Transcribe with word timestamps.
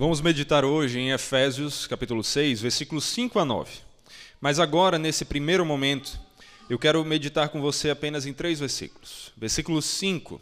Vamos 0.00 0.20
meditar 0.20 0.64
hoje 0.64 1.00
em 1.00 1.10
Efésios, 1.10 1.88
capítulo 1.88 2.22
6, 2.22 2.60
versículos 2.60 3.02
5 3.06 3.36
a 3.40 3.44
9. 3.44 3.80
Mas 4.40 4.60
agora, 4.60 4.96
nesse 4.96 5.24
primeiro 5.24 5.66
momento, 5.66 6.20
eu 6.70 6.78
quero 6.78 7.04
meditar 7.04 7.48
com 7.48 7.60
você 7.60 7.90
apenas 7.90 8.24
em 8.24 8.32
três 8.32 8.60
versículos. 8.60 9.32
Versículo 9.36 9.82
5. 9.82 10.40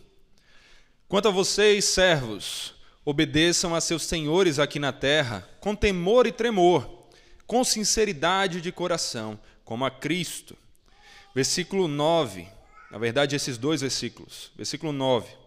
Quanto 1.08 1.28
a 1.28 1.30
vocês, 1.30 1.86
servos, 1.86 2.74
obedeçam 3.02 3.74
a 3.74 3.80
seus 3.80 4.02
senhores 4.02 4.58
aqui 4.58 4.78
na 4.78 4.92
terra, 4.92 5.48
com 5.58 5.74
temor 5.74 6.26
e 6.26 6.32
tremor, 6.32 7.06
com 7.46 7.64
sinceridade 7.64 8.60
de 8.60 8.70
coração, 8.70 9.40
como 9.64 9.86
a 9.86 9.90
Cristo. 9.90 10.54
Versículo 11.34 11.88
9. 11.88 12.46
Na 12.90 12.98
verdade, 12.98 13.34
esses 13.34 13.56
dois 13.56 13.80
versículos. 13.80 14.50
Versículo 14.54 14.92
9. 14.92 15.45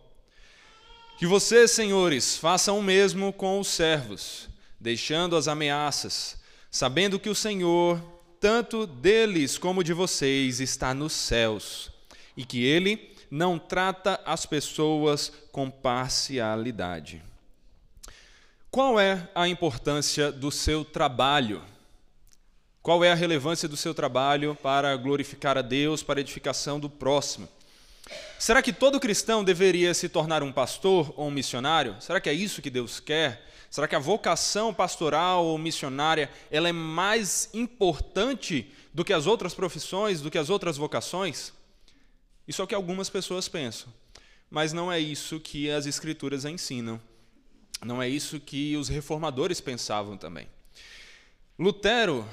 Que 1.20 1.28
vocês, 1.28 1.72
senhores, 1.72 2.38
façam 2.38 2.80
o 2.80 2.82
mesmo 2.82 3.34
com 3.34 3.60
os 3.60 3.68
servos, 3.68 4.48
deixando 4.80 5.36
as 5.36 5.50
ameaças, 5.50 6.38
sabendo 6.72 7.20
que 7.20 7.30
o 7.30 7.36
Senhor, 7.36 8.02
tanto 8.40 8.88
deles 8.88 9.58
como 9.58 9.84
de 9.84 9.92
vocês, 9.92 10.62
está 10.62 10.94
nos 10.94 11.12
céus, 11.12 11.92
e 12.38 12.46
que 12.46 12.64
ele 12.64 13.14
não 13.30 13.60
trata 13.60 14.22
as 14.26 14.46
pessoas 14.46 15.30
com 15.52 15.70
parcialidade. 15.70 17.22
Qual 18.72 18.98
é 18.98 19.30
a 19.36 19.46
importância 19.46 20.32
do 20.32 20.50
seu 20.50 20.86
trabalho? 20.86 21.62
Qual 22.82 23.04
é 23.04 23.12
a 23.12 23.16
relevância 23.16 23.68
do 23.68 23.76
seu 23.76 23.94
trabalho 23.94 24.58
para 24.64 24.96
glorificar 24.96 25.58
a 25.58 25.62
Deus, 25.62 26.02
para 26.02 26.22
a 26.22 26.22
edificação 26.22 26.80
do 26.80 26.90
próximo? 26.90 27.50
Será 28.38 28.62
que 28.62 28.72
todo 28.72 29.00
cristão 29.00 29.44
deveria 29.44 29.94
se 29.94 30.08
tornar 30.08 30.42
um 30.44 30.52
pastor 30.52 31.14
ou 31.18 31.28
um 31.28 31.32
missionário? 31.32 31.98
Será 32.00 32.22
que 32.22 32.30
é 32.30 32.34
isso 32.34 32.62
que 32.62 32.70
Deus 32.70 33.00
quer? 33.00 33.46
Será 33.70 33.88
que 33.88 33.96
a 33.96 34.00
vocação 34.00 34.74
pastoral 34.74 35.46
ou 35.46 35.58
missionária 35.58 36.30
ela 36.50 36.70
é 36.70 36.72
mais 36.72 37.50
importante 37.54 38.72
do 38.94 39.06
que 39.06 39.14
as 39.14 39.28
outras 39.28 39.54
profissões, 39.54 40.22
do 40.22 40.32
que 40.32 40.38
as 40.38 40.50
outras 40.50 40.78
vocações? 40.78 41.54
Isso 42.48 42.62
é 42.62 42.66
o 42.66 42.68
que 42.68 42.74
algumas 42.74 43.10
pessoas 43.10 43.48
pensam, 43.48 43.94
mas 44.50 44.74
não 44.74 44.92
é 44.92 45.00
isso 45.00 45.40
que 45.40 45.70
as 45.70 45.86
escrituras 45.86 46.46
ensinam. 46.46 47.00
Não 47.82 48.02
é 48.02 48.10
isso 48.10 48.40
que 48.40 48.76
os 48.76 48.90
reformadores 48.90 49.62
pensavam 49.62 50.18
também. 50.18 50.48
Lutero 51.58 52.28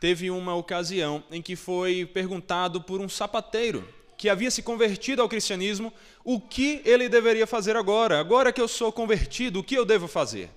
teve 0.00 0.30
uma 0.30 0.54
ocasião 0.54 1.22
em 1.30 1.40
que 1.40 1.56
foi 1.56 2.04
perguntado 2.04 2.80
por 2.80 3.00
um 3.00 3.08
sapateiro 3.08 3.88
que 4.26 4.30
havia 4.30 4.50
se 4.50 4.60
convertido 4.60 5.22
ao 5.22 5.28
cristianismo, 5.28 5.92
o 6.24 6.40
que 6.40 6.82
ele 6.84 7.08
deveria 7.08 7.46
fazer 7.46 7.76
agora? 7.76 8.18
Agora 8.18 8.52
que 8.52 8.60
eu 8.60 8.66
sou 8.66 8.90
convertido, 8.90 9.60
o 9.60 9.62
que 9.62 9.76
eu 9.76 9.84
devo 9.84 10.08
fazer? 10.08 10.50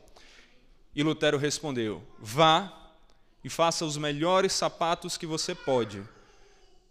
E 0.95 1.03
Lutero 1.03 1.37
respondeu: 1.37 2.01
Vá 2.17 2.73
e 3.43 3.49
faça 3.49 3.85
os 3.85 3.95
melhores 3.95 4.53
sapatos 4.53 5.17
que 5.17 5.27
você 5.27 5.53
pode, 5.53 6.01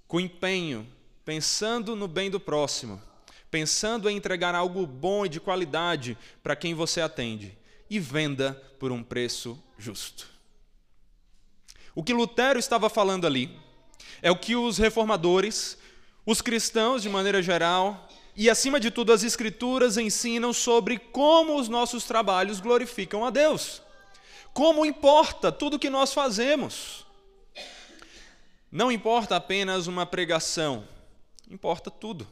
com 0.06 0.20
empenho, 0.20 0.86
pensando 1.24 1.96
no 1.96 2.06
bem 2.06 2.30
do 2.30 2.38
próximo, 2.38 3.02
pensando 3.50 4.08
em 4.08 4.16
entregar 4.16 4.54
algo 4.54 4.86
bom 4.86 5.26
e 5.26 5.28
de 5.28 5.40
qualidade 5.40 6.16
para 6.44 6.54
quem 6.54 6.74
você 6.74 7.00
atende, 7.00 7.58
e 7.90 7.98
venda 7.98 8.52
por 8.78 8.92
um 8.92 9.02
preço 9.02 9.60
justo. 9.76 10.30
O 11.92 12.04
que 12.04 12.14
Lutero 12.14 12.56
estava 12.56 12.88
falando 12.88 13.26
ali 13.26 13.50
é 14.22 14.30
o 14.30 14.38
que 14.38 14.54
os 14.54 14.78
reformadores 14.78 15.76
os 16.30 16.42
cristãos, 16.42 17.02
de 17.02 17.08
maneira 17.08 17.40
geral, 17.40 18.06
e 18.36 18.50
acima 18.50 18.78
de 18.78 18.90
tudo 18.90 19.14
as 19.14 19.22
Escrituras 19.22 19.96
ensinam 19.96 20.52
sobre 20.52 20.98
como 20.98 21.58
os 21.58 21.70
nossos 21.70 22.04
trabalhos 22.04 22.60
glorificam 22.60 23.24
a 23.24 23.30
Deus. 23.30 23.80
Como 24.52 24.84
importa 24.84 25.50
tudo 25.50 25.78
que 25.78 25.88
nós 25.88 26.12
fazemos. 26.12 27.06
Não 28.70 28.92
importa 28.92 29.36
apenas 29.36 29.86
uma 29.86 30.04
pregação, 30.04 30.86
importa 31.50 31.90
tudo. 31.90 32.28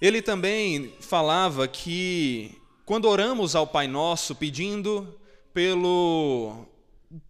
Ele 0.00 0.22
também 0.22 0.94
falava 1.00 1.68
que 1.68 2.58
quando 2.86 3.04
oramos 3.04 3.54
ao 3.54 3.66
Pai 3.66 3.86
Nosso 3.86 4.34
pedindo 4.34 5.14
pelo 5.52 6.64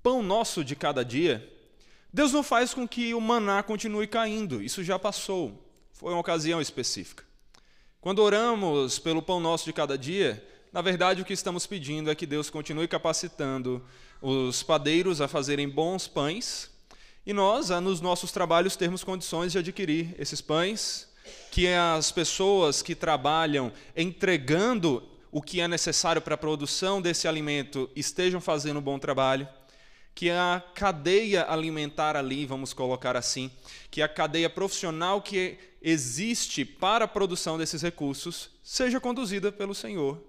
pão 0.05 0.23
nosso 0.23 0.63
de 0.63 0.77
cada 0.77 1.05
dia, 1.05 1.53
Deus 2.15 2.33
não 2.33 2.45
faz 2.45 2.73
com 2.73 2.87
que 2.87 3.13
o 3.13 3.21
maná 3.21 3.61
continue 3.61 4.07
caindo, 4.07 4.63
isso 4.63 4.85
já 4.85 4.97
passou, 4.97 5.69
foi 5.93 6.13
uma 6.13 6.21
ocasião 6.21 6.61
específica. 6.61 7.25
Quando 8.01 8.21
oramos 8.21 9.01
pelo 9.01 9.21
pão 9.21 9.41
nosso 9.41 9.65
de 9.65 9.73
cada 9.73 9.99
dia, 9.99 10.41
na 10.73 10.81
verdade 10.81 11.23
o 11.23 11.25
que 11.25 11.33
estamos 11.33 11.67
pedindo 11.67 12.09
é 12.09 12.15
que 12.15 12.25
Deus 12.25 12.49
continue 12.49 12.87
capacitando 12.87 13.85
os 14.23 14.63
padeiros 14.63 15.21
a 15.21 15.27
fazerem 15.27 15.69
bons 15.69 16.07
pães 16.07 16.71
e 17.27 17.33
nós, 17.33 17.71
nos 17.71 18.01
nossos 18.01 18.31
trabalhos, 18.31 18.77
termos 18.77 19.03
condições 19.03 19.51
de 19.51 19.59
adquirir 19.59 20.15
esses 20.17 20.41
pães, 20.41 21.09
que 21.51 21.67
as 21.67 22.13
pessoas 22.13 22.81
que 22.81 22.95
trabalham 22.95 23.73
entregando 23.97 25.03
o 25.33 25.43
que 25.43 25.61
é 25.61 25.67
necessário 25.67 26.23
para 26.23 26.37
a 26.37 26.39
produção 26.39 27.03
desse 27.03 27.27
alimento 27.27 27.91
estejam 27.97 28.41
fazendo 28.41 28.79
um 28.79 28.83
bom 28.83 29.01
trabalho 29.01 29.49
que 30.15 30.31
a 30.31 30.63
cadeia 30.75 31.45
alimentar 31.49 32.17
ali, 32.17 32.47
vamos 32.47 32.73
colocar 32.73 33.17
assim, 33.17 33.51
que 33.91 34.01
a 34.01 34.09
cadeia 34.09 34.49
profissional 34.49 35.21
que 35.21 35.59
existe 35.83 36.65
para 36.65 37.05
a 37.05 37.09
produção 37.09 37.59
desses 37.59 37.83
recursos 37.83 38.51
seja 38.63 39.01
conduzida 39.01 39.51
pelo 39.51 39.75
Senhor, 39.75 40.23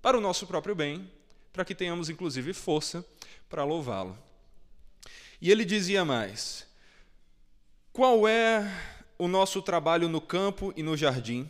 para 0.00 0.16
o 0.16 0.20
nosso 0.20 0.46
próprio 0.46 0.74
bem, 0.74 1.10
para 1.52 1.64
que 1.64 1.74
tenhamos 1.74 2.08
inclusive 2.08 2.52
força 2.52 3.04
para 3.48 3.64
louvá-lo. 3.64 4.16
E 5.40 5.50
ele 5.50 5.64
dizia 5.64 6.04
mais: 6.04 6.66
qual 7.92 8.26
é 8.26 8.66
o 9.18 9.28
nosso 9.28 9.60
trabalho 9.62 10.08
no 10.08 10.20
campo 10.20 10.72
e 10.76 10.82
no 10.82 10.96
jardim, 10.96 11.48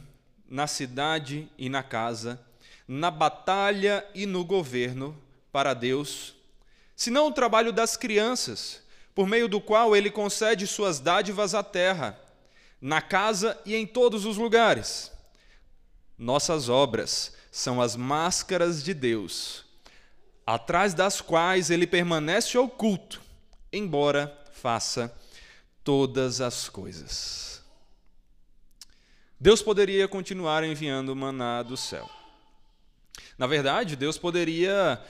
na 0.49 0.67
cidade 0.67 1.49
e 1.57 1.69
na 1.69 1.83
casa, 1.83 2.41
na 2.89 3.11
batalha 3.11 4.07
e 4.15 4.27
no 4.27 4.45
governo 4.45 5.17
para 5.53 5.75
Deus? 5.75 6.35
Senão 6.97 7.29
o 7.29 7.33
trabalho 7.33 7.73
das 7.73 7.97
crianças, 7.97 8.83
por 9.15 9.27
meio 9.27 9.49
do 9.49 9.61
qual 9.61 9.95
ele 9.95 10.11
concede 10.11 10.67
suas 10.67 10.99
dádivas 11.01 11.55
à 11.55 11.63
terra, 11.63 12.19
na 12.81 13.01
casa 13.01 13.59
e 13.65 13.75
em 13.75 13.87
todos 13.87 14.25
os 14.25 14.37
lugares. 14.37 15.11
Nossas 16.19 16.69
obras 16.69 17.33
são 17.51 17.81
as 17.81 17.97
máscaras 17.97 18.83
de 18.83 18.93
Deus, 18.93 19.65
atrás 20.47 20.95
das 20.95 21.21
quais 21.21 21.71
ele 21.71 21.87
permanece 21.87 22.59
oculto, 22.59 23.21
embora 23.73 24.37
faça 24.53 25.15
todas 25.83 26.41
as 26.41 26.69
coisas. 26.69 27.63
Deus 29.39 29.61
poderia 29.61 30.09
continuar 30.09 30.65
enviando 30.65 31.15
maná 31.15 31.63
do 31.63 31.77
céu. 31.77 32.09
Na 33.37 33.47
verdade, 33.47 33.97
Deus 33.97 34.17
poderia 34.17 35.03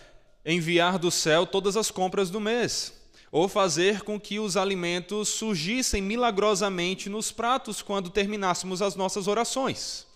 enviar 0.45 0.99
do 0.99 1.11
céu 1.11 1.47
todas 1.47 1.77
as 1.77 1.91
compras 1.91 2.31
do 2.31 2.41
mês, 2.41 2.93
ou 3.33 3.49
fazer 3.49 4.03
com 4.03 4.21
que 4.21 4.39
os 4.39 4.57
alimentos 4.57 5.29
surgissem 5.29 6.03
milagrosamente 6.03 7.09
nos 7.09 7.33
pratos 7.33 7.83
quando 7.83 8.11
terminássemos 8.11 8.83
as 8.83 8.95
nossas 8.95 9.27
orações. 9.27 10.07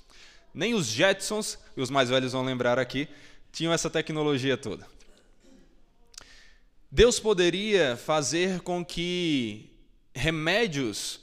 Nem 0.54 0.74
os 0.74 0.86
Jetsons, 0.86 1.58
e 1.76 1.80
os 1.80 1.90
mais 1.90 2.10
velhos 2.10 2.32
vão 2.32 2.44
lembrar 2.44 2.78
aqui, 2.78 3.08
tinham 3.52 3.72
essa 3.72 3.90
tecnologia 3.90 4.56
toda. 4.56 4.86
Deus 6.90 7.20
poderia 7.20 7.96
fazer 7.96 8.60
com 8.60 8.84
que 8.84 9.70
remédios 10.14 11.20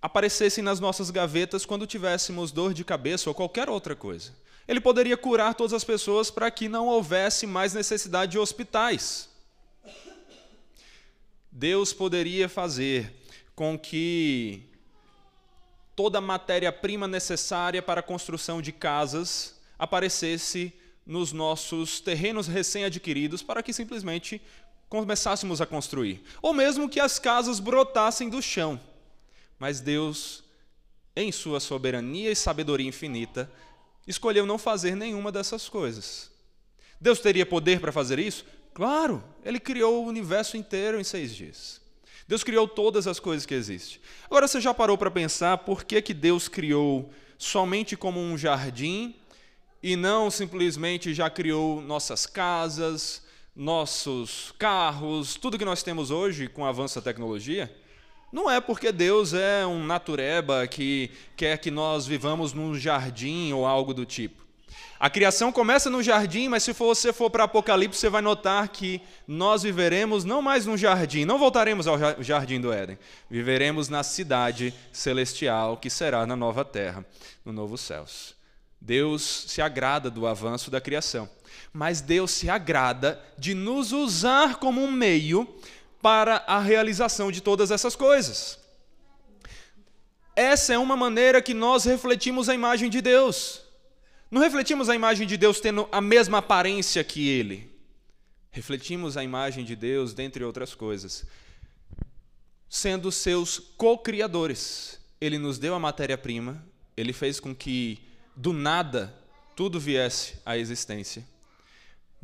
aparecessem 0.00 0.62
nas 0.62 0.80
nossas 0.80 1.10
gavetas 1.10 1.64
quando 1.64 1.86
tivéssemos 1.86 2.52
dor 2.52 2.74
de 2.74 2.84
cabeça 2.84 3.30
ou 3.30 3.34
qualquer 3.34 3.70
outra 3.70 3.96
coisa. 3.96 4.32
Ele 4.66 4.80
poderia 4.80 5.16
curar 5.16 5.54
todas 5.54 5.72
as 5.72 5.84
pessoas 5.84 6.30
para 6.30 6.50
que 6.50 6.68
não 6.68 6.86
houvesse 6.86 7.46
mais 7.46 7.74
necessidade 7.74 8.32
de 8.32 8.38
hospitais. 8.38 9.28
Deus 11.50 11.92
poderia 11.92 12.48
fazer 12.48 13.12
com 13.54 13.78
que 13.78 14.62
toda 15.94 16.18
a 16.18 16.20
matéria-prima 16.20 17.06
necessária 17.06 17.80
para 17.80 18.00
a 18.00 18.02
construção 18.02 18.60
de 18.60 18.72
casas 18.72 19.60
aparecesse 19.78 20.72
nos 21.06 21.32
nossos 21.32 22.00
terrenos 22.00 22.46
recém-adquiridos 22.46 23.42
para 23.42 23.62
que 23.62 23.72
simplesmente 23.72 24.40
começássemos 24.88 25.60
a 25.60 25.66
construir. 25.66 26.22
Ou 26.40 26.52
mesmo 26.52 26.88
que 26.88 27.00
as 27.00 27.18
casas 27.18 27.60
brotassem 27.60 28.28
do 28.28 28.40
chão. 28.40 28.80
Mas 29.58 29.80
Deus, 29.80 30.42
em 31.14 31.30
sua 31.30 31.60
soberania 31.60 32.30
e 32.30 32.36
sabedoria 32.36 32.88
infinita, 32.88 33.50
escolheu 34.06 34.46
não 34.46 34.58
fazer 34.58 34.94
nenhuma 34.94 35.32
dessas 35.32 35.68
coisas. 35.68 36.30
Deus 37.00 37.20
teria 37.20 37.44
poder 37.44 37.80
para 37.80 37.92
fazer 37.92 38.18
isso? 38.18 38.44
Claro, 38.72 39.22
ele 39.44 39.60
criou 39.60 40.04
o 40.04 40.08
universo 40.08 40.56
inteiro 40.56 41.00
em 41.00 41.04
seis 41.04 41.34
dias. 41.34 41.80
Deus 42.26 42.42
criou 42.42 42.66
todas 42.66 43.06
as 43.06 43.20
coisas 43.20 43.44
que 43.44 43.54
existem. 43.54 44.00
Agora 44.26 44.48
você 44.48 44.60
já 44.60 44.72
parou 44.72 44.96
para 44.96 45.10
pensar 45.10 45.58
por 45.58 45.84
que, 45.84 46.00
que 46.00 46.14
Deus 46.14 46.48
criou 46.48 47.10
somente 47.36 47.96
como 47.96 48.18
um 48.18 48.36
jardim 48.38 49.14
e 49.82 49.96
não 49.96 50.30
simplesmente 50.30 51.12
já 51.12 51.28
criou 51.28 51.82
nossas 51.82 52.24
casas, 52.24 53.22
nossos 53.54 54.52
carros, 54.58 55.36
tudo 55.36 55.58
que 55.58 55.64
nós 55.64 55.82
temos 55.82 56.10
hoje 56.10 56.48
com 56.48 56.62
o 56.62 56.66
avanço 56.66 56.96
da 56.96 57.02
tecnologia, 57.02 57.70
não 58.34 58.50
é 58.50 58.60
porque 58.60 58.90
Deus 58.90 59.32
é 59.32 59.64
um 59.64 59.86
natureba 59.86 60.66
que 60.66 61.08
quer 61.36 61.56
que 61.56 61.70
nós 61.70 62.04
vivamos 62.04 62.52
num 62.52 62.74
jardim 62.74 63.52
ou 63.52 63.64
algo 63.64 63.94
do 63.94 64.04
tipo. 64.04 64.44
A 64.98 65.08
criação 65.08 65.52
começa 65.52 65.88
no 65.88 66.02
jardim, 66.02 66.48
mas 66.48 66.64
se 66.64 66.72
você 66.72 67.12
for 67.12 67.30
para 67.30 67.44
Apocalipse, 67.44 68.00
você 68.00 68.10
vai 68.10 68.20
notar 68.20 68.66
que 68.68 69.00
nós 69.28 69.62
viveremos 69.62 70.24
não 70.24 70.42
mais 70.42 70.66
num 70.66 70.76
jardim, 70.76 71.24
não 71.24 71.38
voltaremos 71.38 71.86
ao 71.86 71.96
jardim 72.20 72.60
do 72.60 72.72
Éden. 72.72 72.98
Viveremos 73.30 73.88
na 73.88 74.02
cidade 74.02 74.74
celestial 74.92 75.76
que 75.76 75.88
será 75.88 76.26
na 76.26 76.34
nova 76.34 76.64
terra, 76.64 77.06
no 77.44 77.52
novo 77.52 77.78
céus. 77.78 78.34
Deus 78.80 79.44
se 79.46 79.62
agrada 79.62 80.10
do 80.10 80.26
avanço 80.26 80.72
da 80.72 80.80
criação 80.80 81.28
mas 81.72 82.00
Deus 82.00 82.30
se 82.30 82.48
agrada 82.48 83.20
de 83.36 83.52
nos 83.52 83.92
usar 83.92 84.56
como 84.56 84.80
um 84.80 84.92
meio 84.92 85.48
para 86.04 86.44
a 86.46 86.60
realização 86.60 87.32
de 87.32 87.40
todas 87.40 87.70
essas 87.70 87.96
coisas. 87.96 88.58
Essa 90.36 90.74
é 90.74 90.78
uma 90.78 90.98
maneira 90.98 91.40
que 91.40 91.54
nós 91.54 91.86
refletimos 91.86 92.50
a 92.50 92.54
imagem 92.54 92.90
de 92.90 93.00
Deus. 93.00 93.62
Não 94.30 94.42
refletimos 94.42 94.90
a 94.90 94.94
imagem 94.94 95.26
de 95.26 95.38
Deus 95.38 95.60
tendo 95.60 95.88
a 95.90 96.02
mesma 96.02 96.38
aparência 96.38 97.02
que 97.02 97.26
Ele. 97.26 97.74
Refletimos 98.50 99.16
a 99.16 99.24
imagem 99.24 99.64
de 99.64 99.74
Deus, 99.74 100.12
dentre 100.12 100.44
outras 100.44 100.74
coisas, 100.74 101.24
sendo 102.68 103.10
seus 103.10 103.58
co-criadores. 103.58 105.00
Ele 105.18 105.38
nos 105.38 105.56
deu 105.56 105.74
a 105.74 105.80
matéria-prima, 105.80 106.62
ele 106.94 107.14
fez 107.14 107.40
com 107.40 107.54
que 107.54 107.98
do 108.36 108.52
nada 108.52 109.10
tudo 109.56 109.80
viesse 109.80 110.34
à 110.44 110.58
existência. 110.58 111.26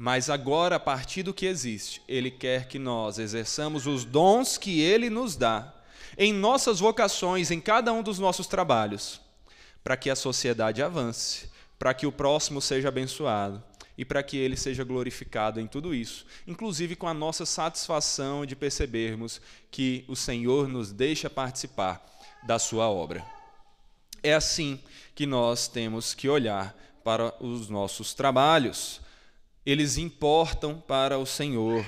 Mas 0.02 0.30
agora, 0.30 0.76
a 0.76 0.80
partir 0.80 1.22
do 1.22 1.34
que 1.34 1.44
existe, 1.44 2.00
Ele 2.08 2.30
quer 2.30 2.68
que 2.68 2.78
nós 2.78 3.18
exerçamos 3.18 3.86
os 3.86 4.02
dons 4.02 4.56
que 4.56 4.80
Ele 4.80 5.10
nos 5.10 5.36
dá 5.36 5.74
em 6.16 6.32
nossas 6.32 6.80
vocações, 6.80 7.50
em 7.50 7.60
cada 7.60 7.92
um 7.92 8.02
dos 8.02 8.18
nossos 8.18 8.46
trabalhos, 8.46 9.20
para 9.84 9.98
que 9.98 10.08
a 10.08 10.16
sociedade 10.16 10.82
avance, 10.82 11.50
para 11.78 11.92
que 11.92 12.06
o 12.06 12.12
próximo 12.12 12.62
seja 12.62 12.88
abençoado 12.88 13.62
e 13.98 14.02
para 14.02 14.22
que 14.22 14.38
Ele 14.38 14.56
seja 14.56 14.84
glorificado 14.84 15.60
em 15.60 15.66
tudo 15.66 15.94
isso, 15.94 16.24
inclusive 16.46 16.96
com 16.96 17.06
a 17.06 17.12
nossa 17.12 17.44
satisfação 17.44 18.46
de 18.46 18.56
percebermos 18.56 19.38
que 19.70 20.06
o 20.08 20.16
Senhor 20.16 20.66
nos 20.66 20.92
deixa 20.92 21.28
participar 21.28 22.02
da 22.42 22.58
Sua 22.58 22.88
obra. 22.88 23.22
É 24.22 24.32
assim 24.32 24.80
que 25.14 25.26
nós 25.26 25.68
temos 25.68 26.14
que 26.14 26.26
olhar 26.26 26.74
para 27.04 27.34
os 27.44 27.68
nossos 27.68 28.14
trabalhos 28.14 29.02
eles 29.64 29.98
importam 29.98 30.80
para 30.80 31.18
o 31.18 31.26
Senhor. 31.26 31.84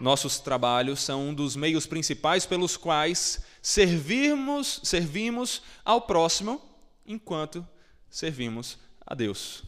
Nossos 0.00 0.40
trabalhos 0.40 1.00
são 1.00 1.28
um 1.28 1.34
dos 1.34 1.54
meios 1.54 1.86
principais 1.86 2.44
pelos 2.44 2.76
quais 2.76 3.44
servimos, 3.60 4.80
servimos 4.82 5.62
ao 5.84 6.00
próximo 6.00 6.60
enquanto 7.06 7.66
servimos 8.10 8.78
a 9.06 9.14
Deus. 9.14 9.62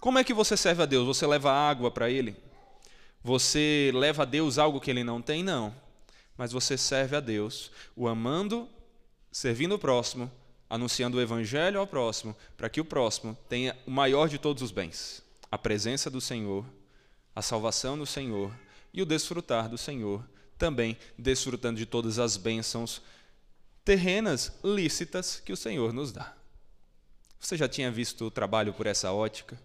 Como 0.00 0.18
é 0.18 0.24
que 0.24 0.34
você 0.34 0.56
serve 0.56 0.82
a 0.82 0.86
Deus? 0.86 1.06
Você 1.06 1.26
leva 1.26 1.52
água 1.52 1.90
para 1.90 2.10
Ele? 2.10 2.34
Você 3.22 3.92
leva 3.94 4.22
a 4.22 4.26
Deus 4.26 4.58
algo 4.58 4.80
que 4.80 4.90
Ele 4.90 5.04
não 5.04 5.22
tem? 5.22 5.44
Não. 5.44 5.74
Mas 6.36 6.52
você 6.52 6.76
serve 6.76 7.14
a 7.14 7.20
Deus, 7.20 7.70
o 7.94 8.08
amando, 8.08 8.68
servindo 9.30 9.74
o 9.74 9.78
próximo, 9.78 10.30
anunciando 10.68 11.18
o 11.18 11.20
Evangelho 11.20 11.78
ao 11.78 11.86
próximo, 11.86 12.34
para 12.56 12.68
que 12.68 12.80
o 12.80 12.84
próximo 12.84 13.36
tenha 13.48 13.76
o 13.86 13.90
maior 13.90 14.28
de 14.28 14.38
todos 14.38 14.62
os 14.62 14.70
bens, 14.70 15.22
a 15.50 15.58
presença 15.58 16.10
do 16.10 16.20
Senhor 16.20 16.64
a 17.34 17.42
salvação 17.42 17.96
no 17.96 18.06
Senhor 18.06 18.52
e 18.92 19.02
o 19.02 19.06
desfrutar 19.06 19.68
do 19.68 19.78
Senhor, 19.78 20.24
também 20.58 20.96
desfrutando 21.18 21.78
de 21.78 21.86
todas 21.86 22.18
as 22.18 22.36
bênçãos 22.36 23.00
terrenas 23.84 24.52
lícitas 24.62 25.40
que 25.44 25.52
o 25.52 25.56
Senhor 25.56 25.92
nos 25.92 26.12
dá. 26.12 26.34
Você 27.40 27.56
já 27.56 27.66
tinha 27.66 27.90
visto 27.90 28.26
o 28.26 28.30
trabalho 28.30 28.72
por 28.72 28.86
essa 28.86 29.12
ótica? 29.12 29.58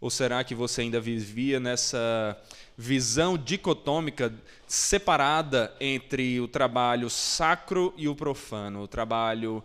Ou 0.00 0.10
será 0.10 0.44
que 0.44 0.54
você 0.54 0.82
ainda 0.82 1.00
vivia 1.00 1.58
nessa 1.58 2.38
visão 2.76 3.38
dicotômica 3.38 4.34
separada 4.66 5.74
entre 5.80 6.38
o 6.40 6.46
trabalho 6.46 7.08
sacro 7.08 7.94
e 7.96 8.06
o 8.06 8.14
profano, 8.14 8.82
o 8.82 8.88
trabalho 8.88 9.64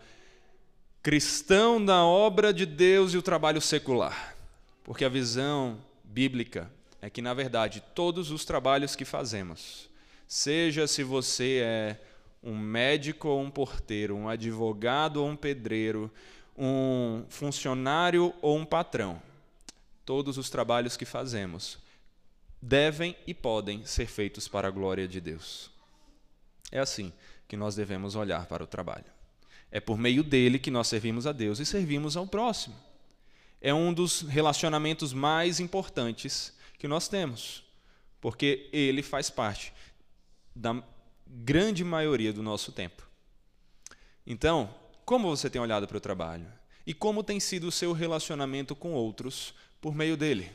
cristão 1.03 1.79
na 1.79 2.05
obra 2.05 2.53
de 2.53 2.65
Deus 2.65 3.13
e 3.13 3.17
o 3.17 3.21
trabalho 3.21 3.59
secular? 3.59 4.33
Porque 4.81 5.03
a 5.03 5.09
visão 5.09 5.77
bíblica 6.05 6.71
é 7.01 7.09
que, 7.09 7.21
na 7.21 7.33
verdade, 7.33 7.83
todos 7.95 8.31
os 8.31 8.43
trabalhos 8.45 8.95
que 8.95 9.05
fazemos, 9.05 9.89
seja 10.27 10.87
se 10.87 11.03
você 11.03 11.61
é 11.63 12.01
um 12.43 12.57
médico 12.57 13.27
ou 13.27 13.41
um 13.41 13.49
porteiro, 13.49 14.15
um 14.15 14.29
advogado 14.29 15.17
ou 15.17 15.29
um 15.29 15.35
pedreiro, 15.35 16.11
um 16.57 17.23
funcionário 17.29 18.33
ou 18.41 18.57
um 18.57 18.65
patrão, 18.65 19.21
todos 20.05 20.37
os 20.37 20.49
trabalhos 20.49 20.97
que 20.97 21.05
fazemos 21.05 21.77
devem 22.61 23.15
e 23.25 23.33
podem 23.33 23.85
ser 23.85 24.07
feitos 24.07 24.47
para 24.47 24.67
a 24.67 24.71
glória 24.71 25.07
de 25.07 25.21
Deus. 25.21 25.69
É 26.71 26.79
assim 26.79 27.13
que 27.47 27.55
nós 27.55 27.75
devemos 27.75 28.15
olhar 28.15 28.45
para 28.45 28.63
o 28.63 28.67
trabalho. 28.67 29.05
É 29.71 29.79
por 29.79 29.97
meio 29.97 30.23
dele 30.23 30.59
que 30.59 30.71
nós 30.71 30.87
servimos 30.87 31.25
a 31.25 31.31
Deus 31.31 31.59
e 31.59 31.65
servimos 31.65 32.17
ao 32.17 32.27
próximo. 32.27 32.75
É 33.61 33.73
um 33.73 33.93
dos 33.93 34.21
relacionamentos 34.21 35.13
mais 35.13 35.59
importantes 35.59 36.53
que 36.79 36.87
nós 36.87 37.07
temos, 37.09 37.63
porque 38.19 38.69
ele 38.71 39.03
faz 39.03 39.29
parte 39.29 39.73
da 40.55 40.81
grande 41.27 41.83
maioria 41.83 42.33
do 42.33 42.41
nosso 42.41 42.71
tempo. 42.71 43.07
Então, 44.25 44.73
como 45.05 45.27
você 45.27 45.49
tem 45.49 45.61
olhado 45.61 45.87
para 45.87 45.97
o 45.97 46.01
trabalho? 46.01 46.47
E 46.87 46.93
como 46.93 47.23
tem 47.23 47.39
sido 47.39 47.67
o 47.67 47.71
seu 47.71 47.91
relacionamento 47.91 48.75
com 48.75 48.93
outros 48.93 49.53
por 49.81 49.93
meio 49.93 50.15
dele? 50.15 50.51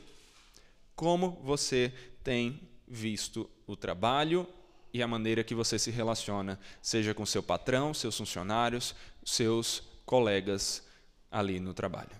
Como 0.95 1.39
você 1.43 1.93
tem 2.23 2.59
visto 2.87 3.49
o 3.67 3.75
trabalho 3.75 4.47
e 4.93 5.01
a 5.03 5.07
maneira 5.07 5.43
que 5.43 5.53
você 5.53 5.77
se 5.77 5.91
relaciona, 5.91 6.59
seja 6.81 7.13
com 7.13 7.25
seu 7.25 7.43
patrão, 7.43 7.93
seus 7.93 8.17
funcionários, 8.17 8.95
seus 9.23 9.83
colegas 10.05 10.85
ali 11.31 11.59
no 11.59 11.73
trabalho? 11.73 12.11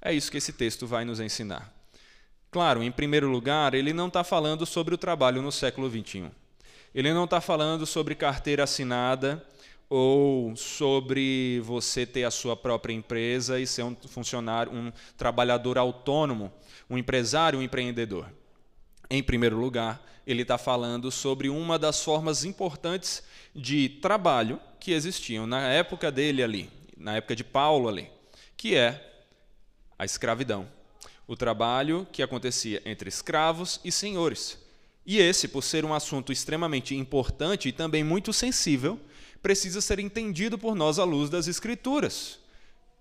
É 0.00 0.12
isso 0.12 0.30
que 0.30 0.36
esse 0.36 0.52
texto 0.52 0.86
vai 0.86 1.04
nos 1.04 1.20
ensinar. 1.20 1.75
Claro, 2.56 2.82
em 2.82 2.90
primeiro 2.90 3.28
lugar, 3.28 3.74
ele 3.74 3.92
não 3.92 4.08
está 4.08 4.24
falando 4.24 4.64
sobre 4.64 4.94
o 4.94 4.96
trabalho 4.96 5.42
no 5.42 5.52
século 5.52 5.90
XXI. 5.90 6.30
Ele 6.94 7.12
não 7.12 7.24
está 7.24 7.38
falando 7.38 7.84
sobre 7.84 8.14
carteira 8.14 8.64
assinada 8.64 9.46
ou 9.90 10.56
sobre 10.56 11.60
você 11.60 12.06
ter 12.06 12.24
a 12.24 12.30
sua 12.30 12.56
própria 12.56 12.94
empresa 12.94 13.60
e 13.60 13.66
ser 13.66 13.82
um 13.82 13.94
funcionário, 14.08 14.72
um 14.72 14.90
trabalhador 15.18 15.76
autônomo, 15.76 16.50
um 16.88 16.96
empresário, 16.96 17.58
um 17.58 17.62
empreendedor. 17.62 18.32
Em 19.10 19.22
primeiro 19.22 19.58
lugar, 19.58 20.02
ele 20.26 20.40
está 20.40 20.56
falando 20.56 21.10
sobre 21.10 21.50
uma 21.50 21.78
das 21.78 22.02
formas 22.02 22.42
importantes 22.42 23.22
de 23.54 23.90
trabalho 24.00 24.58
que 24.80 24.92
existiam 24.92 25.46
na 25.46 25.60
época 25.68 26.10
dele 26.10 26.42
ali, 26.42 26.70
na 26.96 27.16
época 27.16 27.36
de 27.36 27.44
Paulo 27.44 27.86
ali, 27.86 28.08
que 28.56 28.74
é 28.74 29.26
a 29.98 30.06
escravidão 30.06 30.74
o 31.26 31.36
trabalho 31.36 32.06
que 32.12 32.22
acontecia 32.22 32.82
entre 32.84 33.08
escravos 33.08 33.80
e 33.84 33.90
senhores. 33.90 34.58
E 35.04 35.18
esse, 35.18 35.48
por 35.48 35.62
ser 35.62 35.84
um 35.84 35.94
assunto 35.94 36.32
extremamente 36.32 36.94
importante 36.94 37.68
e 37.68 37.72
também 37.72 38.02
muito 38.02 38.32
sensível, 38.32 38.98
precisa 39.42 39.80
ser 39.80 39.98
entendido 39.98 40.58
por 40.58 40.74
nós 40.74 40.98
à 40.98 41.04
luz 41.04 41.30
das 41.30 41.46
Escrituras. 41.46 42.38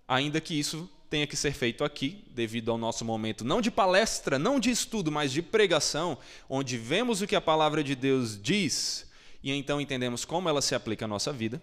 Ainda 0.08 0.40
que 0.40 0.58
isso 0.58 0.90
tenha 1.10 1.26
que 1.26 1.36
ser 1.36 1.54
feito 1.54 1.84
aqui, 1.84 2.24
devido 2.30 2.72
ao 2.72 2.78
nosso 2.78 3.06
momento 3.06 3.44
não 3.44 3.62
de 3.62 3.72
palestra, 3.72 4.38
não 4.38 4.60
de 4.60 4.70
estudo, 4.70 5.12
mas 5.12 5.32
de 5.32 5.42
pregação, 5.42 6.18
onde 6.50 6.78
vemos 6.78 7.22
o 7.22 7.28
que 7.28 7.36
a 7.36 7.42
palavra 7.42 7.84
de 7.84 7.96
Deus 7.96 8.40
diz 8.42 9.06
e 9.46 9.52
então 9.52 9.80
entendemos 9.80 10.26
como 10.26 10.50
ela 10.50 10.60
se 10.60 10.74
aplica 10.74 11.06
à 11.06 11.08
nossa 11.08 11.32
vida. 11.32 11.62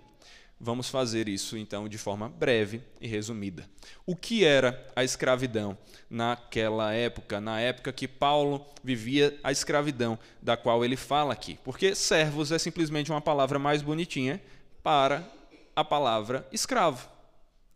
Vamos 0.65 0.89
fazer 0.89 1.29
isso 1.29 1.59
então 1.59 1.89
de 1.89 1.99
forma 1.99 2.29
breve 2.29 2.81
e 3.01 3.09
resumida. 3.09 3.69
O 4.07 4.15
que 4.15 4.45
era 4.45 4.89
a 4.95 5.03
escravidão 5.03 5.77
naquela 6.09 6.93
época, 6.93 7.41
na 7.41 7.59
época 7.59 7.93
que 7.93 8.07
Paulo 8.07 8.65
vivia 8.81 9.37
a 9.43 9.51
escravidão 9.51 10.17
da 10.41 10.57
qual 10.57 10.85
ele 10.85 10.95
fala 10.97 11.33
aqui? 11.33 11.59
Porque 11.65 11.97
servos 11.97 12.53
é 12.53 12.61
simplesmente 12.61 13.11
uma 13.11 13.21
palavra 13.21 13.59
mais 13.59 13.83
bonitinha 13.83 14.41
para 14.85 15.29
a 15.75 15.83
palavra 15.83 16.47
escravo. 16.53 17.09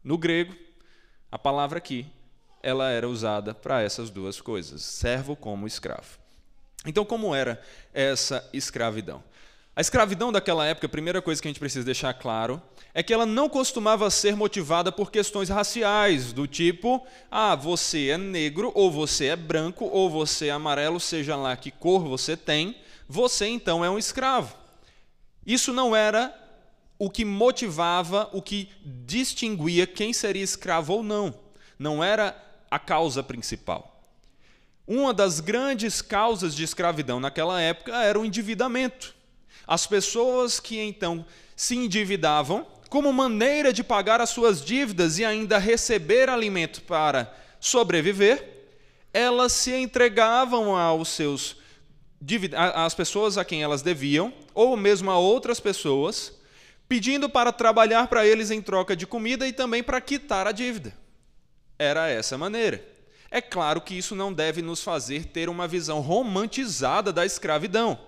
No 0.05 0.16
grego, 0.16 0.55
a 1.28 1.37
palavra 1.37 1.78
aqui, 1.78 2.07
ela 2.62 2.88
era 2.88 3.09
usada 3.09 3.52
para 3.52 3.83
essas 3.83 4.11
duas 4.11 4.40
coisas, 4.40 4.81
servo 4.83 5.35
como 5.35 5.66
escravo. 5.66 6.21
Então, 6.87 7.05
como 7.05 7.35
era 7.35 7.61
essa 7.93 8.49
escravidão? 8.52 9.25
A 9.76 9.83
escravidão 9.83 10.33
daquela 10.33 10.64
época, 10.64 10.87
a 10.87 10.88
primeira 10.88 11.21
coisa 11.21 11.40
que 11.40 11.47
a 11.47 11.50
gente 11.50 11.61
precisa 11.61 11.85
deixar 11.85 12.14
claro 12.14 12.62
é 12.95 13.02
que 13.02 13.12
ela 13.12 13.26
não 13.26 13.47
costumava 13.47 14.09
ser 14.09 14.35
motivada 14.35 14.90
por 14.90 15.11
questões 15.11 15.50
raciais, 15.50 16.33
do 16.33 16.47
tipo, 16.47 17.06
ah, 17.30 17.54
você 17.54 18.09
é 18.09 18.16
negro, 18.16 18.73
ou 18.75 18.90
você 18.90 19.26
é 19.26 19.37
branco, 19.37 19.85
ou 19.85 20.09
você 20.09 20.47
é 20.47 20.50
amarelo, 20.50 20.99
seja 20.99 21.37
lá 21.37 21.54
que 21.59 21.71
cor 21.71 22.02
você 22.04 22.38
tem, 22.38 22.75
você 23.06 23.49
então 23.49 23.85
é 23.85 23.90
um 23.90 23.99
escravo. 23.99 24.56
Isso 25.47 25.75
não 25.75 25.95
era 25.95 26.35
o 26.99 27.11
que 27.11 27.23
motivava, 27.23 28.30
o 28.33 28.40
que 28.40 28.71
distinguia 28.83 29.87
quem 29.87 30.14
seria 30.14 30.42
escravo 30.42 30.95
ou 30.95 31.02
não. 31.02 31.35
Não 31.78 32.02
era 32.02 32.35
a 32.71 32.78
causa 32.78 33.23
principal. 33.23 34.00
Uma 34.87 35.12
das 35.12 35.38
grandes 35.38 36.00
causas 36.00 36.54
de 36.54 36.64
escravidão 36.64 37.21
naquela 37.21 37.61
época 37.61 37.92
era 38.02 38.18
o 38.18 38.25
endividamento. 38.25 39.15
As 39.66 39.87
pessoas 39.87 40.61
que 40.61 40.78
então 40.78 41.25
se 41.56 41.75
endividavam 41.75 42.66
como 42.88 43.12
maneira 43.12 43.73
de 43.73 43.82
pagar 43.82 44.20
as 44.20 44.30
suas 44.30 44.64
dívidas 44.64 45.18
e 45.18 45.25
ainda 45.25 45.58
receber 45.58 46.28
alimento 46.28 46.82
para 46.82 47.35
sobreviver, 47.58 48.68
elas 49.12 49.52
se 49.52 49.75
entregavam 49.75 50.76
aos 50.76 51.08
seus 51.08 51.56
às 52.75 52.94
pessoas 52.94 53.37
a 53.37 53.44
quem 53.44 53.62
elas 53.62 53.82
deviam, 53.82 54.32
ou 54.54 54.76
mesmo 54.76 55.11
a 55.11 55.18
outras 55.18 55.61
pessoas, 55.61 56.32
pedindo 56.88 57.28
para 57.28 57.52
trabalhar 57.52 58.08
para 58.08 58.26
eles 58.26 58.50
em 58.50 58.62
troca 58.62 58.96
de 58.96 59.06
comida 59.06 59.46
e 59.46 59.52
também 59.52 59.82
para 59.82 60.00
quitar 60.00 60.46
a 60.46 60.52
dívida. 60.52 60.94
Era 61.78 62.08
essa 62.08 62.38
maneira. 62.38 62.82
É 63.30 63.40
claro 63.40 63.80
que 63.80 63.94
isso 63.94 64.14
não 64.14 64.32
deve 64.32 64.62
nos 64.62 64.82
fazer 64.82 65.26
ter 65.26 65.49
uma 65.49 65.68
visão 65.68 66.00
romantizada 66.00 67.12
da 67.12 67.26
escravidão. 67.26 67.99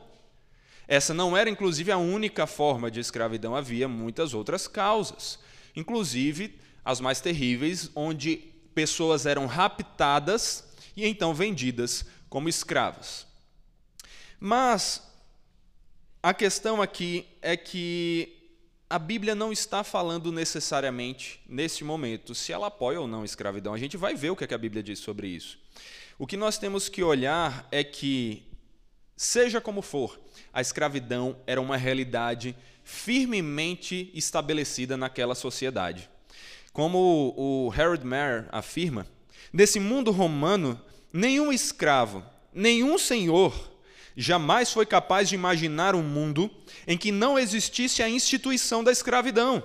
Essa 0.88 1.12
não 1.12 1.36
era, 1.36 1.50
inclusive, 1.50 1.92
a 1.92 1.98
única 1.98 2.46
forma 2.46 2.90
de 2.90 2.98
escravidão, 2.98 3.54
havia 3.54 3.86
muitas 3.86 4.32
outras 4.32 4.66
causas, 4.66 5.38
inclusive 5.76 6.58
as 6.82 6.98
mais 6.98 7.20
terríveis, 7.20 7.90
onde 7.94 8.38
pessoas 8.74 9.26
eram 9.26 9.44
raptadas 9.44 10.64
e 10.96 11.06
então 11.06 11.34
vendidas 11.34 12.06
como 12.30 12.48
escravas. 12.48 13.26
Mas 14.40 15.02
a 16.22 16.32
questão 16.32 16.80
aqui 16.80 17.26
é 17.42 17.56
que 17.56 18.34
a 18.88 18.98
Bíblia 18.98 19.34
não 19.34 19.52
está 19.52 19.84
falando 19.84 20.32
necessariamente, 20.32 21.42
nesse 21.46 21.84
momento, 21.84 22.34
se 22.34 22.52
ela 22.52 22.68
apoia 22.68 22.98
ou 22.98 23.06
não 23.06 23.20
a 23.20 23.24
escravidão. 23.26 23.74
A 23.74 23.78
gente 23.78 23.98
vai 23.98 24.14
ver 24.14 24.30
o 24.30 24.36
que, 24.36 24.44
é 24.44 24.46
que 24.46 24.54
a 24.54 24.58
Bíblia 24.58 24.82
diz 24.82 25.00
sobre 25.00 25.28
isso. 25.28 25.58
O 26.18 26.26
que 26.26 26.36
nós 26.36 26.56
temos 26.56 26.88
que 26.88 27.02
olhar 27.02 27.68
é 27.70 27.84
que, 27.84 28.42
seja 29.14 29.60
como 29.60 29.82
for, 29.82 30.18
a 30.52 30.60
escravidão 30.60 31.36
era 31.46 31.60
uma 31.60 31.76
realidade 31.76 32.56
firmemente 32.84 34.10
estabelecida 34.14 34.96
naquela 34.96 35.34
sociedade. 35.34 36.08
Como 36.72 37.34
o 37.36 37.72
Harold 37.76 38.04
Mayer 38.04 38.46
afirma, 38.50 39.06
nesse 39.52 39.78
mundo 39.78 40.10
romano, 40.10 40.80
nenhum 41.12 41.52
escravo, 41.52 42.24
nenhum 42.52 42.98
senhor 42.98 43.70
jamais 44.16 44.72
foi 44.72 44.84
capaz 44.84 45.28
de 45.28 45.36
imaginar 45.36 45.94
um 45.94 46.02
mundo 46.02 46.50
em 46.86 46.98
que 46.98 47.12
não 47.12 47.38
existisse 47.38 48.02
a 48.02 48.08
instituição 48.08 48.82
da 48.82 48.90
escravidão. 48.90 49.62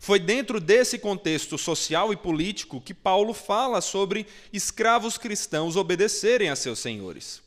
Foi 0.00 0.18
dentro 0.18 0.60
desse 0.60 0.98
contexto 0.98 1.58
social 1.58 2.12
e 2.12 2.16
político 2.16 2.80
que 2.80 2.94
Paulo 2.94 3.34
fala 3.34 3.80
sobre 3.80 4.26
escravos 4.52 5.18
cristãos 5.18 5.76
obedecerem 5.76 6.50
a 6.50 6.56
seus 6.56 6.78
senhores. 6.78 7.42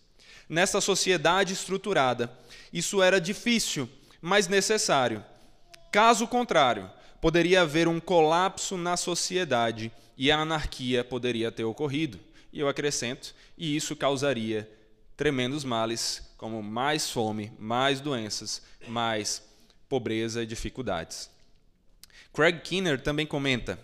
Nessa 0.52 0.82
sociedade 0.82 1.54
estruturada, 1.54 2.30
isso 2.74 3.02
era 3.02 3.22
difícil, 3.22 3.88
mas 4.22 4.50
necessário. 4.50 5.24
Caso 5.90 6.28
contrário, 6.28 6.92
poderia 7.22 7.62
haver 7.62 7.88
um 7.88 8.02
colapso 8.02 8.76
na 8.76 8.98
sociedade 8.98 9.94
e 10.18 10.30
a 10.30 10.40
anarquia 10.40 11.06
poderia 11.06 11.54
ter 11.54 11.64
ocorrido. 11.64 12.20
E 12.52 12.60
eu 12.60 12.68
acrescento, 12.68 13.34
e 13.58 13.78
isso 13.78 13.96
causaria 13.96 14.70
tremendos 15.16 15.64
males, 15.64 16.22
como 16.36 16.62
mais 16.62 17.10
fome, 17.10 17.54
mais 17.58 18.02
doenças, 18.02 18.62
mais 18.90 19.42
pobreza 19.88 20.44
e 20.44 20.46
dificuldades. 20.46 21.30
Craig 22.34 22.60
Kinner 22.60 23.02
também 23.02 23.26
comenta: 23.26 23.80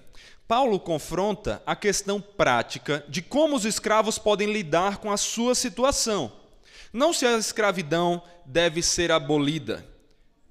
Paulo 0.45 0.81
confronta 0.81 1.63
a 1.65 1.77
questão 1.77 2.19
prática 2.19 3.05
de 3.07 3.21
como 3.21 3.55
os 3.55 3.63
escravos 3.63 4.19
podem 4.19 4.51
lidar 4.51 4.97
com 4.97 5.09
a 5.09 5.15
sua 5.15 5.55
situação. 5.55 6.45
Não 6.91 7.13
se 7.13 7.25
a 7.25 7.37
escravidão 7.37 8.21
deve 8.45 8.81
ser 8.81 9.11
abolida. 9.11 9.85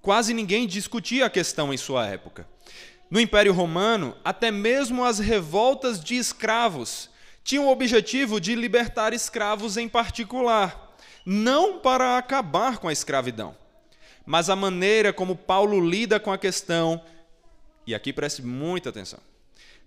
Quase 0.00 0.32
ninguém 0.34 0.66
discutia 0.66 1.26
a 1.26 1.30
questão 1.30 1.72
em 1.72 1.76
sua 1.76 2.06
época. 2.06 2.46
No 3.10 3.20
Império 3.20 3.52
Romano, 3.52 4.16
até 4.24 4.50
mesmo 4.50 5.04
as 5.04 5.18
revoltas 5.18 6.02
de 6.02 6.16
escravos 6.16 7.10
tinha 7.46 7.62
o 7.62 7.70
objetivo 7.70 8.40
de 8.40 8.56
libertar 8.56 9.12
escravos 9.12 9.76
em 9.76 9.88
particular, 9.88 10.96
não 11.24 11.78
para 11.78 12.18
acabar 12.18 12.78
com 12.78 12.88
a 12.88 12.92
escravidão. 12.92 13.56
Mas 14.24 14.50
a 14.50 14.56
maneira 14.56 15.12
como 15.12 15.36
Paulo 15.36 15.78
lida 15.78 16.18
com 16.18 16.32
a 16.32 16.38
questão, 16.38 17.00
e 17.86 17.94
aqui 17.94 18.12
preste 18.12 18.42
muita 18.42 18.90
atenção, 18.90 19.20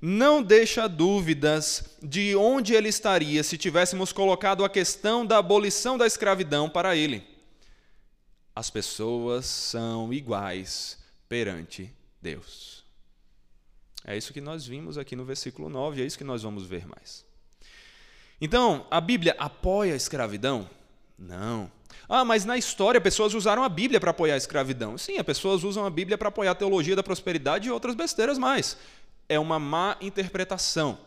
não 0.01 0.41
deixa 0.41 0.87
dúvidas 0.87 1.97
de 2.01 2.35
onde 2.35 2.73
ele 2.73 2.87
estaria 2.87 3.43
se 3.43 3.57
tivéssemos 3.57 4.11
colocado 4.13 4.63
a 4.63 4.69
questão 4.69 5.25
da 5.25 5.37
abolição 5.37 5.97
da 5.97 6.07
escravidão 6.07 6.69
para 6.69 6.95
ele. 6.95 7.23
As 8.55 8.69
pessoas 8.69 9.45
são 9.45 10.13
iguais 10.13 10.97
perante 11.27 11.93
Deus. 12.21 12.83
É 14.05 14.17
isso 14.17 14.33
que 14.33 14.41
nós 14.41 14.65
vimos 14.65 14.97
aqui 14.97 15.15
no 15.15 15.25
versículo 15.25 15.69
9, 15.69 16.01
é 16.01 16.05
isso 16.05 16.17
que 16.17 16.23
nós 16.23 16.43
vamos 16.43 16.65
ver 16.65 16.87
mais. 16.87 17.25
Então, 18.41 18.87
a 18.89 19.01
Bíblia 19.01 19.35
apoia 19.37 19.93
a 19.93 19.97
escravidão? 19.97 20.69
Não. 21.17 21.69
Ah, 22.07 22.23
mas 22.23 22.45
na 22.45 22.57
história 22.57 22.99
pessoas 22.99 23.33
usaram 23.33 23.63
a 23.63 23.69
Bíblia 23.69 23.99
para 23.99 24.11
apoiar 24.11 24.33
a 24.33 24.37
escravidão. 24.37 24.97
Sim, 24.97 25.17
as 25.17 25.25
pessoas 25.25 25.63
usam 25.63 25.85
a 25.85 25.89
Bíblia 25.89 26.17
para 26.17 26.29
apoiar 26.29 26.51
a 26.51 26.55
teologia 26.55 26.95
da 26.95 27.03
prosperidade 27.03 27.67
e 27.67 27.71
outras 27.71 27.93
besteiras 27.93 28.37
mais. 28.37 28.77
É 29.29 29.39
uma 29.39 29.59
má 29.59 29.95
interpretação. 30.01 30.97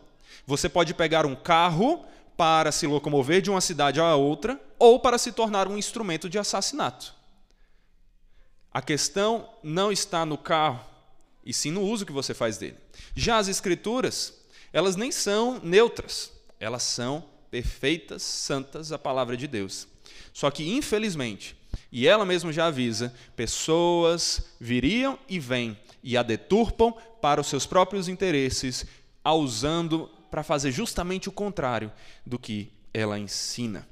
Você 0.47 0.69
pode 0.69 0.95
pegar 0.95 1.27
um 1.27 1.35
carro 1.35 2.05
para 2.37 2.73
se 2.73 2.87
locomover 2.87 3.43
de 3.43 3.51
uma 3.51 3.61
cidade 3.61 4.01
a 4.01 4.15
outra 4.15 4.59
ou 4.79 4.99
para 4.99 5.19
se 5.19 5.33
tornar 5.33 5.69
um 5.69 5.77
instrumento 5.77 6.29
de 6.29 6.39
assassinato. 6.39 7.15
A 8.73 8.81
questão 8.81 9.49
não 9.63 9.93
está 9.93 10.25
no 10.25 10.39
carro, 10.39 10.83
e 11.45 11.53
sim 11.53 11.71
no 11.71 11.83
uso 11.83 12.07
que 12.07 12.13
você 12.13 12.33
faz 12.33 12.57
dele. 12.57 12.79
Já 13.15 13.37
as 13.37 13.49
escrituras, 13.49 14.33
elas 14.73 14.97
nem 14.97 15.13
são 15.13 15.61
neutras. 15.63 16.33
Elas 16.59 16.83
são 16.83 17.25
perfeitas, 17.51 18.23
santas, 18.23 18.93
a 18.93 18.99
palavra 18.99 19.37
de 19.37 19.47
Deus. 19.47 19.87
Só 20.33 20.51
que, 20.51 20.73
infelizmente, 20.73 21.55
e 21.91 22.07
ela 22.09 22.25
mesma 22.25 22.53
já 22.53 22.67
avisa, 22.67 23.15
pessoas 23.37 24.47
viriam 24.59 25.19
e 25.29 25.39
vêm 25.39 25.79
e 26.03 26.17
a 26.17 26.23
deturpam 26.23 26.93
para 27.21 27.41
os 27.41 27.47
seus 27.47 27.67
próprios 27.67 28.09
interesses, 28.09 28.87
a 29.25 29.35
usando 29.35 30.11
para 30.31 30.43
fazer 30.43 30.73
justamente 30.73 31.29
o 31.29 31.33
contrário 31.33 31.93
do 32.25 32.39
que 32.39 32.73
ela 32.93 33.19
ensina. 33.19 33.87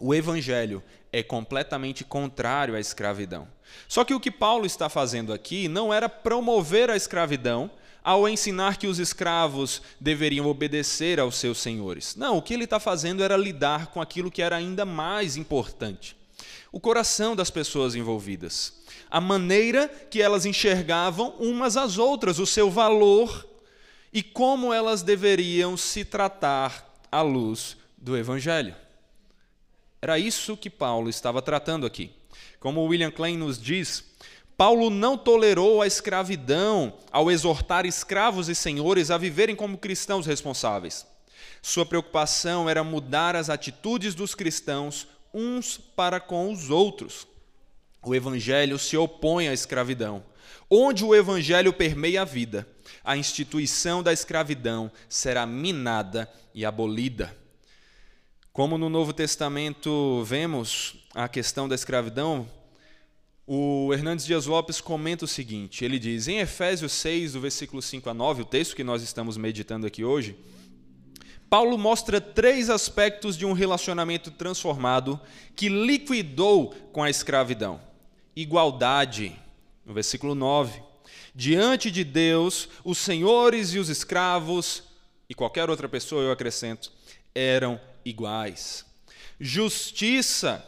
O 0.00 0.14
evangelho 0.14 0.82
é 1.12 1.22
completamente 1.22 2.04
contrário 2.04 2.74
à 2.74 2.80
escravidão. 2.80 3.46
Só 3.88 4.04
que 4.04 4.14
o 4.14 4.20
que 4.20 4.30
Paulo 4.30 4.66
está 4.66 4.88
fazendo 4.88 5.32
aqui 5.32 5.68
não 5.68 5.92
era 5.92 6.08
promover 6.08 6.90
a 6.90 6.96
escravidão, 6.96 7.70
ao 8.04 8.28
ensinar 8.28 8.76
que 8.76 8.86
os 8.86 8.98
escravos 8.98 9.80
deveriam 9.98 10.46
obedecer 10.46 11.18
aos 11.18 11.36
seus 11.36 11.56
senhores. 11.58 12.14
Não, 12.14 12.36
o 12.36 12.42
que 12.42 12.52
ele 12.52 12.64
está 12.64 12.78
fazendo 12.78 13.24
era 13.24 13.34
lidar 13.34 13.86
com 13.86 14.00
aquilo 14.00 14.30
que 14.30 14.42
era 14.42 14.56
ainda 14.56 14.84
mais 14.84 15.38
importante: 15.38 16.14
o 16.74 16.80
coração 16.80 17.36
das 17.36 17.52
pessoas 17.52 17.94
envolvidas, 17.94 18.72
a 19.08 19.20
maneira 19.20 19.86
que 20.10 20.20
elas 20.20 20.44
enxergavam 20.44 21.28
umas 21.38 21.76
às 21.76 21.98
outras, 21.98 22.40
o 22.40 22.46
seu 22.46 22.68
valor 22.68 23.46
e 24.12 24.24
como 24.24 24.72
elas 24.74 25.00
deveriam 25.00 25.76
se 25.76 26.04
tratar 26.04 26.92
à 27.12 27.22
luz 27.22 27.76
do 27.96 28.16
Evangelho. 28.16 28.74
Era 30.02 30.18
isso 30.18 30.56
que 30.56 30.68
Paulo 30.68 31.08
estava 31.08 31.40
tratando 31.40 31.86
aqui. 31.86 32.10
Como 32.58 32.84
William 32.84 33.12
Klein 33.12 33.36
nos 33.36 33.56
diz, 33.56 34.02
Paulo 34.56 34.90
não 34.90 35.16
tolerou 35.16 35.80
a 35.80 35.86
escravidão 35.86 36.94
ao 37.12 37.30
exortar 37.30 37.86
escravos 37.86 38.48
e 38.48 38.54
senhores 38.54 39.12
a 39.12 39.16
viverem 39.16 39.54
como 39.54 39.78
cristãos 39.78 40.26
responsáveis. 40.26 41.06
Sua 41.62 41.86
preocupação 41.86 42.68
era 42.68 42.82
mudar 42.82 43.36
as 43.36 43.48
atitudes 43.48 44.12
dos 44.12 44.34
cristãos 44.34 45.06
uns 45.34 45.76
para 45.76 46.20
com 46.20 46.52
os 46.52 46.70
outros. 46.70 47.26
O 48.02 48.14
evangelho 48.14 48.78
se 48.78 48.96
opõe 48.96 49.48
à 49.48 49.52
escravidão. 49.52 50.22
Onde 50.70 51.04
o 51.04 51.14
evangelho 51.14 51.72
permeia 51.72 52.22
a 52.22 52.24
vida, 52.24 52.66
a 53.02 53.16
instituição 53.16 54.02
da 54.02 54.12
escravidão 54.12 54.90
será 55.08 55.44
minada 55.44 56.30
e 56.54 56.64
abolida. 56.64 57.36
Como 58.52 58.78
no 58.78 58.88
Novo 58.88 59.12
Testamento 59.12 60.22
vemos 60.24 61.04
a 61.12 61.28
questão 61.28 61.68
da 61.68 61.74
escravidão, 61.74 62.48
o 63.46 63.92
Hernandes 63.92 64.24
Dias 64.24 64.46
Lopes 64.46 64.80
comenta 64.80 65.24
o 65.24 65.28
seguinte: 65.28 65.84
ele 65.84 65.98
diz, 65.98 66.28
em 66.28 66.38
Efésios 66.38 66.92
6, 66.92 67.32
do 67.32 67.40
versículo 67.40 67.82
5 67.82 68.08
a 68.08 68.14
9, 68.14 68.42
o 68.42 68.46
texto 68.46 68.76
que 68.76 68.84
nós 68.84 69.02
estamos 69.02 69.36
meditando 69.36 69.86
aqui 69.86 70.04
hoje, 70.04 70.36
Paulo 71.48 71.78
mostra 71.78 72.20
três 72.20 72.68
aspectos 72.68 73.36
de 73.36 73.46
um 73.46 73.52
relacionamento 73.52 74.30
transformado 74.30 75.20
que 75.54 75.68
liquidou 75.68 76.74
com 76.92 77.02
a 77.02 77.10
escravidão: 77.10 77.80
igualdade, 78.34 79.36
no 79.84 79.94
versículo 79.94 80.34
9. 80.34 80.82
Diante 81.34 81.90
de 81.90 82.04
Deus, 82.04 82.68
os 82.84 82.98
senhores 82.98 83.74
e 83.74 83.78
os 83.78 83.88
escravos, 83.88 84.84
e 85.28 85.34
qualquer 85.34 85.68
outra 85.68 85.88
pessoa, 85.88 86.22
eu 86.22 86.30
acrescento, 86.30 86.92
eram 87.34 87.80
iguais. 88.04 88.84
Justiça, 89.40 90.64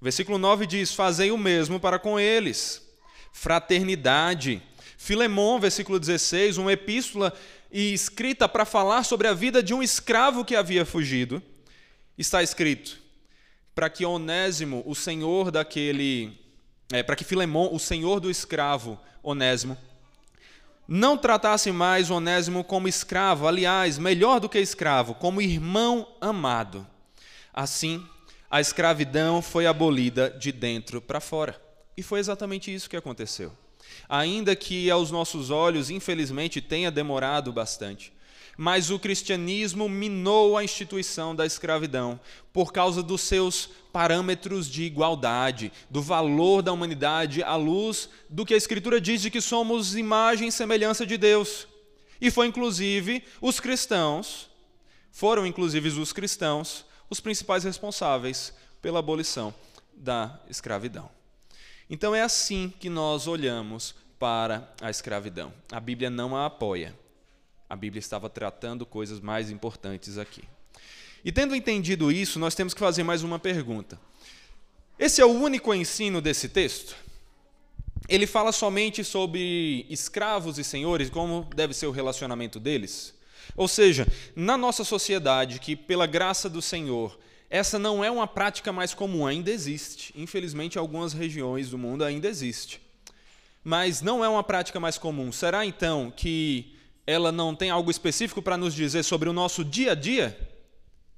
versículo 0.00 0.38
9 0.38 0.66
diz: 0.66 0.94
Fazei 0.94 1.30
o 1.30 1.38
mesmo 1.38 1.78
para 1.78 1.98
com 1.98 2.18
eles. 2.18 2.82
Fraternidade. 3.32 4.62
Filemon, 4.98 5.58
versículo 5.58 5.98
16, 5.98 6.58
uma 6.58 6.72
epístola 6.72 7.32
escrita 7.72 8.48
para 8.48 8.64
falar 8.64 9.02
sobre 9.04 9.26
a 9.26 9.32
vida 9.32 9.62
de 9.62 9.72
um 9.72 9.82
escravo 9.82 10.44
que 10.44 10.54
havia 10.54 10.84
fugido. 10.84 11.42
Está 12.18 12.42
escrito: 12.42 13.00
para 13.74 13.88
que 13.88 14.04
Onésimo, 14.04 14.82
o 14.86 14.94
senhor 14.94 15.50
daquele, 15.50 16.38
é, 16.92 17.02
para 17.02 17.16
que 17.16 17.24
Filemon, 17.24 17.70
o 17.72 17.78
senhor 17.78 18.20
do 18.20 18.30
escravo 18.30 19.00
Onésimo, 19.22 19.76
não 20.86 21.16
tratasse 21.16 21.72
mais 21.72 22.10
Onésimo 22.10 22.62
como 22.62 22.88
escravo, 22.88 23.48
aliás, 23.48 23.96
melhor 23.96 24.40
do 24.40 24.48
que 24.48 24.58
escravo, 24.58 25.14
como 25.14 25.40
irmão 25.40 26.06
amado. 26.20 26.86
Assim, 27.54 28.06
a 28.50 28.60
escravidão 28.60 29.40
foi 29.40 29.66
abolida 29.66 30.28
de 30.28 30.52
dentro 30.52 31.00
para 31.00 31.20
fora. 31.20 31.60
E 31.96 32.02
foi 32.02 32.20
exatamente 32.20 32.72
isso 32.72 32.90
que 32.90 32.96
aconteceu. 32.96 33.52
Ainda 34.08 34.54
que 34.56 34.90
aos 34.90 35.10
nossos 35.10 35.50
olhos, 35.50 35.90
infelizmente, 35.90 36.60
tenha 36.60 36.90
demorado 36.90 37.52
bastante, 37.52 38.12
mas 38.56 38.90
o 38.90 38.98
cristianismo 38.98 39.88
minou 39.88 40.56
a 40.56 40.64
instituição 40.64 41.34
da 41.34 41.46
escravidão 41.46 42.20
por 42.52 42.72
causa 42.72 43.02
dos 43.02 43.22
seus 43.22 43.68
parâmetros 43.92 44.68
de 44.68 44.84
igualdade, 44.84 45.72
do 45.90 46.02
valor 46.02 46.62
da 46.62 46.72
humanidade 46.72 47.42
à 47.42 47.56
luz 47.56 48.08
do 48.28 48.44
que 48.44 48.54
a 48.54 48.56
Escritura 48.56 49.00
diz 49.00 49.20
de 49.20 49.30
que 49.30 49.40
somos 49.40 49.96
imagem 49.96 50.48
e 50.48 50.52
semelhança 50.52 51.06
de 51.06 51.16
Deus. 51.16 51.66
E 52.20 52.30
foi 52.30 52.46
inclusive 52.46 53.24
os 53.40 53.58
cristãos, 53.58 54.48
foram 55.10 55.46
inclusive 55.46 55.88
os 55.88 56.12
cristãos 56.12 56.84
os 57.10 57.20
principais 57.20 57.62
responsáveis 57.62 58.54
pela 58.80 59.00
abolição 59.00 59.54
da 59.92 60.40
escravidão. 60.48 61.10
Então 61.92 62.14
é 62.14 62.22
assim 62.22 62.72
que 62.80 62.88
nós 62.88 63.26
olhamos 63.26 63.94
para 64.18 64.66
a 64.80 64.88
escravidão. 64.88 65.52
A 65.70 65.78
Bíblia 65.78 66.08
não 66.08 66.34
a 66.34 66.46
apoia. 66.46 66.98
A 67.68 67.76
Bíblia 67.76 68.00
estava 68.00 68.30
tratando 68.30 68.86
coisas 68.86 69.20
mais 69.20 69.50
importantes 69.50 70.16
aqui. 70.16 70.42
E 71.22 71.30
tendo 71.30 71.54
entendido 71.54 72.10
isso, 72.10 72.38
nós 72.38 72.54
temos 72.54 72.72
que 72.72 72.80
fazer 72.80 73.02
mais 73.02 73.22
uma 73.22 73.38
pergunta. 73.38 74.00
Esse 74.98 75.20
é 75.20 75.26
o 75.26 75.32
único 75.32 75.74
ensino 75.74 76.22
desse 76.22 76.48
texto? 76.48 76.96
Ele 78.08 78.26
fala 78.26 78.52
somente 78.52 79.04
sobre 79.04 79.84
escravos 79.90 80.56
e 80.58 80.64
senhores, 80.64 81.10
como 81.10 81.46
deve 81.54 81.74
ser 81.74 81.88
o 81.88 81.90
relacionamento 81.90 82.58
deles? 82.58 83.12
Ou 83.54 83.68
seja, 83.68 84.06
na 84.34 84.56
nossa 84.56 84.82
sociedade, 84.82 85.60
que 85.60 85.76
pela 85.76 86.06
graça 86.06 86.48
do 86.48 86.62
Senhor, 86.62 87.18
essa 87.52 87.78
não 87.78 88.02
é 88.02 88.10
uma 88.10 88.26
prática 88.26 88.72
mais 88.72 88.94
comum, 88.94 89.26
ainda 89.26 89.50
existe. 89.50 90.10
Infelizmente, 90.16 90.76
em 90.76 90.78
algumas 90.78 91.12
regiões 91.12 91.68
do 91.68 91.76
mundo 91.76 92.02
ainda 92.02 92.26
existe. 92.26 92.80
Mas 93.62 94.00
não 94.00 94.24
é 94.24 94.28
uma 94.28 94.42
prática 94.42 94.80
mais 94.80 94.96
comum. 94.96 95.30
Será 95.30 95.66
então 95.66 96.10
que 96.10 96.74
ela 97.06 97.30
não 97.30 97.54
tem 97.54 97.68
algo 97.68 97.90
específico 97.90 98.40
para 98.40 98.56
nos 98.56 98.72
dizer 98.72 99.02
sobre 99.02 99.28
o 99.28 99.34
nosso 99.34 99.62
dia 99.66 99.92
a 99.92 99.94
dia? 99.94 100.50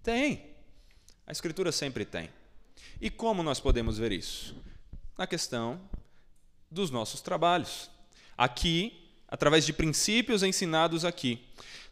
Tem. 0.03 0.45
A 1.25 1.31
Escritura 1.31 1.71
sempre 1.71 2.05
tem. 2.05 2.29
E 3.01 3.11
como 3.11 3.45
nós 3.45 3.61
podemos 3.61 3.97
ver 3.97 4.11
isso? 4.11 4.57
Na 5.17 5.29
questão 5.29 5.81
dos 6.69 6.91
nossos 6.91 7.21
trabalhos. 7.21 7.89
Aqui, 8.37 9.09
através 9.29 9.65
de 9.65 9.73
princípios 9.73 10.43
ensinados 10.43 11.05
aqui, 11.05 11.45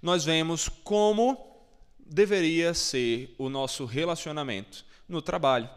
nós 0.03 0.25
vemos 0.25 0.69
como 0.69 1.52
deveria 2.13 2.75
ser 2.75 3.35
o 3.39 3.49
nosso 3.49 3.85
relacionamento 3.85 4.85
no 5.09 5.23
trabalho, 5.23 5.69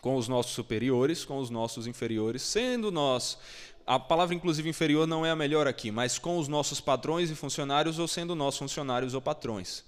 com 0.00 0.16
os 0.16 0.28
nossos 0.28 0.52
superiores, 0.52 1.24
com 1.24 1.38
os 1.38 1.50
nossos 1.50 1.86
inferiores, 1.86 2.42
sendo 2.42 2.90
nós 2.90 3.38
a 3.86 4.00
palavra 4.00 4.34
inclusive 4.34 4.68
inferior 4.68 5.06
não 5.06 5.24
é 5.24 5.30
a 5.30 5.36
melhor 5.36 5.68
aqui, 5.68 5.92
mas 5.92 6.18
com 6.18 6.38
os 6.38 6.48
nossos 6.48 6.80
patrões 6.80 7.30
e 7.30 7.36
funcionários 7.36 8.00
ou 8.00 8.08
sendo 8.08 8.34
nós 8.34 8.58
funcionários 8.58 9.14
ou 9.14 9.20
patrões. 9.20 9.84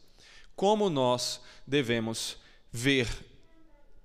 Como 0.54 0.88
nós 0.88 1.40
devemos 1.66 2.36
ver 2.70 3.08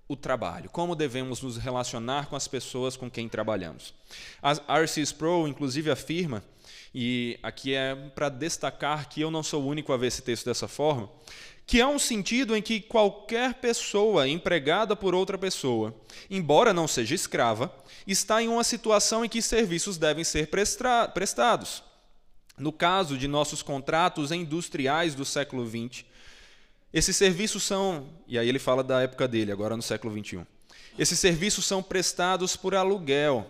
o 0.07 0.15
trabalho, 0.15 0.69
como 0.69 0.95
devemos 0.95 1.41
nos 1.41 1.57
relacionar 1.57 2.27
com 2.27 2.35
as 2.35 2.47
pessoas 2.47 2.97
com 2.97 3.09
quem 3.09 3.29
trabalhamos. 3.29 3.93
A 4.41 4.79
R.C. 4.79 5.01
Sproul, 5.01 5.47
inclusive, 5.47 5.91
afirma 5.91 6.43
e 6.93 7.39
aqui 7.41 7.73
é 7.73 7.95
para 7.95 8.29
destacar 8.29 9.09
que 9.09 9.21
eu 9.21 9.31
não 9.31 9.41
sou 9.41 9.63
o 9.63 9.67
único 9.67 9.91
a 9.91 9.97
ver 9.97 10.07
esse 10.07 10.21
texto 10.21 10.45
dessa 10.45 10.67
forma, 10.67 11.09
que 11.65 11.81
há 11.81 11.87
um 11.87 11.97
sentido 11.97 12.55
em 12.55 12.61
que 12.61 12.81
qualquer 12.81 13.55
pessoa 13.55 14.27
empregada 14.27 14.95
por 14.95 15.15
outra 15.15 15.37
pessoa, 15.37 15.95
embora 16.29 16.73
não 16.73 16.87
seja 16.87 17.15
escrava, 17.15 17.73
está 18.05 18.41
em 18.41 18.47
uma 18.47 18.63
situação 18.63 19.23
em 19.23 19.29
que 19.29 19.41
serviços 19.41 19.97
devem 19.97 20.23
ser 20.23 20.49
prestados. 21.13 21.83
No 22.57 22.71
caso 22.71 23.17
de 23.17 23.27
nossos 23.27 23.63
contratos 23.63 24.31
industriais 24.31 25.15
do 25.15 25.25
século 25.25 25.65
XX, 25.67 26.05
esses 26.93 27.15
serviços 27.15 27.63
são, 27.63 28.07
e 28.27 28.37
aí 28.37 28.47
ele 28.47 28.59
fala 28.59 28.83
da 28.83 29.01
época 29.01 29.27
dele, 29.27 29.51
agora 29.51 29.75
no 29.75 29.81
século 29.81 30.13
XXI. 30.13 30.45
Esses 30.99 31.17
serviços 31.17 31.65
são 31.65 31.81
prestados 31.81 32.55
por 32.55 32.75
aluguel, 32.75 33.49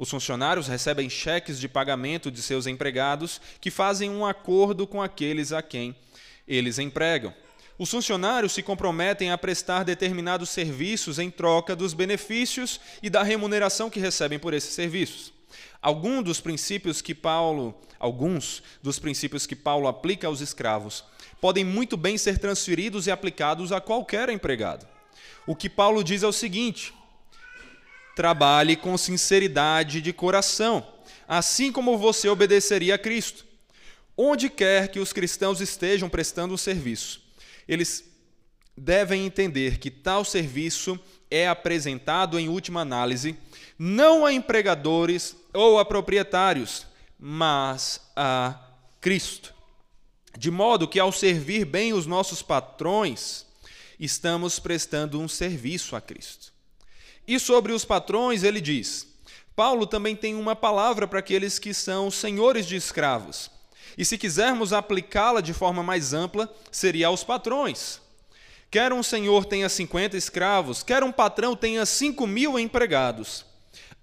os 0.00 0.08
funcionários 0.08 0.66
recebem 0.66 1.10
cheques 1.10 1.60
de 1.60 1.68
pagamento 1.68 2.30
de 2.30 2.40
seus 2.40 2.66
empregados 2.66 3.38
que 3.60 3.70
fazem 3.70 4.08
um 4.08 4.24
acordo 4.24 4.86
com 4.86 5.02
aqueles 5.02 5.52
a 5.52 5.60
quem 5.60 5.94
eles 6.48 6.78
empregam. 6.78 7.34
Os 7.78 7.90
funcionários 7.90 8.52
se 8.52 8.62
comprometem 8.62 9.30
a 9.30 9.36
prestar 9.36 9.84
determinados 9.84 10.48
serviços 10.48 11.18
em 11.18 11.30
troca 11.30 11.76
dos 11.76 11.92
benefícios 11.92 12.80
e 13.02 13.10
da 13.10 13.22
remuneração 13.22 13.90
que 13.90 14.00
recebem 14.00 14.38
por 14.38 14.54
esses 14.54 14.72
serviços. 14.72 15.34
Alguns 15.82 16.24
dos 16.24 16.40
princípios 16.40 17.02
que 17.02 17.14
Paulo, 17.14 17.78
alguns 17.98 18.62
dos 18.82 18.98
princípios 18.98 19.44
que 19.46 19.54
Paulo 19.54 19.86
aplica 19.86 20.28
aos 20.28 20.40
escravos, 20.40 21.04
podem 21.42 21.62
muito 21.62 21.98
bem 21.98 22.16
ser 22.16 22.38
transferidos 22.38 23.06
e 23.06 23.10
aplicados 23.10 23.70
a 23.70 23.82
qualquer 23.82 24.30
empregado. 24.30 24.88
O 25.46 25.54
que 25.54 25.68
Paulo 25.68 26.02
diz 26.02 26.22
é 26.22 26.26
o 26.26 26.32
seguinte: 26.32 26.94
trabalhe 28.20 28.76
com 28.76 28.98
sinceridade 28.98 30.02
de 30.02 30.12
coração, 30.12 30.86
assim 31.26 31.72
como 31.72 31.96
você 31.96 32.28
obedeceria 32.28 32.96
a 32.96 32.98
Cristo. 32.98 33.46
Onde 34.14 34.50
quer 34.50 34.88
que 34.88 35.00
os 35.00 35.10
cristãos 35.10 35.58
estejam 35.58 36.06
prestando 36.06 36.52
um 36.52 36.58
serviço, 36.58 37.22
eles 37.66 38.04
devem 38.76 39.24
entender 39.24 39.78
que 39.78 39.90
tal 39.90 40.22
serviço 40.22 41.00
é 41.30 41.48
apresentado, 41.48 42.38
em 42.38 42.46
última 42.46 42.82
análise, 42.82 43.38
não 43.78 44.26
a 44.26 44.34
empregadores 44.34 45.34
ou 45.54 45.78
a 45.78 45.84
proprietários, 45.86 46.86
mas 47.18 48.02
a 48.14 48.60
Cristo. 49.00 49.54
De 50.36 50.50
modo 50.50 50.86
que, 50.86 51.00
ao 51.00 51.10
servir 51.10 51.64
bem 51.64 51.94
os 51.94 52.04
nossos 52.04 52.42
patrões, 52.42 53.46
estamos 53.98 54.58
prestando 54.58 55.18
um 55.18 55.26
serviço 55.26 55.96
a 55.96 56.02
Cristo. 56.02 56.49
E 57.26 57.38
sobre 57.38 57.72
os 57.72 57.84
patrões, 57.84 58.42
ele 58.42 58.60
diz: 58.60 59.06
Paulo 59.54 59.86
também 59.86 60.16
tem 60.16 60.34
uma 60.34 60.56
palavra 60.56 61.06
para 61.06 61.18
aqueles 61.18 61.58
que 61.58 61.74
são 61.74 62.10
senhores 62.10 62.66
de 62.66 62.76
escravos. 62.76 63.50
E 63.96 64.04
se 64.04 64.16
quisermos 64.16 64.72
aplicá-la 64.72 65.40
de 65.40 65.52
forma 65.52 65.82
mais 65.82 66.12
ampla, 66.12 66.52
seria 66.70 67.08
aos 67.08 67.24
patrões. 67.24 68.00
Quer 68.70 68.92
um 68.92 69.02
senhor 69.02 69.44
tenha 69.44 69.68
50 69.68 70.16
escravos, 70.16 70.82
quer 70.82 71.02
um 71.02 71.10
patrão 71.10 71.56
tenha 71.56 71.84
5 71.84 72.26
mil 72.26 72.58
empregados. 72.58 73.44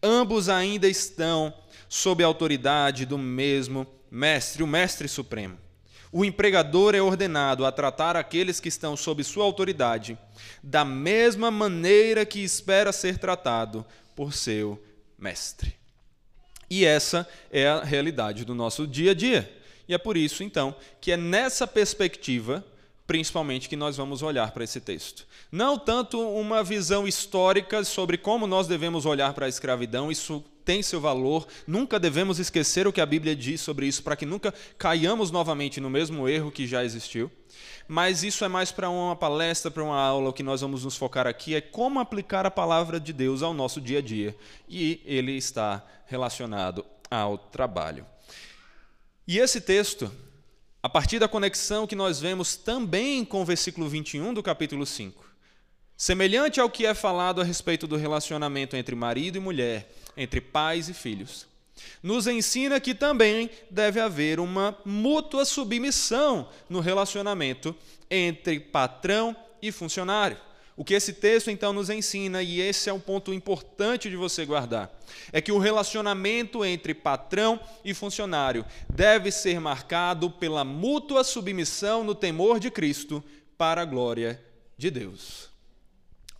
Ambos 0.03 0.49
ainda 0.49 0.88
estão 0.88 1.53
sob 1.88 2.23
a 2.23 2.27
autoridade 2.27 3.06
do 3.06 3.17
mesmo 3.17 3.88
mestre, 4.12 4.62
o 4.62 4.67
mestre 4.67 5.08
supremo. 5.08 5.58
O 6.12 6.24
empregador 6.24 6.96
é 6.96 7.02
ordenado 7.02 7.65
a 7.65 7.72
tratar 7.72 8.15
aqueles 8.15 8.60
que 8.60 8.70
estão 8.70 8.96
sob 8.96 9.24
sua 9.24 9.43
autoridade 9.43 10.17
da 10.63 10.86
mesma 10.86 11.52
maneira 11.52 12.26
que 12.26 12.39
espera 12.39 12.91
ser 12.91 13.17
tratado 13.17 13.86
por 14.15 14.34
seu 14.34 14.82
mestre. 15.17 15.76
E 16.70 16.86
essa 16.86 17.28
é 17.52 17.67
a 17.67 17.84
realidade 17.84 18.46
do 18.46 18.56
nosso 18.56 18.86
dia 18.88 19.12
a 19.12 19.13
dia. 19.13 19.54
E 19.88 19.93
é 19.93 19.98
por 19.98 20.17
isso, 20.17 20.43
então, 20.43 20.76
que 21.00 21.12
é 21.12 21.17
nessa 21.17 21.65
perspectiva, 21.65 22.63
principalmente, 23.06 23.70
que 23.70 23.76
nós 23.76 23.96
vamos 23.96 24.22
olhar 24.22 24.52
para 24.52 24.63
esse 24.63 24.82
texto. 24.82 25.26
Não 25.52 25.78
tanto 25.78 26.20
uma 26.20 26.63
visão 26.63 27.08
histórica 27.08 27.84
sobre 27.86 28.17
como 28.17 28.46
nós 28.46 28.67
devemos 28.67 29.06
olhar 29.06 29.34
para 29.34 29.46
a 29.46 29.50
escravidão, 29.50 30.12
isso 30.12 30.43
tem 30.67 30.84
seu 30.84 30.99
valor, 30.99 31.47
nunca 31.65 31.97
devemos 31.97 32.39
esquecer 32.39 32.86
o 32.86 32.91
que 32.91 32.99
a 32.99 33.06
Bíblia 33.06 33.34
diz 33.34 33.62
sobre 33.62 33.86
isso, 33.88 34.03
para 34.03 34.17
que 34.17 34.25
nunca 34.25 34.53
caiamos 34.77 35.32
novamente 35.32 35.80
no 35.80 35.89
mesmo 35.89 36.27
erro 36.27 36.51
que 36.51 36.67
já 36.67 36.84
existiu. 36.84 37.32
Mas 37.88 38.21
isso 38.21 38.43
é 38.43 38.49
mais 38.49 38.69
para 38.69 38.89
uma 38.89 39.15
palestra, 39.15 39.71
para 39.71 39.82
uma 39.82 39.97
aula, 39.97 40.30
o 40.30 40.34
que 40.34 40.43
nós 40.43 40.60
vamos 40.60 40.84
nos 40.84 40.97
focar 40.97 41.25
aqui 41.25 41.56
é 41.56 41.62
como 41.62 42.01
aplicar 42.01 42.45
a 42.45 42.51
palavra 42.51 42.99
de 42.99 43.13
Deus 43.13 43.41
ao 43.41 43.53
nosso 43.53 43.80
dia 43.80 43.99
a 43.99 44.01
dia. 44.01 44.36
E 44.67 45.01
ele 45.06 45.38
está 45.38 45.86
relacionado 46.06 46.86
ao 47.10 47.38
trabalho. 47.38 48.06
E 49.25 49.39
esse 49.39 49.62
texto 49.62 50.12
a 50.84 50.89
partir 50.89 51.17
da 51.17 51.30
conexão 51.30 51.88
que 51.88 51.95
nós 51.95 52.19
vemos 52.19 52.58
também 52.58 53.23
com 53.23 53.41
o 53.41 53.45
versículo 53.45 53.88
21 53.88 54.34
do 54.34 54.43
capítulo 54.43 54.86
5. 54.86 55.26
Semelhante 55.97 56.60
ao 56.60 56.69
que 56.69 56.86
é 56.86 56.93
falado 56.93 57.41
a 57.41 57.43
respeito 57.43 57.88
do 57.88 57.95
relacionamento 57.95 58.75
entre 58.75 58.95
marido 58.95 59.38
e 59.38 59.41
mulher, 59.41 59.91
entre 60.15 60.39
pais 60.39 60.88
e 60.89 60.93
filhos, 60.93 61.47
nos 62.03 62.27
ensina 62.27 62.79
que 62.79 62.93
também 62.93 63.49
deve 63.71 63.99
haver 63.99 64.39
uma 64.39 64.77
mútua 64.86 65.43
submissão 65.43 66.49
no 66.69 66.81
relacionamento 66.81 67.75
entre 68.12 68.60
patrão 68.60 69.36
e 69.60 69.71
funcionário. 69.71 70.38
O 70.75 70.86
que 70.86 70.93
esse 70.93 71.13
texto 71.13 71.49
então 71.49 71.73
nos 71.73 71.89
ensina, 71.89 72.43
e 72.43 72.62
esse 72.62 72.88
é 72.88 72.93
um 72.93 72.99
ponto 72.99 73.33
importante 73.33 74.07
de 74.07 74.15
você 74.15 74.45
guardar, 74.45 74.95
é 75.33 75.41
que 75.41 75.51
o 75.51 75.57
relacionamento 75.57 76.63
entre 76.63 76.93
patrão 76.93 77.60
e 77.83 77.95
funcionário 77.95 78.63
deve 78.88 79.31
ser 79.31 79.60
marcado 79.60 80.29
pela 80.29 80.63
mútua 80.63 81.23
submissão 81.23 82.03
no 82.03 82.13
temor 82.13 82.60
de 82.60 82.69
Cristo 82.69 83.23
para 83.57 83.81
a 83.81 83.86
glória 83.86 84.39
de 84.77 84.91
Deus. 84.91 85.46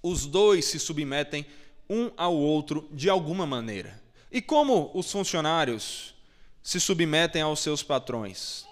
Os 0.02 0.26
dois 0.26 0.66
se 0.66 0.80
submetem 0.80 1.46
um 1.90 2.12
ao 2.18 2.36
outro 2.36 2.88
de 2.92 3.10
alguma 3.10 3.46
maneira. 3.46 4.02
E 4.32 4.42
como 4.42 4.92
os 4.94 5.12
funcionários 5.12 6.14
se 6.62 6.80
submetem 6.80 7.42
aos 7.42 7.60
seus 7.60 7.82
patrões? 7.82 8.66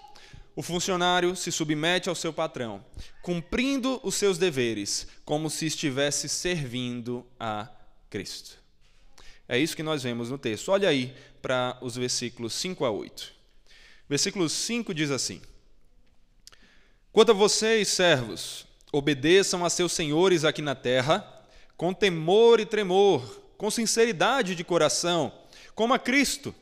O 0.54 0.62
funcionário 0.62 1.36
se 1.36 1.52
submete 1.52 2.08
ao 2.08 2.14
seu 2.14 2.32
patrão, 2.32 2.84
cumprindo 3.22 4.00
os 4.02 4.14
seus 4.14 4.38
deveres, 4.38 5.06
como 5.24 5.50
se 5.50 5.66
estivesse 5.66 6.28
servindo 6.28 7.26
a 7.38 7.68
Cristo. 8.08 8.58
É 9.48 9.58
isso 9.58 9.76
que 9.76 9.82
nós 9.82 10.02
vemos 10.02 10.30
no 10.30 10.38
texto. 10.38 10.70
Olha 10.70 10.88
aí 10.88 11.14
para 11.42 11.78
os 11.80 11.96
versículos 11.96 12.54
5 12.54 12.84
a 12.84 12.90
8. 12.90 13.32
Versículo 14.08 14.48
5 14.48 14.94
diz 14.94 15.10
assim: 15.10 15.40
Quanto 17.12 17.32
a 17.32 17.34
vocês, 17.34 17.88
servos, 17.88 18.65
obedeçam 18.92 19.64
a 19.64 19.70
seus 19.70 19.92
senhores 19.92 20.44
aqui 20.44 20.62
na 20.62 20.74
terra, 20.74 21.26
com 21.76 21.92
temor 21.92 22.60
e 22.60 22.66
tremor, 22.66 23.42
com 23.56 23.70
sinceridade 23.70 24.54
de 24.54 24.64
coração, 24.64 25.32
como 25.74 25.94
a 25.94 25.98
Cristo 25.98 26.54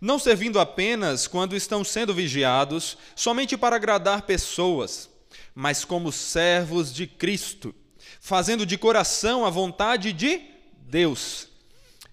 não 0.00 0.18
servindo 0.18 0.60
apenas 0.60 1.26
quando 1.26 1.56
estão 1.56 1.82
sendo 1.82 2.14
vigiados, 2.14 2.96
somente 3.16 3.56
para 3.56 3.76
agradar 3.76 4.22
pessoas, 4.22 5.10
mas 5.54 5.84
como 5.84 6.12
servos 6.12 6.92
de 6.92 7.06
Cristo, 7.06 7.74
fazendo 8.20 8.64
de 8.64 8.78
coração 8.78 9.44
a 9.44 9.50
vontade 9.50 10.12
de 10.12 10.40
Deus. 10.82 11.48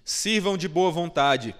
Sirvam 0.04 0.56
de 0.56 0.68
boa 0.68 0.90
vontade, 0.90 1.54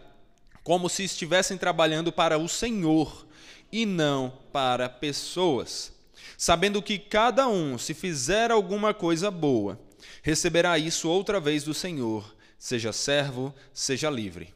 como 0.65 0.89
se 0.89 1.05
estivessem 1.05 1.57
trabalhando 1.57 2.11
para 2.11 2.39
o 2.39 2.49
Senhor 2.49 3.27
e 3.71 3.87
não 3.87 4.33
para 4.53 4.89
pessoas, 4.89 5.93
sabendo 6.37 6.83
que 6.83 6.99
cada 6.99 7.49
um, 7.49 7.79
se 7.79 7.95
fizer 7.95 8.51
alguma 8.51 8.93
coisa 8.93 9.31
boa, 9.31 9.81
receberá 10.23 10.79
isso 10.79 11.09
outra 11.09 11.41
vez 11.41 11.65
do 11.65 11.75
Senhor, 11.75 12.37
seja 12.59 12.93
servo, 12.93 13.55
seja 13.73 14.11
livre. 14.11 14.55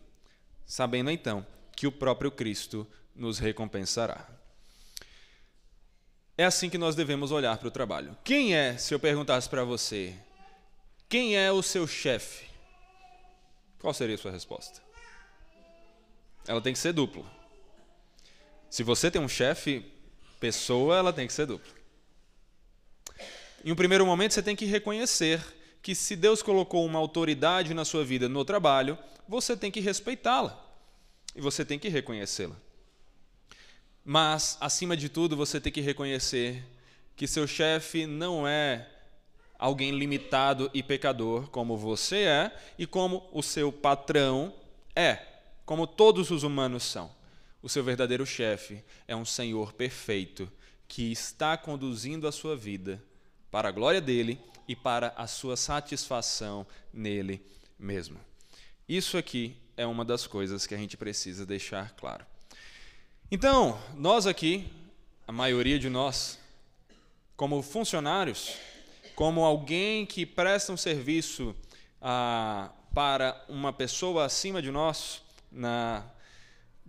Sabendo 0.67 1.11
então 1.11 1.47
que 1.77 1.87
o 1.87 1.93
próprio 1.93 2.31
Cristo 2.31 2.87
nos 3.15 3.39
recompensará. 3.39 4.29
É 6.37 6.45
assim 6.45 6.71
que 6.71 6.79
nós 6.79 6.95
devemos 6.95 7.33
olhar 7.33 7.59
para 7.59 7.69
o 7.69 7.71
trabalho. 7.71 8.17
Quem 8.25 8.55
é, 8.55 8.77
se 8.79 8.95
eu 8.95 8.99
perguntasse 8.99 9.49
para 9.49 9.63
você, 9.63 10.15
quem 11.09 11.37
é 11.37 11.53
o 11.53 11.63
seu 11.63 11.87
chefe? 11.87 12.47
Qual 13.79 13.93
seria 13.93 14.15
a 14.15 14.19
sua 14.19 14.31
resposta? 14.31 14.81
Ela 16.47 16.61
tem 16.61 16.73
que 16.73 16.79
ser 16.79 16.93
dupla. 16.93 17.25
Se 18.71 18.83
você 18.83 19.11
tem 19.11 19.21
um 19.21 19.29
chefe, 19.29 19.85
pessoa, 20.41 20.97
ela 20.97 21.13
tem 21.13 21.27
que 21.27 21.33
ser 21.33 21.47
dupla. 21.47 21.71
Em 23.63 23.71
um 23.71 23.77
primeiro 23.77 24.07
momento, 24.07 24.33
você 24.33 24.43
tem 24.43 24.57
que 24.57 24.65
reconhecer 24.65 25.41
que 25.83 25.95
se 25.95 26.17
Deus 26.17 26.43
colocou 26.43 26.85
uma 26.85 26.99
autoridade 26.99 27.75
na 27.75 27.85
sua 27.85 28.05
vida 28.05 28.29
no 28.29 28.45
trabalho, 28.45 28.99
você 29.29 29.57
tem 29.57 29.71
que 29.71 29.81
respeitá-la 29.81 30.59
e 31.37 31.41
você 31.41 31.65
tem 31.65 31.79
que 31.79 31.89
reconhecê-la. 31.89 32.57
Mas, 34.05 34.57
acima 34.61 34.97
de 34.97 35.09
tudo, 35.09 35.37
você 35.37 35.61
tem 35.61 35.73
que 35.73 35.81
reconhecer 35.81 36.65
que 37.15 37.29
seu 37.29 37.47
chefe 37.47 38.07
não 38.07 38.49
é 38.49 38.89
alguém 39.59 39.91
limitado 39.91 40.71
e 40.73 40.83
pecador 40.83 41.51
como 41.51 41.77
você 41.77 42.23
é 42.23 42.57
e 42.79 42.87
como 42.87 43.29
o 43.31 43.43
seu 43.43 43.71
patrão 43.71 44.55
é, 44.97 45.19
como 45.67 45.87
todos 45.87 46.31
os 46.31 46.43
humanos 46.43 46.83
são. 46.83 47.11
O 47.63 47.69
seu 47.69 47.85
verdadeiro 47.85 48.25
chefe 48.25 48.83
é 49.07 49.15
um 49.15 49.25
Senhor 49.25 49.73
perfeito 49.73 50.51
que 50.89 51.13
está 51.13 51.57
conduzindo 51.57 52.27
a 52.27 52.33
sua 52.33 52.57
vida 52.57 53.03
para 53.51 53.69
a 53.69 53.73
glória 53.73 54.01
dele 54.01 54.41
e 54.67 54.75
para 54.75 55.13
a 55.17 55.27
sua 55.27 55.57
satisfação 55.57 56.67
nele 56.93 57.45
mesmo. 57.79 58.19
Isso 58.89 59.19
aqui 59.19 59.57
é 59.77 59.87
uma 59.87 60.05
das 60.05 60.27
coisas 60.27 60.67
que 60.67 60.75
a 60.75 60.79
gente 60.79 60.97
precisa 60.97 61.45
deixar 61.45 61.93
claro. 61.93 62.25
Então, 63.31 63.81
nós 63.95 64.27
aqui, 64.27 64.71
a 65.27 65.33
maioria 65.33 65.79
de 65.79 65.89
nós, 65.89 66.39
como 67.37 67.63
funcionários, 67.63 68.57
como 69.15 69.45
alguém 69.45 70.05
que 70.05 70.27
presta 70.27 70.73
um 70.73 70.77
serviço 70.77 71.55
ah, 72.01 72.71
para 72.95 73.45
uma 73.49 73.73
pessoa 73.73 74.25
acima 74.25 74.61
de 74.61 74.71
nós, 74.71 75.23
na, 75.53 76.05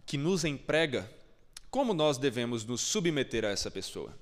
que 0.05 0.17
nos 0.17 0.43
emprega, 0.43 1.09
como 1.69 1.93
nós 1.93 2.17
devemos 2.17 2.65
nos 2.65 2.81
submeter 2.81 3.45
a 3.45 3.49
essa 3.49 3.71
pessoa? 3.71 4.13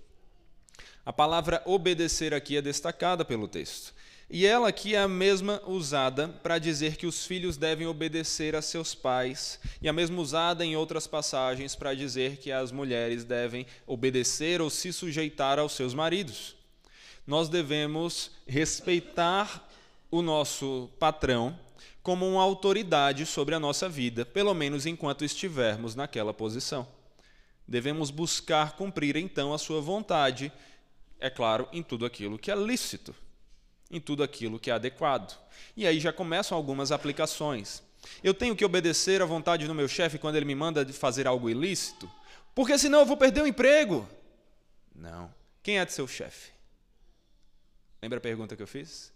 A 1.06 1.12
palavra 1.12 1.62
obedecer 1.66 2.34
aqui 2.34 2.58
é 2.58 2.62
destacada 2.62 3.26
pelo 3.26 3.48
texto. 3.48 3.94
E 4.30 4.46
ela 4.46 4.70
aqui 4.70 4.94
é 4.94 5.00
a 5.00 5.08
mesma 5.08 5.60
usada 5.66 6.28
para 6.28 6.60
dizer 6.60 6.98
que 6.98 7.08
os 7.08 7.26
filhos 7.26 7.58
devem 7.58 7.88
obedecer 7.88 8.56
a 8.56 8.62
seus 8.62 8.94
pais, 8.94 9.60
e 9.82 9.90
a 9.90 9.94
mesma 9.94 10.22
usada 10.22 10.64
em 10.64 10.76
outras 10.76 11.08
passagens 11.08 11.76
para 11.76 11.96
dizer 11.96 12.38
que 12.38 12.52
as 12.52 12.72
mulheres 12.72 13.24
devem 13.24 13.66
obedecer 13.88 14.62
ou 14.62 14.70
se 14.70 14.94
sujeitar 14.94 15.58
aos 15.58 15.72
seus 15.72 15.96
maridos. 15.96 16.56
Nós 17.26 17.50
devemos 17.50 18.30
respeitar 18.46 19.68
o 20.12 20.22
nosso 20.22 20.92
patrão 21.00 21.58
como 22.10 22.28
uma 22.28 22.42
autoridade 22.42 23.24
sobre 23.24 23.54
a 23.54 23.60
nossa 23.60 23.88
vida, 23.88 24.26
pelo 24.26 24.52
menos 24.56 24.88
enquanto 24.88 25.24
estivermos 25.24 25.94
naquela 25.94 26.34
posição. 26.34 26.88
Devemos 27.68 28.10
buscar 28.10 28.76
cumprir 28.76 29.16
então 29.16 29.54
a 29.54 29.60
sua 29.60 29.80
vontade, 29.80 30.52
é 31.20 31.30
claro, 31.30 31.70
em 31.72 31.84
tudo 31.84 32.08
aquilo 32.08 32.40
que 32.40 32.50
é 32.50 32.56
lícito 32.56 33.14
em 33.92 34.02
tudo 34.02 34.24
aquilo 34.24 34.60
que 34.60 34.72
é 34.72 34.74
adequado. 34.74 35.40
E 35.78 35.86
aí 35.86 36.00
já 36.00 36.12
começam 36.12 36.58
algumas 36.58 36.92
aplicações. 36.92 37.84
Eu 38.24 38.34
tenho 38.34 38.56
que 38.56 38.66
obedecer 38.66 39.22
à 39.22 39.26
vontade 39.26 39.68
do 39.68 39.76
meu 39.76 39.88
chefe 39.88 40.18
quando 40.18 40.36
ele 40.36 40.46
me 40.46 40.56
manda 40.56 40.84
fazer 40.92 41.28
algo 41.28 41.48
ilícito? 41.48 42.10
Porque 42.56 42.76
senão 42.78 43.02
eu 43.02 43.06
vou 43.06 43.18
perder 43.18 43.42
o 43.42 43.48
emprego. 43.48 44.10
Não. 44.96 45.32
Quem 45.62 45.78
é 45.78 45.86
seu 45.86 46.08
chefe? 46.08 46.52
Lembra 48.02 48.18
a 48.18 48.22
pergunta 48.22 48.56
que 48.56 48.64
eu 48.64 48.68
fiz? 48.68 49.14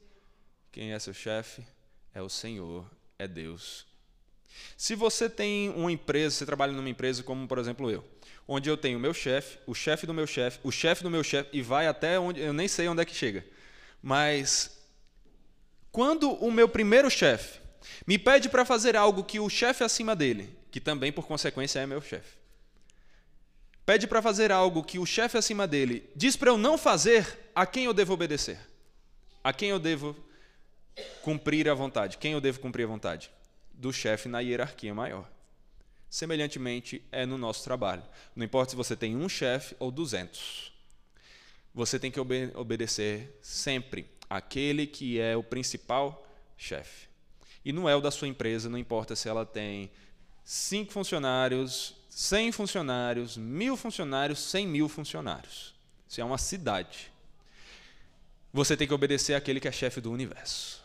Quem 0.72 0.92
é 0.92 1.00
seu 1.00 1.14
chefe? 1.14 1.66
É 2.14 2.22
o 2.22 2.30
Senhor, 2.30 2.86
é 3.18 3.28
Deus. 3.28 3.86
Se 4.78 4.96
você 4.96 5.30
tem 5.30 5.70
uma 5.72 5.92
empresa, 5.92 6.36
você 6.36 6.46
trabalha 6.46 6.72
numa 6.74 6.90
empresa 6.90 7.24
como, 7.24 7.48
por 7.48 7.58
exemplo, 7.58 7.90
eu, 7.90 8.04
onde 8.48 8.70
eu 8.70 8.78
tenho 8.78 8.98
o 8.98 9.02
meu 9.02 9.14
chefe, 9.14 9.58
o 9.66 9.74
chefe 9.74 10.06
do 10.06 10.14
meu 10.14 10.28
chefe, 10.28 10.60
o 10.64 10.72
chefe 10.72 11.04
do 11.04 11.10
meu 11.10 11.24
chefe, 11.24 11.50
e 11.54 11.62
vai 11.62 11.88
até 11.88 12.20
onde 12.20 12.40
eu 12.40 12.54
nem 12.54 12.68
sei 12.68 12.88
onde 12.88 13.02
é 13.02 13.06
que 13.06 13.16
chega. 13.16 13.46
Mas 14.02 14.80
quando 15.92 16.32
o 16.32 16.52
meu 16.52 16.68
primeiro 16.68 17.10
chefe 17.10 17.60
me 18.06 18.18
pede 18.20 18.50
para 18.50 18.66
fazer 18.66 18.96
algo 18.96 19.24
que 19.24 19.40
o 19.40 19.50
chefe 19.50 19.84
acima 19.84 20.16
dele, 20.16 20.56
que 20.72 20.80
também 20.80 21.12
por 21.12 21.26
consequência 21.26 21.80
é 21.80 21.86
meu 21.86 22.02
chefe, 22.02 22.38
pede 23.86 24.08
para 24.08 24.22
fazer 24.22 24.52
algo 24.52 24.84
que 24.84 25.00
o 25.00 25.06
chefe 25.06 25.38
acima 25.38 25.68
dele 25.68 26.10
diz 26.16 26.36
para 26.36 26.50
eu 26.50 26.58
não 26.58 26.78
fazer, 26.78 27.50
a 27.56 27.66
quem 27.66 27.86
eu 27.86 27.94
devo 27.94 28.14
obedecer? 28.14 28.60
A 29.44 29.52
quem 29.52 29.70
eu 29.70 29.80
devo 29.80 30.16
cumprir 31.22 31.70
a 31.70 31.74
vontade? 31.74 32.18
Quem 32.18 32.34
eu 32.34 32.42
devo 32.42 32.60
cumprir 32.60 32.84
a 32.84 32.88
vontade? 32.88 33.32
Do 33.74 33.92
chefe 33.92 34.30
na 34.30 34.40
hierarquia 34.40 34.94
maior. 34.94 35.30
Semelhantemente 36.10 37.04
é 37.12 37.26
no 37.26 37.38
nosso 37.38 37.64
trabalho. 37.64 38.04
Não 38.36 38.46
importa 38.46 38.72
se 38.72 38.76
você 38.76 38.96
tem 38.96 39.16
um 39.18 39.28
chefe 39.28 39.76
ou 39.80 39.90
duzentos. 39.90 40.72
você 41.74 41.98
tem 41.98 42.12
que 42.12 42.20
obede 42.20 42.56
obedecer 42.56 43.38
sempre 43.42 44.08
aquele 44.30 44.86
que 44.86 45.20
é 45.20 45.36
o 45.36 45.44
principal 45.44 46.28
chefe. 46.56 47.08
E 47.66 47.74
não 47.74 47.90
é 47.90 47.96
o 47.96 48.02
da 48.02 48.12
sua 48.12 48.28
empresa, 48.28 48.70
não 48.70 48.78
importa 48.78 49.16
se 49.16 49.28
ela 49.28 49.46
tem 49.46 49.90
cinco 50.44 50.92
funcionários, 50.92 51.96
cem 52.10 52.52
funcionários, 52.52 53.38
mil 53.38 53.76
funcionários, 53.76 54.40
cem 54.40 54.68
mil 54.68 54.88
funcionários. 54.88 55.74
Se 56.08 56.22
é 56.22 56.26
uma 56.26 56.38
cidade. 56.38 57.12
Você 58.52 58.78
tem 58.78 58.88
que 58.88 58.94
obedecer 58.94 59.34
àquele 59.34 59.60
que 59.60 59.68
é 59.68 59.72
chefe 59.72 60.00
do 60.00 60.12
universo. 60.12 60.83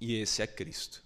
E 0.00 0.14
esse 0.14 0.42
é 0.42 0.46
Cristo. 0.46 1.02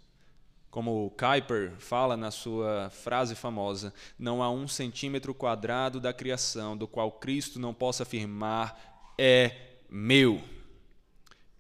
Como 0.71 1.07
o 1.07 1.11
Kuyper 1.11 1.73
fala 1.79 2.17
na 2.17 2.31
sua 2.31 2.89
frase 2.91 3.35
famosa, 3.35 3.93
não 4.19 4.43
há 4.43 4.51
um 4.51 4.67
centímetro 4.67 5.35
quadrado 5.35 6.01
da 6.01 6.13
criação 6.13 6.77
do 6.77 6.89
qual 6.89 7.13
Cristo 7.13 7.59
não 7.59 7.75
possa 7.75 8.05
afirmar 8.05 9.15
é 9.19 9.55
meu. 9.91 10.43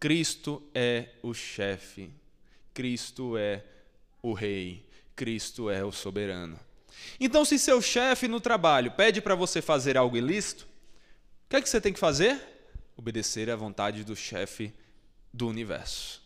Cristo 0.01 0.63
é 0.75 1.11
o 1.23 1.35
chefe, 1.35 2.11
Cristo 2.73 3.37
é 3.37 3.63
o 4.23 4.33
rei, 4.33 4.89
Cristo 5.15 5.69
é 5.69 5.85
o 5.85 5.93
soberano. 5.93 6.59
Então, 7.21 7.45
se 7.45 7.59
seu 7.59 7.83
chefe 7.83 8.27
no 8.29 8.41
trabalho 8.41 8.93
pede 8.93 9.21
para 9.21 9.35
você 9.35 9.61
fazer 9.61 9.97
algo 9.97 10.17
ilícito, 10.17 10.65
o 11.47 11.51
que 11.51 11.57
é 11.57 11.63
que 11.63 11.69
você 11.69 11.81
tem 11.81 11.93
que 11.93 12.01
fazer? 12.01 12.41
Obedecer 12.97 13.51
à 13.51 13.57
vontade 13.57 14.05
do 14.05 14.17
chefe 14.17 14.73
do 15.33 15.49
universo, 15.49 16.22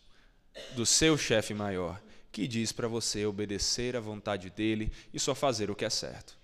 do 0.75 0.85
seu 0.85 1.17
chefe 1.17 1.53
maior 1.53 2.01
que 2.37 2.47
diz 2.47 2.71
para 2.71 2.87
você 2.87 3.25
obedecer 3.25 3.95
à 3.95 3.99
vontade 3.99 4.51
dele 4.51 4.91
e 5.11 5.19
só 5.19 5.33
fazer 5.33 5.71
o 5.71 5.75
que 5.75 5.83
é 5.83 5.89
certo. 5.89 6.37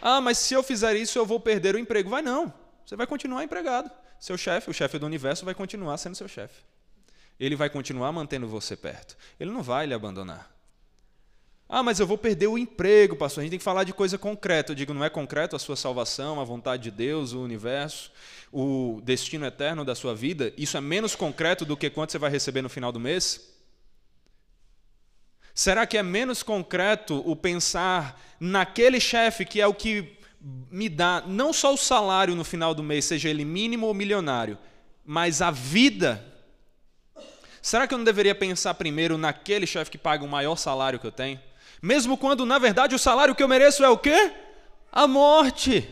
Ah, 0.00 0.18
mas 0.18 0.38
se 0.38 0.54
eu 0.54 0.62
fizer 0.62 0.96
isso 0.96 1.18
eu 1.18 1.26
vou 1.26 1.38
perder 1.38 1.74
o 1.74 1.78
emprego. 1.78 2.08
Vai 2.08 2.22
não. 2.22 2.50
Você 2.86 2.96
vai 2.96 3.06
continuar 3.06 3.44
empregado. 3.44 3.90
Seu 4.18 4.38
chefe, 4.38 4.70
o 4.70 4.72
chefe 4.72 4.98
do 4.98 5.04
universo, 5.04 5.44
vai 5.44 5.54
continuar 5.54 5.98
sendo 5.98 6.14
seu 6.14 6.26
chefe. 6.26 6.62
Ele 7.38 7.54
vai 7.54 7.68
continuar 7.68 8.10
mantendo 8.12 8.48
você 8.48 8.74
perto. 8.74 9.16
Ele 9.38 9.50
não 9.50 9.62
vai 9.62 9.86
lhe 9.86 9.92
abandonar. 9.92 10.50
Ah, 11.72 11.84
mas 11.84 12.00
eu 12.00 12.06
vou 12.06 12.18
perder 12.18 12.48
o 12.48 12.58
emprego, 12.58 13.14
pastor. 13.14 13.42
A 13.42 13.44
gente 13.44 13.52
tem 13.52 13.58
que 13.60 13.64
falar 13.64 13.84
de 13.84 13.92
coisa 13.92 14.18
concreta. 14.18 14.72
Eu 14.72 14.76
digo, 14.76 14.92
não 14.92 15.04
é 15.04 15.08
concreto 15.08 15.54
a 15.54 15.58
sua 15.58 15.76
salvação, 15.76 16.40
a 16.40 16.44
vontade 16.44 16.82
de 16.82 16.90
Deus, 16.90 17.32
o 17.32 17.40
universo, 17.40 18.10
o 18.52 19.00
destino 19.04 19.46
eterno 19.46 19.84
da 19.84 19.94
sua 19.94 20.12
vida? 20.12 20.52
Isso 20.58 20.76
é 20.76 20.80
menos 20.80 21.14
concreto 21.14 21.64
do 21.64 21.76
que 21.76 21.88
quanto 21.88 22.10
você 22.10 22.18
vai 22.18 22.28
receber 22.28 22.60
no 22.60 22.68
final 22.68 22.90
do 22.90 22.98
mês? 22.98 23.54
Será 25.54 25.86
que 25.86 25.96
é 25.96 26.02
menos 26.02 26.42
concreto 26.42 27.22
o 27.24 27.36
pensar 27.36 28.20
naquele 28.40 28.98
chefe 28.98 29.44
que 29.44 29.60
é 29.60 29.66
o 29.66 29.72
que 29.74 30.18
me 30.40 30.88
dá 30.88 31.22
não 31.24 31.52
só 31.52 31.72
o 31.72 31.76
salário 31.76 32.34
no 32.34 32.42
final 32.42 32.74
do 32.74 32.82
mês, 32.82 33.04
seja 33.04 33.28
ele 33.28 33.44
mínimo 33.44 33.86
ou 33.86 33.94
milionário, 33.94 34.58
mas 35.04 35.40
a 35.40 35.52
vida? 35.52 36.24
Será 37.62 37.86
que 37.86 37.94
eu 37.94 37.98
não 37.98 38.04
deveria 38.04 38.34
pensar 38.34 38.74
primeiro 38.74 39.16
naquele 39.16 39.68
chefe 39.68 39.92
que 39.92 39.98
paga 39.98 40.24
o 40.24 40.28
maior 40.28 40.56
salário 40.56 40.98
que 40.98 41.06
eu 41.06 41.12
tenho? 41.12 41.38
Mesmo 41.82 42.16
quando, 42.16 42.44
na 42.44 42.58
verdade, 42.58 42.94
o 42.94 42.98
salário 42.98 43.34
que 43.34 43.42
eu 43.42 43.48
mereço 43.48 43.84
é 43.84 43.88
o 43.88 43.98
quê? 43.98 44.32
A 44.92 45.06
morte. 45.06 45.88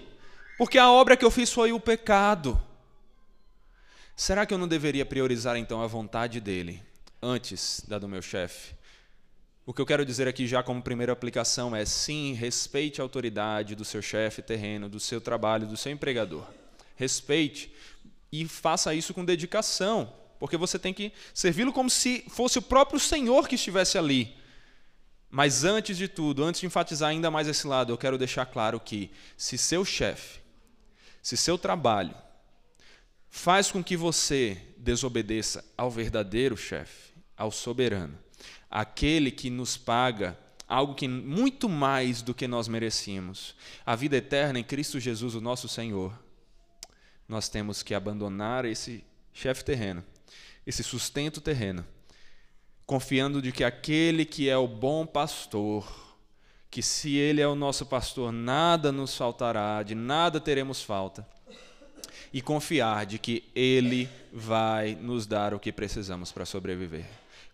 Porque 0.59 0.79
a 0.79 0.91
obra 0.91 1.17
que 1.17 1.25
eu 1.25 1.31
fiz 1.31 1.53
foi 1.53 1.73
o 1.73 1.81
pecado. 1.81 2.61
Será 4.17 4.45
que 4.45 4.53
eu 4.53 4.59
não 4.59 4.67
deveria 4.67 5.07
priorizar 5.07 5.57
então 5.57 5.81
a 5.81 5.87
vontade 5.87 6.41
dele 6.41 6.83
antes 7.23 7.83
da 7.87 7.99
do 7.99 8.09
meu 8.09 8.21
chefe? 8.21 8.75
O 9.65 9.73
que 9.73 9.81
eu 9.81 9.87
quero 9.87 10.05
dizer 10.05 10.27
aqui, 10.27 10.47
já 10.47 10.63
como 10.63 10.83
primeira 10.83 11.13
aplicação, 11.13 11.77
é 11.77 11.85
sim, 11.85 12.33
respeite 12.33 13.01
a 13.01 13.05
autoridade 13.05 13.75
do 13.75 13.85
seu 13.85 14.03
chefe 14.03 14.43
terreno, 14.43 14.89
do 14.89 14.99
seu 14.99 15.21
trabalho, 15.21 15.67
do 15.67 15.77
seu 15.77 15.93
empregador. 15.93 16.45
Respeite 16.97 17.73
e 18.33 18.49
faça 18.49 18.95
isso 18.95 19.15
com 19.15 19.25
dedicação, 19.25 20.13
porque 20.39 20.57
você 20.57 20.79
tem 20.79 20.93
que 20.93 21.13
servi-lo 21.33 21.73
como 21.73 21.89
se 21.89 22.25
fosse 22.29 22.59
o 22.59 22.63
próprio 22.63 22.99
Senhor 22.99 23.47
que 23.47 23.55
estivesse 23.55 23.97
ali. 23.97 24.35
Mas 25.31 25.65
antes 25.65 25.97
de 25.97 26.09
tudo, 26.09 26.43
antes 26.43 26.61
de 26.61 26.67
enfatizar 26.67 27.11
ainda 27.11 27.31
mais 27.31 27.47
esse 27.47 27.67
lado, 27.67 27.93
eu 27.93 27.99
quero 27.99 28.17
deixar 28.17 28.47
claro 28.47 28.81
que 28.81 29.11
se 29.37 29.59
seu 29.59 29.85
chefe, 29.85 30.41
se 31.23 31.37
seu 31.37 31.59
trabalho 31.59 32.15
faz 33.29 33.71
com 33.71 33.85
que 33.85 33.97
você 33.97 34.61
desobedeça 34.79 35.65
ao 35.77 35.91
verdadeiro 35.91 36.57
chefe, 36.57 37.13
ao 37.37 37.51
soberano, 37.51 38.19
aquele 38.71 39.31
que 39.31 39.51
nos 39.51 39.77
paga 39.77 40.39
algo 40.67 40.95
que 40.95 41.09
muito 41.09 41.69
mais 41.69 42.21
do 42.21 42.35
que 42.35 42.47
nós 42.47 42.69
merecíamos, 42.69 43.55
a 43.85 43.97
vida 43.97 44.17
eterna 44.17 44.59
em 44.59 44.65
Cristo 44.65 45.01
Jesus, 45.01 45.35
o 45.35 45.41
nosso 45.41 45.69
Senhor, 45.69 46.13
nós 47.29 47.49
temos 47.49 47.83
que 47.83 47.95
abandonar 47.95 48.65
esse 48.65 49.05
chefe 49.33 49.65
terreno, 49.65 50.05
esse 50.67 50.83
sustento 50.83 51.41
terreno, 51.41 51.87
confiando 52.89 53.43
de 53.43 53.53
que 53.53 53.63
aquele 53.63 54.25
que 54.25 54.49
é 54.49 54.57
o 54.57 54.67
bom 54.67 55.05
pastor, 55.05 55.87
que 56.71 56.83
se 56.83 57.17
ele 57.17 57.43
é 57.43 57.47
o 57.47 57.55
nosso 57.55 57.85
pastor, 57.85 58.33
nada 58.33 58.91
nos 58.91 59.15
faltará, 59.15 59.83
de 59.83 59.95
nada 59.95 60.41
teremos 60.41 60.81
falta, 60.81 61.29
e 62.33 62.41
confiar 62.41 63.05
de 63.05 63.19
que 63.19 63.45
ele 63.55 64.09
vai 64.33 64.95
nos 64.95 65.27
dar 65.27 65.53
o 65.53 65.61
que 65.61 65.71
precisamos 65.71 66.33
para 66.33 66.47
sobreviver. 66.47 67.05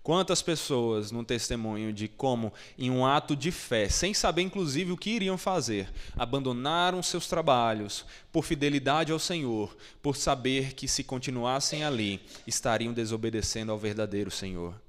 Quantas 0.04 0.40
pessoas, 0.40 1.10
num 1.10 1.24
testemunho 1.24 1.92
de 1.92 2.06
como, 2.06 2.52
em 2.78 2.88
um 2.88 3.04
ato 3.04 3.34
de 3.34 3.50
fé, 3.50 3.88
sem 3.88 4.14
saber 4.14 4.42
inclusive 4.42 4.92
o 4.92 4.96
que 4.96 5.10
iriam 5.10 5.36
fazer, 5.36 5.92
abandonaram 6.16 7.02
seus 7.02 7.26
trabalhos 7.26 8.06
por 8.30 8.44
fidelidade 8.44 9.10
ao 9.10 9.18
Senhor, 9.18 9.76
por 10.00 10.14
saber 10.14 10.74
que 10.74 10.86
se 10.86 11.02
continuassem 11.02 11.82
ali, 11.82 12.20
estariam 12.46 12.92
desobedecendo 12.92 13.72
ao 13.72 13.78
verdadeiro 13.78 14.30
Senhor. 14.30 14.83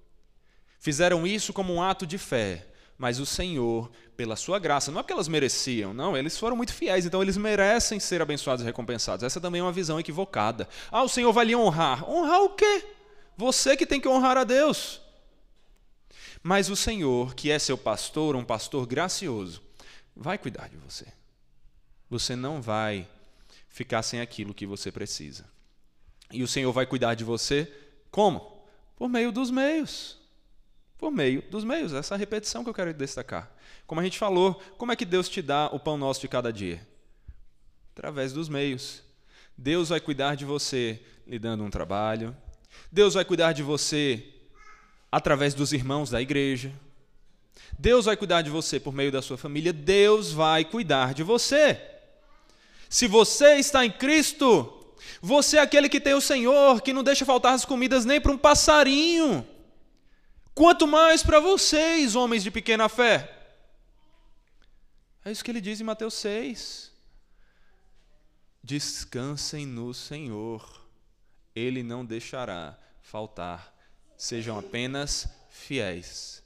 Fizeram 0.79 1.25
isso 1.25 1.53
como 1.53 1.73
um 1.73 1.81
ato 1.81 2.05
de 2.05 2.17
fé, 2.17 2.67
mas 2.97 3.19
o 3.19 3.25
Senhor, 3.25 3.91
pela 4.15 4.35
sua 4.35 4.59
graça, 4.59 4.91
não 4.91 4.99
é 4.99 5.03
porque 5.03 5.13
elas 5.13 5.27
mereciam, 5.27 5.93
não, 5.93 6.15
eles 6.15 6.37
foram 6.37 6.55
muito 6.55 6.73
fiéis, 6.73 7.05
então 7.05 7.21
eles 7.21 7.37
merecem 7.37 7.99
ser 7.99 8.21
abençoados 8.21 8.63
e 8.63 8.65
recompensados. 8.65 9.23
Essa 9.23 9.41
também 9.41 9.59
é 9.59 9.63
uma 9.63 9.71
visão 9.71 9.99
equivocada. 9.99 10.67
Ah, 10.91 11.03
o 11.03 11.09
Senhor 11.09 11.33
vai 11.33 11.45
lhe 11.45 11.55
honrar. 11.55 12.09
Honrar 12.09 12.41
o 12.41 12.49
quê? 12.49 12.85
Você 13.37 13.75
que 13.75 13.85
tem 13.85 13.99
que 13.99 14.07
honrar 14.07 14.37
a 14.37 14.43
Deus. 14.43 15.01
Mas 16.41 16.69
o 16.69 16.75
Senhor, 16.75 17.33
que 17.33 17.49
é 17.49 17.57
seu 17.57 17.77
pastor, 17.77 18.35
um 18.35 18.45
pastor 18.45 18.85
gracioso, 18.85 19.61
vai 20.15 20.37
cuidar 20.37 20.69
de 20.69 20.77
você. 20.77 21.07
Você 22.09 22.35
não 22.35 22.61
vai 22.61 23.07
ficar 23.67 24.03
sem 24.03 24.21
aquilo 24.21 24.53
que 24.53 24.65
você 24.65 24.91
precisa. 24.91 25.45
E 26.31 26.43
o 26.43 26.47
Senhor 26.47 26.71
vai 26.71 26.85
cuidar 26.85 27.15
de 27.15 27.23
você 27.23 27.71
como? 28.09 28.63
Por 28.95 29.09
meio 29.09 29.31
dos 29.31 29.51
meios. 29.51 30.17
Por 30.97 31.11
meio 31.11 31.41
dos 31.49 31.63
meios. 31.63 31.93
Essa 31.93 32.15
é 32.15 32.17
repetição 32.17 32.63
que 32.63 32.69
eu 32.69 32.73
quero 32.73 32.93
destacar. 32.93 33.51
Como 33.85 34.01
a 34.01 34.03
gente 34.03 34.17
falou, 34.17 34.61
como 34.77 34.91
é 34.91 34.95
que 34.95 35.05
Deus 35.05 35.29
te 35.29 35.41
dá 35.41 35.67
o 35.71 35.79
pão 35.79 35.97
nosso 35.97 36.21
de 36.21 36.27
cada 36.27 36.51
dia? 36.51 36.85
Através 37.93 38.33
dos 38.33 38.49
meios. 38.49 39.03
Deus 39.57 39.89
vai 39.89 39.99
cuidar 39.99 40.35
de 40.35 40.45
você 40.45 41.01
lhe 41.27 41.39
dando 41.39 41.63
um 41.63 41.69
trabalho. 41.69 42.35
Deus 42.91 43.13
vai 43.13 43.25
cuidar 43.25 43.53
de 43.53 43.63
você 43.63 44.25
através 45.11 45.53
dos 45.53 45.71
irmãos 45.71 46.09
da 46.09 46.21
igreja. 46.21 46.71
Deus 47.77 48.05
vai 48.05 48.15
cuidar 48.15 48.41
de 48.41 48.49
você 48.49 48.79
por 48.79 48.93
meio 48.93 49.11
da 49.11 49.21
sua 49.21 49.37
família. 49.37 49.73
Deus 49.73 50.31
vai 50.31 50.65
cuidar 50.65 51.13
de 51.13 51.23
você. 51.23 51.79
Se 52.89 53.07
você 53.07 53.55
está 53.55 53.85
em 53.85 53.91
Cristo, 53.91 54.71
você 55.21 55.57
é 55.57 55.61
aquele 55.61 55.89
que 55.89 55.99
tem 55.99 56.13
o 56.13 56.21
Senhor, 56.21 56.81
que 56.81 56.93
não 56.93 57.03
deixa 57.03 57.25
faltar 57.25 57.53
as 57.53 57.65
comidas 57.65 58.05
nem 58.05 58.21
para 58.21 58.31
um 58.31 58.37
passarinho. 58.37 59.45
Quanto 60.55 60.87
mais 60.87 61.21
para 61.21 61.39
vocês, 61.39 62.15
homens 62.15 62.41
de 62.41 62.49
pequena 62.49 62.89
fé. 62.89 63.31
É 65.23 65.31
isso 65.31 65.43
que 65.43 65.51
ele 65.51 65.61
diz 65.61 65.79
em 65.79 65.83
Mateus 65.83 66.13
6. 66.15 66.91
Descansem 68.63 69.65
no 69.65 69.93
Senhor, 69.93 70.83
Ele 71.53 71.83
não 71.83 72.03
deixará 72.03 72.75
faltar 73.01 73.75
Sejam 74.17 74.57
apenas 74.57 75.27
fiéis. 75.49 76.41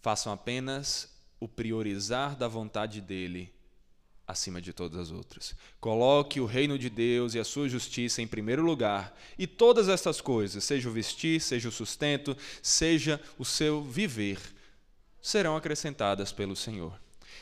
Façam 0.00 0.32
apenas 0.32 1.08
o 1.38 1.46
priorizar 1.46 2.36
da 2.36 2.48
vontade 2.48 3.00
dele 3.00 3.51
acima 4.32 4.60
de 4.60 4.72
todas 4.72 4.98
as 4.98 5.10
outras. 5.10 5.54
Coloque 5.80 6.40
o 6.40 6.46
reino 6.46 6.78
de 6.78 6.90
Deus 6.90 7.34
e 7.34 7.38
a 7.38 7.44
sua 7.44 7.68
justiça 7.68 8.20
em 8.20 8.26
primeiro 8.26 8.62
lugar, 8.62 9.16
e 9.38 9.46
todas 9.46 9.88
estas 9.88 10.20
coisas, 10.20 10.64
seja 10.64 10.88
o 10.88 10.92
vestir, 10.92 11.40
seja 11.40 11.68
o 11.68 11.72
sustento, 11.72 12.36
seja 12.60 13.20
o 13.38 13.44
seu 13.44 13.82
viver, 13.82 14.38
serão 15.20 15.56
acrescentadas 15.56 16.32
pelo 16.32 16.56
Senhor. 16.56 16.92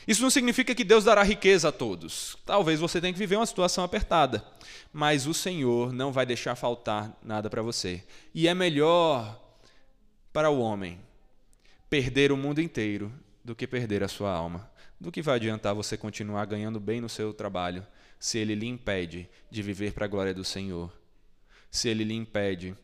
Isso 0.07 0.21
não 0.21 0.29
significa 0.29 0.73
que 0.73 0.83
Deus 0.83 1.03
dará 1.03 1.21
riqueza 1.21 1.69
a 1.69 1.71
todos. 1.71 2.37
Talvez 2.45 2.79
você 2.79 2.99
tenha 2.99 3.13
que 3.13 3.19
viver 3.19 3.35
uma 3.35 3.45
situação 3.45 3.83
apertada, 3.83 4.43
mas 4.91 5.27
o 5.27 5.33
Senhor 5.33 5.93
não 5.93 6.11
vai 6.11 6.25
deixar 6.25 6.55
faltar 6.55 7.15
nada 7.23 7.49
para 7.49 7.61
você. 7.61 8.03
E 8.33 8.47
é 8.47 8.53
melhor 8.53 9.39
para 10.33 10.49
o 10.49 10.59
homem 10.59 10.99
perder 11.89 12.31
o 12.31 12.37
mundo 12.37 12.61
inteiro 12.61 13.11
do 13.43 13.55
que 13.55 13.67
perder 13.67 14.03
a 14.03 14.07
sua 14.07 14.31
alma. 14.31 14.69
Do 14.99 15.11
que 15.11 15.21
vai 15.21 15.35
adiantar 15.35 15.73
você 15.73 15.97
continuar 15.97 16.45
ganhando 16.45 16.79
bem 16.79 17.01
no 17.01 17.09
seu 17.09 17.33
trabalho 17.33 17.85
se 18.21 18.37
ele 18.37 18.53
lhe 18.53 18.67
impede 18.67 19.27
de 19.49 19.63
viver 19.63 19.93
para 19.93 20.05
a 20.05 20.07
glória 20.07 20.31
do 20.31 20.43
Senhor, 20.43 20.93
se 21.71 21.89
ele 21.89 22.03
lhe 22.03 22.13
impede 22.13 22.75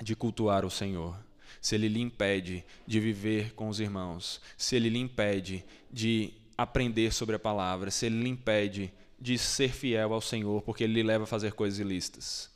de 0.00 0.16
cultuar 0.16 0.64
o 0.64 0.70
Senhor, 0.70 1.14
se 1.60 1.74
ele 1.74 1.86
lhe 1.86 2.00
impede 2.00 2.64
de 2.86 2.98
viver 2.98 3.52
com 3.52 3.68
os 3.68 3.78
irmãos, 3.78 4.40
se 4.56 4.76
ele 4.76 4.88
lhe 4.88 4.98
impede 4.98 5.62
de 5.90 6.32
aprender 6.56 7.12
sobre 7.12 7.36
a 7.36 7.38
palavra, 7.38 7.90
se 7.90 8.06
ele 8.06 8.22
lhe 8.22 8.30
impede 8.30 8.90
de 9.20 9.36
ser 9.36 9.70
fiel 9.70 10.14
ao 10.14 10.20
Senhor, 10.22 10.62
porque 10.62 10.84
ele 10.84 10.94
lhe 10.94 11.02
leva 11.02 11.24
a 11.24 11.26
fazer 11.26 11.52
coisas 11.52 11.78
ilícitas. 11.78 12.50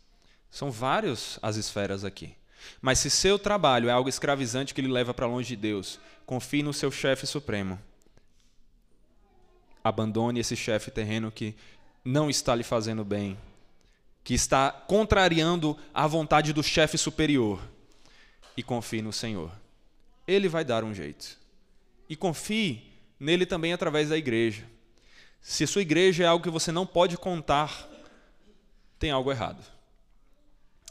São 0.51 0.71
várias 0.71 1.39
as 1.43 1.57
esferas 1.57 2.05
aqui. 2.05 2.35
Mas 2.81 2.99
se 2.99 3.11
seu 3.11 3.39
trabalho 3.39 3.89
é 3.89 3.93
algo 3.93 4.09
escravizante 4.09 4.75
que 4.75 4.83
lhe 4.83 4.89
leva 4.89 5.15
para 5.15 5.27
longe 5.27 5.49
de 5.49 5.57
Deus, 5.57 5.99
confie 6.27 6.63
no 6.63 6.73
seu 6.73 6.91
chefe 6.91 7.27
supremo. 7.27 7.79
Abandone 9.83 10.41
esse 10.41 10.57
chefe 10.57 10.91
terreno 10.91 11.31
que 11.31 11.55
não 12.05 12.31
está 12.31 12.55
lhe 12.55 12.63
fazendo 12.63 13.05
bem, 13.05 13.39
que 14.23 14.35
está 14.35 14.71
contrariando 14.71 15.79
a 15.93 16.07
vontade 16.07 16.53
do 16.53 16.63
chefe 16.63 16.97
superior, 16.97 17.61
e 18.57 18.63
confie 18.63 19.03
no 19.03 19.13
Senhor. 19.13 19.51
Ele 20.27 20.49
vai 20.49 20.65
dar 20.65 20.85
um 20.85 20.95
jeito. 20.95 21.39
E 22.09 22.17
confie 22.17 22.83
nele 23.19 23.45
também 23.47 23.73
através 23.73 24.09
da 24.09 24.17
igreja. 24.17 24.65
Se 25.41 25.67
sua 25.67 25.83
igreja 25.83 26.25
é 26.25 26.27
algo 26.27 26.43
que 26.43 26.51
você 26.51 26.73
não 26.73 26.87
pode 26.87 27.19
contar, 27.19 27.89
tem 28.99 29.11
algo 29.11 29.31
errado. 29.31 29.63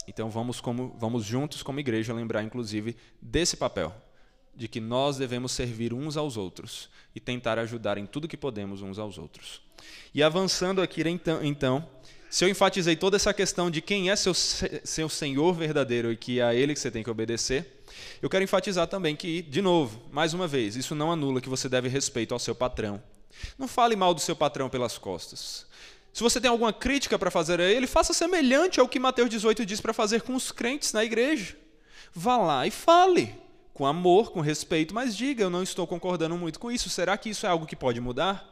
Então 0.06 0.30
vamos, 0.30 0.60
como, 0.60 0.94
vamos 0.98 1.24
juntos 1.24 1.62
como 1.62 1.80
igreja 1.80 2.12
lembrar, 2.12 2.42
inclusive, 2.42 2.96
desse 3.20 3.56
papel, 3.56 3.94
de 4.54 4.68
que 4.68 4.80
nós 4.80 5.16
devemos 5.16 5.52
servir 5.52 5.92
uns 5.92 6.16
aos 6.16 6.36
outros 6.36 6.88
e 7.14 7.20
tentar 7.20 7.58
ajudar 7.58 7.98
em 7.98 8.06
tudo 8.06 8.28
que 8.28 8.36
podemos 8.36 8.82
uns 8.82 8.98
aos 8.98 9.18
outros. 9.18 9.60
E 10.14 10.22
avançando 10.22 10.80
aqui 10.80 11.02
então, 11.08 11.44
então 11.44 11.88
se 12.34 12.44
eu 12.44 12.48
enfatizei 12.48 12.96
toda 12.96 13.14
essa 13.14 13.32
questão 13.32 13.70
de 13.70 13.80
quem 13.80 14.10
é 14.10 14.16
seu, 14.16 14.34
seu 14.34 15.08
Senhor 15.08 15.54
verdadeiro 15.54 16.10
e 16.10 16.16
que 16.16 16.40
é 16.40 16.42
a 16.42 16.52
Ele 16.52 16.74
que 16.74 16.80
você 16.80 16.90
tem 16.90 17.00
que 17.00 17.08
obedecer, 17.08 17.84
eu 18.20 18.28
quero 18.28 18.42
enfatizar 18.42 18.88
também 18.88 19.14
que, 19.14 19.40
de 19.40 19.62
novo, 19.62 20.02
mais 20.10 20.34
uma 20.34 20.48
vez, 20.48 20.74
isso 20.74 20.96
não 20.96 21.12
anula 21.12 21.40
que 21.40 21.48
você 21.48 21.68
deve 21.68 21.88
respeito 21.88 22.34
ao 22.34 22.40
seu 22.40 22.52
patrão. 22.52 23.00
Não 23.56 23.68
fale 23.68 23.94
mal 23.94 24.12
do 24.12 24.20
seu 24.20 24.34
patrão 24.34 24.68
pelas 24.68 24.98
costas. 24.98 25.64
Se 26.14 26.22
você 26.22 26.40
tem 26.40 26.48
alguma 26.48 26.72
crítica 26.72 27.18
para 27.18 27.28
fazer 27.28 27.60
a 27.60 27.64
ele, 27.64 27.88
faça 27.88 28.14
semelhante 28.14 28.78
ao 28.78 28.88
que 28.88 29.00
Mateus 29.00 29.28
18 29.28 29.66
diz 29.66 29.80
para 29.80 29.92
fazer 29.92 30.22
com 30.22 30.36
os 30.36 30.52
crentes 30.52 30.92
na 30.92 31.04
igreja. 31.04 31.56
Vá 32.14 32.36
lá 32.36 32.64
e 32.64 32.70
fale, 32.70 33.34
com 33.72 33.84
amor, 33.84 34.30
com 34.30 34.40
respeito, 34.40 34.94
mas 34.94 35.16
diga: 35.16 35.42
eu 35.42 35.50
não 35.50 35.60
estou 35.60 35.88
concordando 35.88 36.36
muito 36.38 36.60
com 36.60 36.70
isso. 36.70 36.88
Será 36.88 37.18
que 37.18 37.30
isso 37.30 37.44
é 37.46 37.48
algo 37.48 37.66
que 37.66 37.74
pode 37.74 38.00
mudar? 38.00 38.48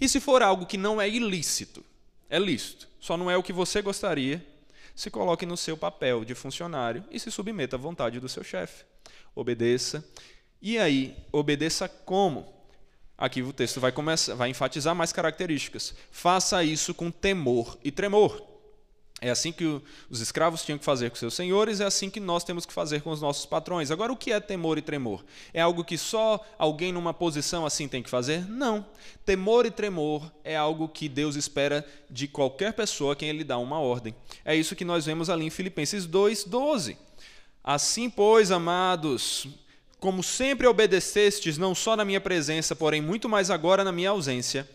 E 0.00 0.08
se 0.08 0.18
for 0.18 0.42
algo 0.42 0.66
que 0.66 0.76
não 0.76 1.00
é 1.00 1.08
ilícito, 1.08 1.84
é 2.28 2.40
lícito, 2.40 2.88
só 2.98 3.16
não 3.16 3.30
é 3.30 3.36
o 3.36 3.42
que 3.42 3.52
você 3.52 3.80
gostaria, 3.80 4.44
se 4.96 5.12
coloque 5.12 5.46
no 5.46 5.56
seu 5.56 5.76
papel 5.76 6.24
de 6.24 6.34
funcionário 6.34 7.04
e 7.08 7.20
se 7.20 7.30
submeta 7.30 7.76
à 7.76 7.78
vontade 7.78 8.18
do 8.18 8.28
seu 8.28 8.42
chefe. 8.42 8.84
Obedeça. 9.32 10.04
E 10.60 10.76
aí, 10.76 11.16
obedeça 11.30 11.88
como? 11.88 12.57
Aqui 13.18 13.42
o 13.42 13.52
texto 13.52 13.80
vai, 13.80 13.90
começar, 13.90 14.36
vai 14.36 14.48
enfatizar 14.48 14.94
mais 14.94 15.12
características. 15.12 15.92
Faça 16.08 16.62
isso 16.62 16.94
com 16.94 17.10
temor 17.10 17.76
e 17.82 17.90
tremor. 17.90 18.46
É 19.20 19.30
assim 19.30 19.50
que 19.50 19.64
os 20.08 20.20
escravos 20.20 20.62
tinham 20.62 20.78
que 20.78 20.84
fazer 20.84 21.10
com 21.10 21.16
seus 21.16 21.34
senhores, 21.34 21.80
é 21.80 21.84
assim 21.84 22.08
que 22.08 22.20
nós 22.20 22.44
temos 22.44 22.64
que 22.64 22.72
fazer 22.72 23.02
com 23.02 23.10
os 23.10 23.20
nossos 23.20 23.44
patrões. 23.44 23.90
Agora, 23.90 24.12
o 24.12 24.16
que 24.16 24.30
é 24.30 24.38
temor 24.38 24.78
e 24.78 24.82
tremor? 24.82 25.24
É 25.52 25.60
algo 25.60 25.82
que 25.82 25.98
só 25.98 26.40
alguém 26.56 26.92
numa 26.92 27.12
posição 27.12 27.66
assim 27.66 27.88
tem 27.88 28.00
que 28.00 28.08
fazer? 28.08 28.48
Não. 28.48 28.86
Temor 29.26 29.66
e 29.66 29.72
tremor 29.72 30.30
é 30.44 30.56
algo 30.56 30.88
que 30.88 31.08
Deus 31.08 31.34
espera 31.34 31.84
de 32.08 32.28
qualquer 32.28 32.72
pessoa 32.74 33.14
a 33.14 33.16
quem 33.16 33.28
Ele 33.28 33.42
dá 33.42 33.58
uma 33.58 33.80
ordem. 33.80 34.14
É 34.44 34.54
isso 34.54 34.76
que 34.76 34.84
nós 34.84 35.06
vemos 35.06 35.28
ali 35.28 35.46
em 35.46 35.50
Filipenses 35.50 36.06
2, 36.06 36.44
12. 36.44 36.96
Assim, 37.64 38.08
pois, 38.08 38.52
amados, 38.52 39.48
como 40.00 40.22
sempre 40.22 40.66
obedecestes, 40.66 41.58
não 41.58 41.74
só 41.74 41.96
na 41.96 42.04
minha 42.04 42.20
presença, 42.20 42.76
porém 42.76 43.00
muito 43.00 43.28
mais 43.28 43.50
agora 43.50 43.82
na 43.82 43.92
minha 43.92 44.10
ausência, 44.10 44.68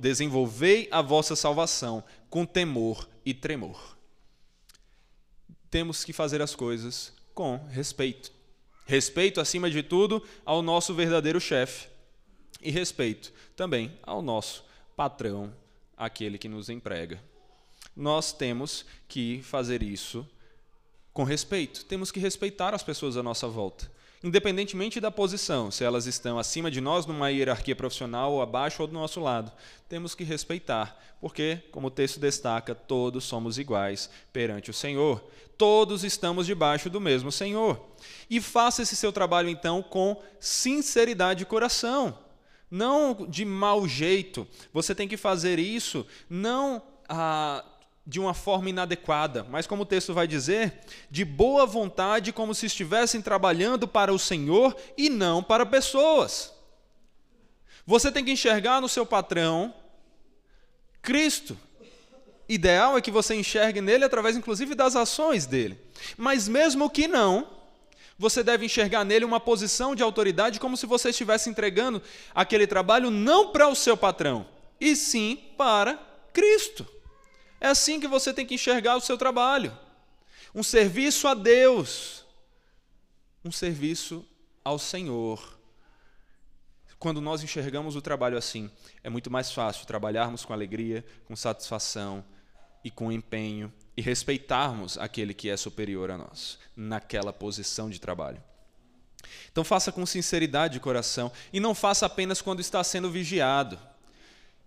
desenvolvei 0.00 0.88
a 0.90 1.00
vossa 1.00 1.36
salvação 1.36 2.02
com 2.28 2.44
temor 2.44 3.08
e 3.24 3.32
tremor. 3.32 3.96
Temos 5.70 6.04
que 6.04 6.12
fazer 6.12 6.42
as 6.42 6.54
coisas 6.54 7.12
com 7.32 7.56
respeito. 7.68 8.32
Respeito, 8.86 9.40
acima 9.40 9.70
de 9.70 9.82
tudo, 9.82 10.22
ao 10.44 10.62
nosso 10.62 10.94
verdadeiro 10.94 11.40
chefe. 11.40 11.88
E 12.60 12.70
respeito 12.70 13.32
também 13.54 13.96
ao 14.02 14.20
nosso 14.22 14.64
patrão, 14.96 15.54
aquele 15.96 16.38
que 16.38 16.48
nos 16.48 16.68
emprega. 16.68 17.22
Nós 17.96 18.32
temos 18.32 18.84
que 19.06 19.42
fazer 19.42 19.82
isso 19.82 20.26
com 21.12 21.22
respeito. 21.22 21.84
Temos 21.84 22.10
que 22.10 22.18
respeitar 22.18 22.74
as 22.74 22.82
pessoas 22.82 23.16
à 23.16 23.22
nossa 23.22 23.46
volta 23.46 23.93
independentemente 24.24 25.00
da 25.00 25.10
posição, 25.10 25.70
se 25.70 25.84
elas 25.84 26.06
estão 26.06 26.38
acima 26.38 26.70
de 26.70 26.80
nós 26.80 27.04
numa 27.04 27.30
hierarquia 27.30 27.76
profissional 27.76 28.32
ou 28.32 28.40
abaixo 28.40 28.80
ou 28.80 28.88
do 28.88 28.94
nosso 28.94 29.20
lado. 29.20 29.52
Temos 29.86 30.14
que 30.14 30.24
respeitar, 30.24 30.98
porque, 31.20 31.58
como 31.70 31.88
o 31.88 31.90
texto 31.90 32.18
destaca, 32.18 32.74
todos 32.74 33.24
somos 33.24 33.58
iguais 33.58 34.08
perante 34.32 34.70
o 34.70 34.74
Senhor. 34.74 35.22
Todos 35.58 36.04
estamos 36.04 36.46
debaixo 36.46 36.88
do 36.88 37.02
mesmo 37.02 37.30
Senhor. 37.30 37.78
E 38.30 38.40
faça 38.40 38.80
esse 38.80 38.96
seu 38.96 39.12
trabalho 39.12 39.50
então 39.50 39.82
com 39.82 40.18
sinceridade 40.40 41.40
de 41.40 41.46
coração, 41.46 42.18
não 42.70 43.26
de 43.28 43.44
mau 43.44 43.86
jeito. 43.86 44.48
Você 44.72 44.94
tem 44.94 45.06
que 45.06 45.18
fazer 45.18 45.58
isso 45.58 46.06
não 46.30 46.82
ah, 47.06 47.62
de 48.06 48.20
uma 48.20 48.34
forma 48.34 48.68
inadequada, 48.68 49.46
mas 49.48 49.66
como 49.66 49.82
o 49.82 49.86
texto 49.86 50.12
vai 50.12 50.26
dizer, 50.26 50.80
de 51.10 51.24
boa 51.24 51.64
vontade, 51.64 52.32
como 52.32 52.54
se 52.54 52.66
estivessem 52.66 53.22
trabalhando 53.22 53.88
para 53.88 54.12
o 54.12 54.18
Senhor 54.18 54.76
e 54.96 55.08
não 55.08 55.42
para 55.42 55.64
pessoas. 55.64 56.52
Você 57.86 58.12
tem 58.12 58.24
que 58.24 58.32
enxergar 58.32 58.80
no 58.80 58.88
seu 58.88 59.06
patrão 59.06 59.74
Cristo. 61.00 61.56
Ideal 62.46 62.96
é 62.96 63.00
que 63.00 63.10
você 63.10 63.34
enxergue 63.34 63.80
nele 63.80 64.04
através, 64.04 64.36
inclusive, 64.36 64.74
das 64.74 64.96
ações 64.96 65.46
dele. 65.46 65.78
Mas 66.16 66.46
mesmo 66.46 66.90
que 66.90 67.08
não, 67.08 67.48
você 68.18 68.42
deve 68.42 68.66
enxergar 68.66 69.04
nele 69.04 69.24
uma 69.24 69.40
posição 69.40 69.94
de 69.94 70.02
autoridade 70.02 70.60
como 70.60 70.76
se 70.76 70.86
você 70.86 71.08
estivesse 71.08 71.48
entregando 71.48 72.02
aquele 72.34 72.66
trabalho 72.66 73.10
não 73.10 73.50
para 73.50 73.68
o 73.68 73.74
seu 73.74 73.96
patrão, 73.96 74.46
e 74.78 74.94
sim 74.94 75.38
para 75.56 75.98
Cristo. 76.32 76.86
É 77.64 77.68
assim 77.68 77.98
que 77.98 78.06
você 78.06 78.30
tem 78.30 78.44
que 78.44 78.56
enxergar 78.56 78.94
o 78.94 79.00
seu 79.00 79.16
trabalho. 79.16 79.74
Um 80.54 80.62
serviço 80.62 81.26
a 81.26 81.32
Deus, 81.32 82.22
um 83.42 83.50
serviço 83.50 84.22
ao 84.62 84.78
Senhor. 84.78 85.58
Quando 86.98 87.22
nós 87.22 87.42
enxergamos 87.42 87.96
o 87.96 88.02
trabalho 88.02 88.36
assim, 88.36 88.70
é 89.02 89.08
muito 89.08 89.30
mais 89.30 89.50
fácil 89.50 89.86
trabalharmos 89.86 90.44
com 90.44 90.52
alegria, 90.52 91.02
com 91.24 91.34
satisfação 91.34 92.22
e 92.84 92.90
com 92.90 93.10
empenho 93.10 93.72
e 93.96 94.02
respeitarmos 94.02 94.98
aquele 94.98 95.32
que 95.32 95.48
é 95.48 95.56
superior 95.56 96.10
a 96.10 96.18
nós 96.18 96.58
naquela 96.76 97.32
posição 97.32 97.88
de 97.88 97.98
trabalho. 97.98 98.44
Então 99.50 99.64
faça 99.64 99.90
com 99.90 100.04
sinceridade 100.04 100.74
de 100.74 100.80
coração 100.80 101.32
e 101.50 101.58
não 101.58 101.74
faça 101.74 102.04
apenas 102.04 102.42
quando 102.42 102.60
está 102.60 102.84
sendo 102.84 103.10
vigiado. 103.10 103.80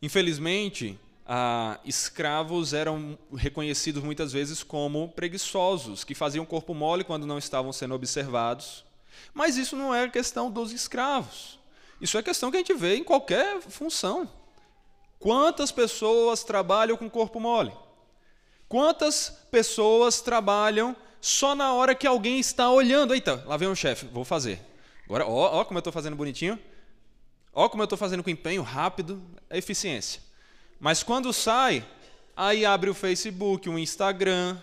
Infelizmente, 0.01 0.99
ah, 1.27 1.77
escravos 1.83 2.73
eram 2.73 3.19
reconhecidos 3.35 4.01
muitas 4.01 4.31
vezes 4.31 4.63
como 4.63 5.09
preguiçosos, 5.09 6.05
que 6.05 6.15
faziam 6.15 6.45
corpo 6.45 6.73
mole 6.73 7.03
quando 7.03 7.27
não 7.27 7.37
estavam 7.37 7.73
sendo 7.73 7.93
observados. 7.93 8.85
Mas 9.33 9.57
isso 9.57 9.75
não 9.75 9.93
é 9.93 10.07
questão 10.07 10.49
dos 10.49 10.71
escravos. 10.71 11.59
Isso 11.99 12.17
é 12.17 12.23
questão 12.23 12.49
que 12.49 12.55
a 12.55 12.59
gente 12.61 12.73
vê 12.73 12.95
em 12.95 13.03
qualquer 13.03 13.59
função. 13.61 14.29
Quantas 15.19 15.69
pessoas 15.69 16.43
trabalham 16.43 16.95
com 16.95 17.09
corpo 17.09 17.41
mole? 17.41 17.73
Quantas 18.69 19.29
pessoas 19.51 20.21
trabalham 20.21 20.95
só 21.19 21.55
na 21.55 21.73
hora 21.73 21.93
que 21.93 22.07
alguém 22.07 22.39
está 22.39 22.69
olhando? 22.69 23.13
Eita, 23.13 23.43
lá 23.45 23.57
vem 23.57 23.67
o 23.67 23.75
chefe, 23.75 24.05
vou 24.05 24.23
fazer. 24.23 24.61
Agora, 25.05 25.25
ó, 25.25 25.59
ó 25.59 25.65
como 25.65 25.77
eu 25.77 25.81
estou 25.81 25.91
fazendo 25.91 26.15
bonitinho. 26.15 26.57
Ó 27.51 27.67
como 27.67 27.81
eu 27.81 27.85
estou 27.85 27.97
fazendo 27.97 28.23
com 28.23 28.29
empenho, 28.29 28.61
rápido, 28.61 29.21
é 29.49 29.57
eficiência. 29.57 30.21
Mas 30.79 31.03
quando 31.03 31.33
sai, 31.33 31.85
aí 32.35 32.65
abre 32.65 32.89
o 32.89 32.93
Facebook, 32.93 33.67
o 33.69 33.79
Instagram, 33.79 34.57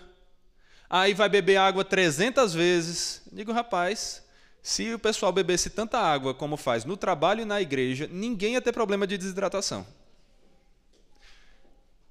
aí 0.88 1.12
vai 1.14 1.28
beber 1.28 1.56
água 1.56 1.84
300 1.84 2.54
vezes. 2.54 3.22
Digo, 3.32 3.52
rapaz, 3.52 4.22
se 4.62 4.94
o 4.94 4.98
pessoal 4.98 5.32
bebesse 5.32 5.70
tanta 5.70 5.98
água 5.98 6.32
como 6.32 6.56
faz 6.56 6.84
no 6.84 6.96
trabalho 6.96 7.42
e 7.42 7.44
na 7.44 7.60
igreja, 7.60 8.08
ninguém 8.10 8.54
ia 8.54 8.62
ter 8.62 8.72
problema 8.72 9.06
de 9.06 9.18
desidratação. 9.18 9.86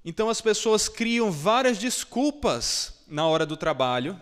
Então 0.06 0.30
as 0.30 0.42
pessoas 0.42 0.90
criam 0.90 1.32
várias 1.32 1.78
desculpas 1.78 3.04
na 3.08 3.26
hora 3.26 3.46
do 3.46 3.56
trabalho, 3.56 4.20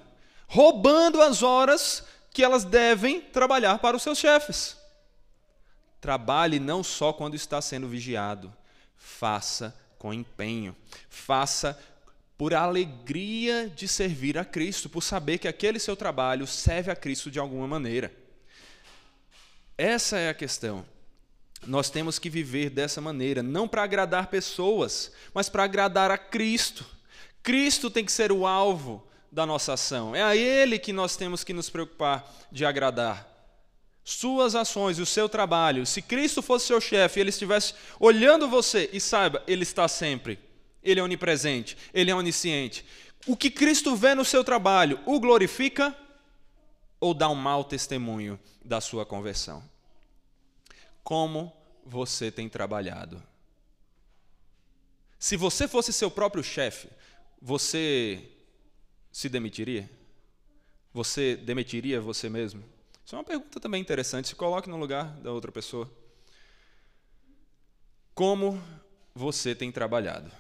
roubando 0.47 1.21
as 1.21 1.41
horas 1.41 2.05
que 2.31 2.43
elas 2.43 2.63
devem 2.63 3.19
trabalhar 3.19 3.79
para 3.79 3.97
os 3.97 4.03
seus 4.03 4.17
chefes. 4.17 4.77
Trabalhe 5.99 6.59
não 6.59 6.83
só 6.83 7.11
quando 7.11 7.35
está 7.35 7.61
sendo 7.61 7.87
vigiado, 7.87 8.53
faça 9.01 9.75
com 9.97 10.13
empenho. 10.13 10.75
Faça 11.09 11.77
por 12.37 12.53
alegria 12.53 13.69
de 13.69 13.87
servir 13.87 14.37
a 14.37 14.45
Cristo, 14.45 14.89
por 14.89 15.01
saber 15.01 15.37
que 15.37 15.47
aquele 15.47 15.79
seu 15.79 15.95
trabalho 15.95 16.47
serve 16.47 16.89
a 16.89 16.95
Cristo 16.95 17.29
de 17.29 17.39
alguma 17.39 17.67
maneira. 17.67 18.11
Essa 19.77 20.17
é 20.17 20.29
a 20.29 20.33
questão. 20.33 20.85
Nós 21.65 21.89
temos 21.89 22.17
que 22.17 22.29
viver 22.29 22.69
dessa 22.69 22.99
maneira, 22.99 23.43
não 23.43 23.67
para 23.67 23.83
agradar 23.83 24.27
pessoas, 24.27 25.11
mas 25.33 25.49
para 25.49 25.63
agradar 25.63 26.09
a 26.09 26.17
Cristo. 26.17 26.85
Cristo 27.43 27.89
tem 27.91 28.03
que 28.03 28.11
ser 28.11 28.31
o 28.31 28.47
alvo 28.47 29.07
da 29.31 29.45
nossa 29.45 29.73
ação. 29.73 30.15
É 30.15 30.23
a 30.23 30.35
Ele 30.35 30.79
que 30.79 30.91
nós 30.91 31.15
temos 31.15 31.43
que 31.43 31.53
nos 31.53 31.69
preocupar 31.69 32.27
de 32.51 32.65
agradar. 32.65 33.30
Suas 34.03 34.55
ações, 34.55 34.99
o 34.99 35.05
seu 35.05 35.29
trabalho. 35.29 35.85
Se 35.85 36.01
Cristo 36.01 36.41
fosse 36.41 36.67
seu 36.67 36.81
chefe 36.81 37.19
e 37.19 37.21
ele 37.21 37.29
estivesse 37.29 37.73
olhando 37.99 38.47
você, 38.47 38.89
e 38.91 38.99
saiba, 38.99 39.43
Ele 39.47 39.63
está 39.63 39.87
sempre 39.87 40.39
ele 40.83 40.99
é 40.99 41.03
onipresente, 41.03 41.77
ele 41.93 42.11
é 42.11 42.15
onisciente. 42.15 42.85
O 43.27 43.37
que 43.37 43.51
Cristo 43.51 43.95
vê 43.95 44.15
no 44.15 44.25
seu 44.25 44.43
trabalho, 44.43 44.99
o 45.05 45.19
glorifica 45.19 45.95
ou 46.99 47.13
dá 47.13 47.29
um 47.29 47.35
mau 47.35 47.63
testemunho 47.63 48.39
da 48.63 48.81
sua 48.81 49.05
conversão? 49.05 49.63
Como 51.03 51.53
você 51.85 52.31
tem 52.31 52.49
trabalhado? 52.49 53.21
Se 55.19 55.37
você 55.37 55.67
fosse 55.67 55.93
seu 55.93 56.09
próprio 56.09 56.43
chefe, 56.43 56.89
você 57.39 58.27
se 59.11 59.29
demitiria? 59.29 59.89
Você 60.93 61.35
demitiria 61.35 62.01
você 62.01 62.27
mesmo? 62.27 62.63
Isso 63.11 63.17
é 63.17 63.19
uma 63.19 63.25
pergunta 63.25 63.59
também 63.59 63.81
interessante. 63.81 64.29
Se 64.29 64.35
coloque 64.35 64.69
no 64.69 64.77
lugar 64.77 65.03
da 65.17 65.33
outra 65.33 65.51
pessoa. 65.51 65.91
Como 68.15 68.57
você 69.13 69.53
tem 69.53 69.69
trabalhado? 69.69 70.31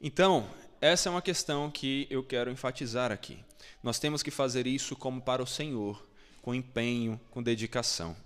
Então, 0.00 0.44
essa 0.80 1.08
é 1.08 1.10
uma 1.10 1.22
questão 1.22 1.70
que 1.70 2.08
eu 2.10 2.20
quero 2.24 2.50
enfatizar 2.50 3.12
aqui. 3.12 3.38
Nós 3.80 4.00
temos 4.00 4.24
que 4.24 4.32
fazer 4.32 4.66
isso 4.66 4.96
como 4.96 5.22
para 5.22 5.40
o 5.40 5.46
Senhor, 5.46 6.04
com 6.42 6.52
empenho, 6.52 7.20
com 7.30 7.40
dedicação. 7.40 8.16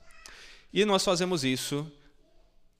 E 0.72 0.82
nós 0.86 1.04
fazemos 1.04 1.44
isso 1.44 1.86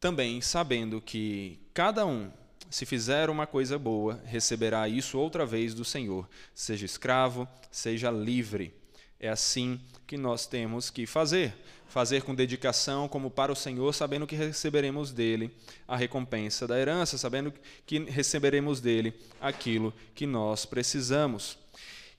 também 0.00 0.40
sabendo 0.40 1.02
que 1.02 1.60
cada 1.74 2.06
um, 2.06 2.32
se 2.70 2.86
fizer 2.86 3.28
uma 3.28 3.46
coisa 3.46 3.78
boa, 3.78 4.22
receberá 4.24 4.88
isso 4.88 5.18
outra 5.18 5.44
vez 5.44 5.74
do 5.74 5.84
Senhor, 5.84 6.26
seja 6.54 6.86
escravo, 6.86 7.46
seja 7.70 8.10
livre. 8.10 8.74
É 9.18 9.28
assim 9.28 9.80
que 10.06 10.16
nós 10.16 10.46
temos 10.46 10.90
que 10.90 11.06
fazer 11.06 11.54
fazer 11.96 12.22
com 12.22 12.34
dedicação 12.34 13.08
como 13.08 13.30
para 13.30 13.50
o 13.50 13.56
Senhor, 13.56 13.94
sabendo 13.94 14.26
que 14.26 14.36
receberemos 14.36 15.12
dele 15.12 15.50
a 15.88 15.96
recompensa 15.96 16.66
da 16.66 16.78
herança, 16.78 17.16
sabendo 17.16 17.52
que 17.86 18.00
receberemos 18.00 18.80
dele 18.80 19.14
aquilo 19.40 19.94
que 20.14 20.26
nós 20.26 20.66
precisamos. 20.66 21.56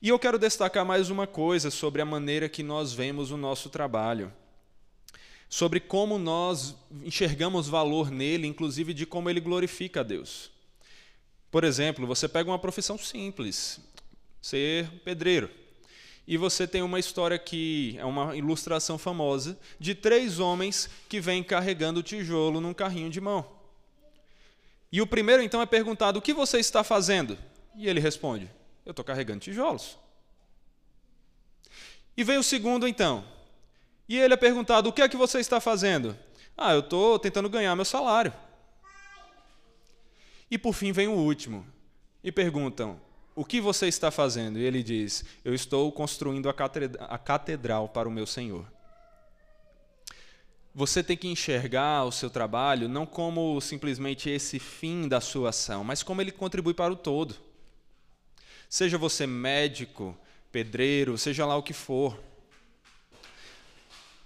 E 0.01 0.09
eu 0.09 0.17
quero 0.17 0.39
destacar 0.39 0.83
mais 0.83 1.11
uma 1.11 1.27
coisa 1.27 1.69
sobre 1.69 2.01
a 2.01 2.05
maneira 2.05 2.49
que 2.49 2.63
nós 2.63 2.91
vemos 2.93 3.29
o 3.29 3.37
nosso 3.37 3.69
trabalho. 3.69 4.33
Sobre 5.49 5.79
como 5.79 6.17
nós 6.17 6.75
enxergamos 7.03 7.67
valor 7.67 8.09
nele, 8.09 8.47
inclusive 8.47 8.95
de 8.95 9.05
como 9.05 9.29
ele 9.29 9.39
glorifica 9.39 9.99
a 9.99 10.03
Deus. 10.03 10.51
Por 11.51 11.63
exemplo, 11.63 12.07
você 12.07 12.27
pega 12.27 12.49
uma 12.49 12.57
profissão 12.57 12.97
simples, 12.97 13.79
ser 14.41 14.89
pedreiro 15.05 15.49
e 16.28 16.36
você 16.36 16.67
tem 16.67 16.82
uma 16.82 16.99
história 16.99 17.39
que 17.39 17.95
é 17.97 18.03
uma 18.03 18.36
ilustração 18.36 18.97
famosa 18.97 19.57
de 19.80 19.95
três 19.95 20.39
homens 20.39 20.89
que 21.07 21.21
vêm 21.21 21.41
carregando 21.41 22.03
tijolo 22.03 22.59
num 22.59 22.73
carrinho 22.73 23.09
de 23.09 23.21
mão. 23.21 23.49
E 24.91 25.01
o 25.01 25.07
primeiro 25.07 25.41
então 25.41 25.61
é 25.61 25.65
perguntado: 25.65 26.19
O 26.19 26.21
que 26.21 26.34
você 26.34 26.59
está 26.59 26.84
fazendo? 26.84 27.38
E 27.75 27.88
ele 27.88 28.01
responde: 28.01 28.51
Eu 28.86 28.91
estou 28.91 29.05
carregando 29.05 29.39
tijolos. 29.39 29.97
E 32.15 32.23
vem 32.25 32.38
o 32.38 32.43
segundo 32.43 32.88
então. 32.88 33.23
E 34.09 34.17
ele 34.17 34.34
é 34.34 34.38
perguntado: 34.38 34.89
O 34.89 34.93
que 34.93 35.01
é 35.01 35.07
que 35.07 35.15
você 35.15 35.39
está 35.39 35.61
fazendo? 35.61 36.17
Ah, 36.57 36.73
eu 36.73 36.82
estou 36.82 37.17
tentando 37.17 37.49
ganhar 37.49 37.73
meu 37.73 37.86
salário. 37.86 38.34
E 40.51 40.57
por 40.57 40.73
fim 40.73 40.91
vem 40.91 41.07
o 41.07 41.13
último. 41.13 41.65
E 42.21 42.34
perguntam: 42.34 42.99
o 43.38 43.45
que 43.45 43.61
você 43.61 43.88
está 43.88 44.09
fazendo? 44.09 44.57
E 44.57 44.63
ele 44.63 44.81
diz: 44.81 45.23
Eu 45.45 45.53
estou 45.53 45.91
construindo 45.91 46.49
a 46.49 47.17
catedral 47.19 47.88
para 47.88 48.09
o 48.09 48.11
meu 48.11 48.25
Senhor. 48.25 48.65
Você 50.73 51.03
tem 51.03 51.15
que 51.15 51.27
enxergar 51.27 52.03
o 52.03 52.11
seu 52.11 52.31
trabalho 52.31 52.89
não 52.89 53.05
como 53.05 53.61
simplesmente 53.61 54.27
esse 54.27 54.57
fim 54.57 55.07
da 55.07 55.21
sua 55.21 55.49
ação, 55.49 55.83
mas 55.83 56.01
como 56.01 56.19
ele 56.19 56.31
contribui 56.31 56.73
para 56.73 56.91
o 56.91 56.95
todo. 56.95 57.35
Seja 58.67 58.97
você 58.97 59.27
médico, 59.27 60.17
pedreiro, 60.51 61.15
seja 61.15 61.45
lá 61.45 61.55
o 61.55 61.63
que 61.63 61.73
for. 61.73 62.19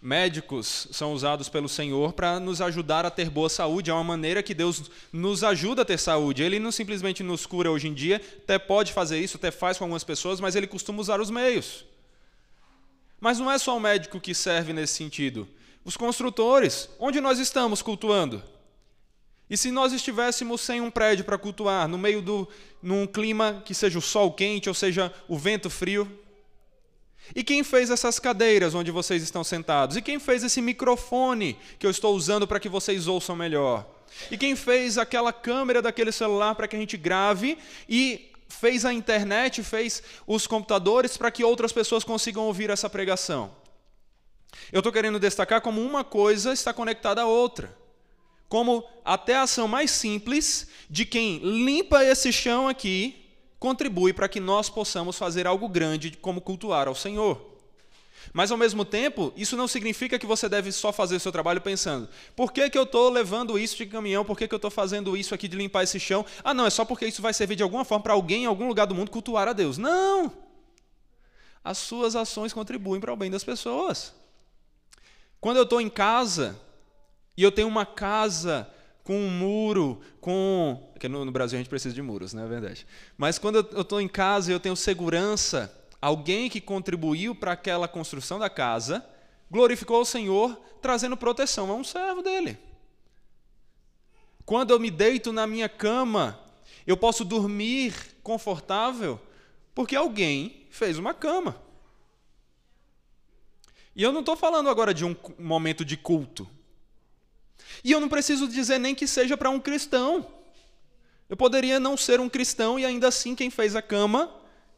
Médicos 0.02 0.88
são 0.92 1.14
usados 1.14 1.48
pelo 1.48 1.70
Senhor 1.70 2.14
para 2.14 2.40
nos 2.40 2.60
ajudar 2.60 3.06
a 3.06 3.12
ter 3.12 3.30
boa 3.30 3.48
saúde. 3.48 3.92
É 3.92 3.94
uma 3.94 4.04
maneira 4.04 4.42
que 4.42 4.56
Deus 4.56 4.90
nos 5.14 5.44
ajuda 5.44 5.84
a 5.84 5.86
ter 5.86 6.00
saúde. 6.00 6.42
Ele 6.42 6.58
não 6.58 6.72
simplesmente 6.72 7.22
nos 7.22 7.46
cura 7.46 7.70
hoje 7.70 7.88
em 7.88 7.94
dia, 7.94 8.20
até 8.44 8.58
pode 8.58 8.94
fazer 8.94 9.20
isso, 9.20 9.38
até 9.38 9.52
faz 9.52 9.78
com 9.78 9.84
algumas 9.84 10.04
pessoas, 10.04 10.40
mas 10.40 10.56
ele 10.56 10.66
costuma 10.66 11.00
usar 11.00 11.22
os 11.22 11.30
meios. 11.30 11.86
Mas 13.20 13.38
não 13.38 13.52
é 13.52 13.60
só 13.60 13.78
o 13.78 13.80
médico 13.80 14.20
que 14.20 14.34
serve 14.34 14.74
nesse 14.74 14.94
sentido. 14.94 15.48
Os 15.86 15.96
construtores, 15.96 16.90
onde 17.00 17.22
nós 17.22 17.38
estamos 17.38 17.84
cultuando? 17.84 18.42
E 19.48 19.56
se 19.56 19.70
nós 19.70 19.94
estivéssemos 19.94 20.62
sem 20.62 20.82
um 20.82 20.90
prédio 20.90 21.26
para 21.26 21.38
cultuar, 21.38 21.88
no 21.88 22.00
meio 22.00 22.24
do 22.24 22.48
num 22.82 23.06
clima 23.06 23.62
que 23.64 23.76
seja 23.76 24.00
o 24.00 24.02
sol 24.02 24.32
quente 24.34 24.68
ou 24.68 24.74
seja 24.74 25.14
o 25.28 25.38
vento 25.38 25.70
frio, 25.70 26.10
e 27.36 27.44
quem 27.44 27.64
fez 27.64 27.90
essas 27.90 28.20
cadeiras 28.20 28.76
onde 28.76 28.92
vocês 28.92 29.24
estão 29.24 29.44
sentados? 29.44 29.96
E 29.96 30.02
quem 30.02 30.20
fez 30.20 30.44
esse 30.44 30.62
microfone 30.62 31.58
que 31.80 31.86
eu 31.86 31.92
estou 31.92 32.16
usando 32.16 32.48
para 32.48 32.60
que 32.60 32.68
vocês 32.68 33.08
ouçam 33.08 33.36
melhor? 33.36 33.88
E 34.30 34.38
quem 34.38 34.56
fez 34.56 34.98
aquela 34.98 35.32
câmera 35.32 35.82
daquele 35.82 36.12
celular 36.12 36.56
para 36.56 36.68
que 36.68 36.76
a 36.76 36.80
gente 36.80 36.98
grave 36.98 37.58
e 37.88 38.32
fez 38.50 38.84
a 38.84 38.92
internet, 38.92 39.64
fez 39.64 40.04
os 40.28 40.46
computadores 40.46 41.16
para 41.16 41.32
que 41.32 41.44
outras 41.44 41.72
pessoas 41.72 42.04
consigam 42.04 42.44
ouvir 42.44 42.70
essa 42.70 42.90
pregação? 42.90 43.56
Eu 44.72 44.80
estou 44.80 44.92
querendo 44.92 45.20
destacar 45.20 45.62
como 45.62 45.82
uma 45.82 46.04
coisa 46.04 46.52
está 46.52 46.74
conectada 46.74 47.22
à 47.22 47.26
outra. 47.26 47.74
Como 48.50 48.84
até 49.06 49.36
a 49.36 49.44
ação 49.44 49.66
mais 49.66 49.92
simples 49.92 50.68
de 50.90 51.06
quem 51.06 51.38
limpa 51.38 52.04
esse 52.04 52.34
chão 52.34 52.68
aqui 52.68 53.21
contribui 53.62 54.12
para 54.12 54.28
que 54.28 54.40
nós 54.40 54.72
possamos 54.72 55.20
fazer 55.20 55.46
algo 55.46 55.70
grande 55.70 56.18
como 56.20 56.42
cultuar 56.42 56.88
ao 56.88 56.96
Senhor. 56.96 57.40
Mas 58.34 58.50
ao 58.50 58.58
mesmo 58.58 58.84
tempo, 58.84 59.32
isso 59.38 59.56
não 59.56 59.68
significa 59.68 60.18
que 60.18 60.26
você 60.26 60.50
deve 60.50 60.72
só 60.72 60.92
fazer 60.92 61.16
o 61.16 61.20
seu 61.20 61.32
trabalho 61.32 61.62
pensando: 61.62 62.10
por 62.36 62.52
que, 62.52 62.72
que 62.72 62.78
eu 62.78 62.84
estou 62.84 63.12
levando 63.12 63.60
isso 63.60 63.78
de 63.78 63.86
caminhão? 63.86 64.26
Por 64.26 64.36
que, 64.36 64.48
que 64.48 64.54
eu 64.54 64.58
estou 64.58 64.72
fazendo 64.72 65.16
isso 65.16 65.36
aqui 65.36 65.48
de 65.48 65.56
limpar 65.56 65.84
esse 65.84 66.00
chão? 66.00 66.26
Ah, 66.44 66.56
não, 66.56 66.66
é 66.66 66.72
só 66.72 66.84
porque 66.84 67.06
isso 67.06 67.22
vai 67.22 67.36
servir 67.36 67.56
de 67.56 67.62
alguma 67.62 67.86
forma 67.86 68.02
para 68.02 68.14
alguém 68.14 68.44
em 68.44 68.48
algum 68.48 68.68
lugar 68.68 68.88
do 68.88 68.96
mundo 68.96 69.12
cultuar 69.12 69.48
a 69.48 69.54
Deus. 69.54 69.78
Não! 69.78 70.34
As 71.64 71.78
suas 71.78 72.16
ações 72.16 72.54
contribuem 72.54 73.00
para 73.00 73.14
o 73.14 73.16
bem 73.16 73.30
das 73.30 73.44
pessoas. 73.44 74.12
Quando 75.40 75.58
eu 75.58 75.64
estou 75.64 75.80
em 75.80 75.90
casa 75.90 76.60
e 77.38 77.44
eu 77.44 77.52
tenho 77.52 77.68
uma 77.68 77.86
casa 77.86 78.68
com 79.12 79.18
um 79.18 79.30
muro, 79.30 80.00
com. 80.22 80.90
Porque 80.94 81.10
no, 81.10 81.26
no 81.26 81.34
Brasil 81.34 81.58
a 81.58 81.62
gente 81.62 81.70
precisa 81.70 81.94
de 81.94 82.02
muros, 82.02 82.32
não 82.32 82.44
é 82.44 82.48
verdade? 82.48 82.88
Mas 83.18 83.38
quando 83.38 83.58
eu 83.58 83.82
estou 83.82 84.00
em 84.00 84.08
casa 84.08 84.50
e 84.50 84.54
eu 84.54 84.60
tenho 84.60 84.74
segurança, 84.74 85.70
alguém 86.02 86.50
que 86.50 86.62
contribuiu 86.62 87.36
para 87.36 87.52
aquela 87.52 87.90
construção 87.90 88.40
da 88.40 88.50
casa 88.50 89.06
glorificou 89.50 90.00
o 90.00 90.06
Senhor 90.06 90.58
trazendo 90.82 91.18
proteção 91.18 91.70
a 91.70 91.76
um 91.76 91.84
servo 91.84 92.22
dele. 92.22 92.58
Quando 94.46 94.72
eu 94.72 94.80
me 94.80 94.90
deito 94.90 95.34
na 95.34 95.46
minha 95.46 95.68
cama, 95.68 96.40
eu 96.88 96.96
posso 96.96 97.26
dormir 97.26 97.94
confortável 98.24 99.20
porque 99.76 99.94
alguém 99.94 100.68
fez 100.70 100.98
uma 100.98 101.14
cama. 101.14 101.62
E 103.94 104.02
eu 104.02 104.14
não 104.14 104.22
estou 104.22 104.38
falando 104.38 104.70
agora 104.70 104.94
de 104.94 105.04
um 105.04 105.14
momento 105.38 105.84
de 105.84 105.98
culto. 105.98 106.48
E 107.84 107.92
eu 107.92 108.00
não 108.00 108.10
preciso 108.10 108.48
dizer 108.48 108.78
nem 108.78 108.94
que 108.94 109.08
seja 109.08 109.36
para 109.36 109.50
um 109.50 109.60
cristão. 109.60 110.26
Eu 111.30 111.38
poderia 111.38 111.80
não 111.80 111.96
ser 111.96 112.20
um 112.20 112.30
cristão 112.30 112.78
e 112.78 112.86
ainda 112.86 113.08
assim 113.08 113.36
quem 113.36 113.50
fez 113.50 113.76
a 113.76 113.82
cama 113.82 114.30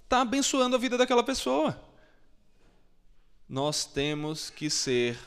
está 0.03 0.21
abençoando 0.21 0.75
a 0.75 0.79
vida 0.79 0.97
daquela 0.97 1.23
pessoa. 1.23 1.81
Nós 3.49 3.85
temos 3.85 4.49
que 4.49 4.69
ser 4.69 5.17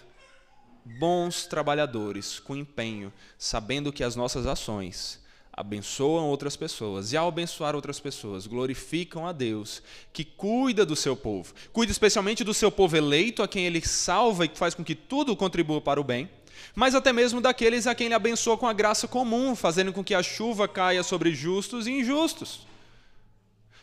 bons 0.84 1.46
trabalhadores, 1.46 2.38
com 2.38 2.54
empenho, 2.54 3.12
sabendo 3.36 3.92
que 3.92 4.04
as 4.04 4.14
nossas 4.14 4.46
ações 4.46 5.20
abençoam 5.52 6.28
outras 6.28 6.54
pessoas 6.54 7.12
e, 7.12 7.16
ao 7.16 7.28
abençoar 7.28 7.74
outras 7.74 7.98
pessoas, 7.98 8.46
glorificam 8.46 9.26
a 9.26 9.32
Deus, 9.32 9.82
que 10.12 10.24
cuida 10.24 10.84
do 10.84 10.94
seu 10.94 11.16
povo, 11.16 11.54
cuida 11.72 11.90
especialmente 11.90 12.44
do 12.44 12.54
seu 12.54 12.70
povo 12.70 12.96
eleito, 12.96 13.42
a 13.42 13.48
quem 13.48 13.64
ele 13.64 13.80
salva 13.80 14.44
e 14.44 14.50
faz 14.54 14.74
com 14.74 14.84
que 14.84 14.94
tudo 14.94 15.34
contribua 15.34 15.80
para 15.80 16.00
o 16.00 16.04
bem 16.04 16.30
mas 16.74 16.94
até 16.94 17.12
mesmo 17.12 17.40
daqueles 17.40 17.86
a 17.86 17.94
quem 17.94 18.06
ele 18.06 18.14
abençoa 18.14 18.56
com 18.56 18.66
a 18.66 18.72
graça 18.72 19.08
comum, 19.08 19.54
fazendo 19.54 19.92
com 19.92 20.04
que 20.04 20.14
a 20.14 20.22
chuva 20.22 20.66
caia 20.68 21.02
sobre 21.02 21.34
justos 21.34 21.86
e 21.86 21.92
injustos, 21.92 22.66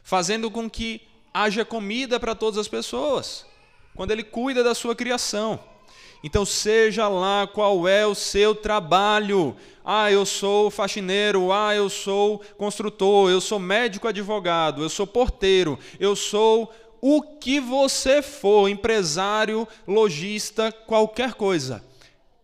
fazendo 0.03 0.51
com 0.51 0.69
que 0.69 1.01
haja 1.33 1.65
comida 1.65 2.19
para 2.19 2.35
todas 2.35 2.57
as 2.57 2.67
pessoas, 2.67 3.45
quando 3.95 4.11
ele 4.11 4.23
cuida 4.23 4.63
da 4.63 4.75
sua 4.75 4.95
criação. 4.95 5.59
Então, 6.23 6.45
seja 6.45 7.09
lá 7.09 7.45
qual 7.45 7.85
é 7.85 8.07
o 8.07 8.15
seu 8.15 8.55
trabalho. 8.55 9.57
Ah, 9.83 10.09
eu 10.09 10.25
sou 10.25 10.71
faxineiro, 10.71 11.51
ah, 11.51 11.75
eu 11.75 11.89
sou 11.89 12.41
construtor, 12.57 13.29
eu 13.29 13.41
sou 13.41 13.59
médico 13.59 14.07
advogado, 14.07 14.81
eu 14.81 14.89
sou 14.89 15.05
porteiro, 15.05 15.77
eu 15.99 16.15
sou 16.15 16.71
o 17.01 17.21
que 17.21 17.59
você 17.59 18.21
for, 18.21 18.69
empresário, 18.69 19.67
lojista, 19.85 20.71
qualquer 20.71 21.33
coisa. 21.33 21.83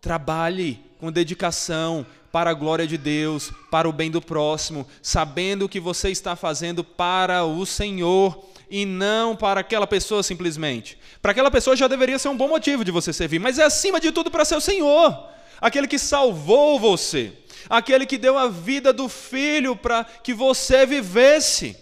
Trabalhe 0.01 0.79
com 0.99 1.11
dedicação 1.11 2.05
para 2.31 2.51
a 2.51 2.53
glória 2.53 2.85
de 2.85 2.97
Deus, 2.97 3.51
para 3.71 3.89
o 3.89 3.93
bem 3.93 4.11
do 4.11 4.21
próximo, 4.21 4.87
sabendo 5.01 5.67
que 5.67 5.79
você 5.79 6.09
está 6.09 6.35
fazendo 6.35 6.83
para 6.83 7.43
o 7.43 7.65
Senhor 7.65 8.45
e 8.69 8.85
não 8.85 9.35
para 9.35 9.61
aquela 9.61 9.87
pessoa 9.87 10.21
simplesmente. 10.21 10.97
Para 11.21 11.31
aquela 11.31 11.49
pessoa 11.49 11.75
já 11.75 11.87
deveria 11.87 12.19
ser 12.19 12.29
um 12.29 12.37
bom 12.37 12.47
motivo 12.47 12.85
de 12.85 12.91
você 12.91 13.11
servir, 13.11 13.39
mas 13.39 13.57
é 13.57 13.63
acima 13.63 13.99
de 13.99 14.11
tudo 14.11 14.29
para 14.29 14.45
ser 14.45 14.55
o 14.55 14.61
Senhor, 14.61 15.29
aquele 15.59 15.87
que 15.87 15.97
salvou 15.97 16.79
você, 16.79 17.33
aquele 17.69 18.05
que 18.05 18.17
deu 18.17 18.37
a 18.37 18.47
vida 18.47 18.93
do 18.93 19.09
filho 19.09 19.75
para 19.75 20.03
que 20.03 20.33
você 20.33 20.85
vivesse. 20.85 21.75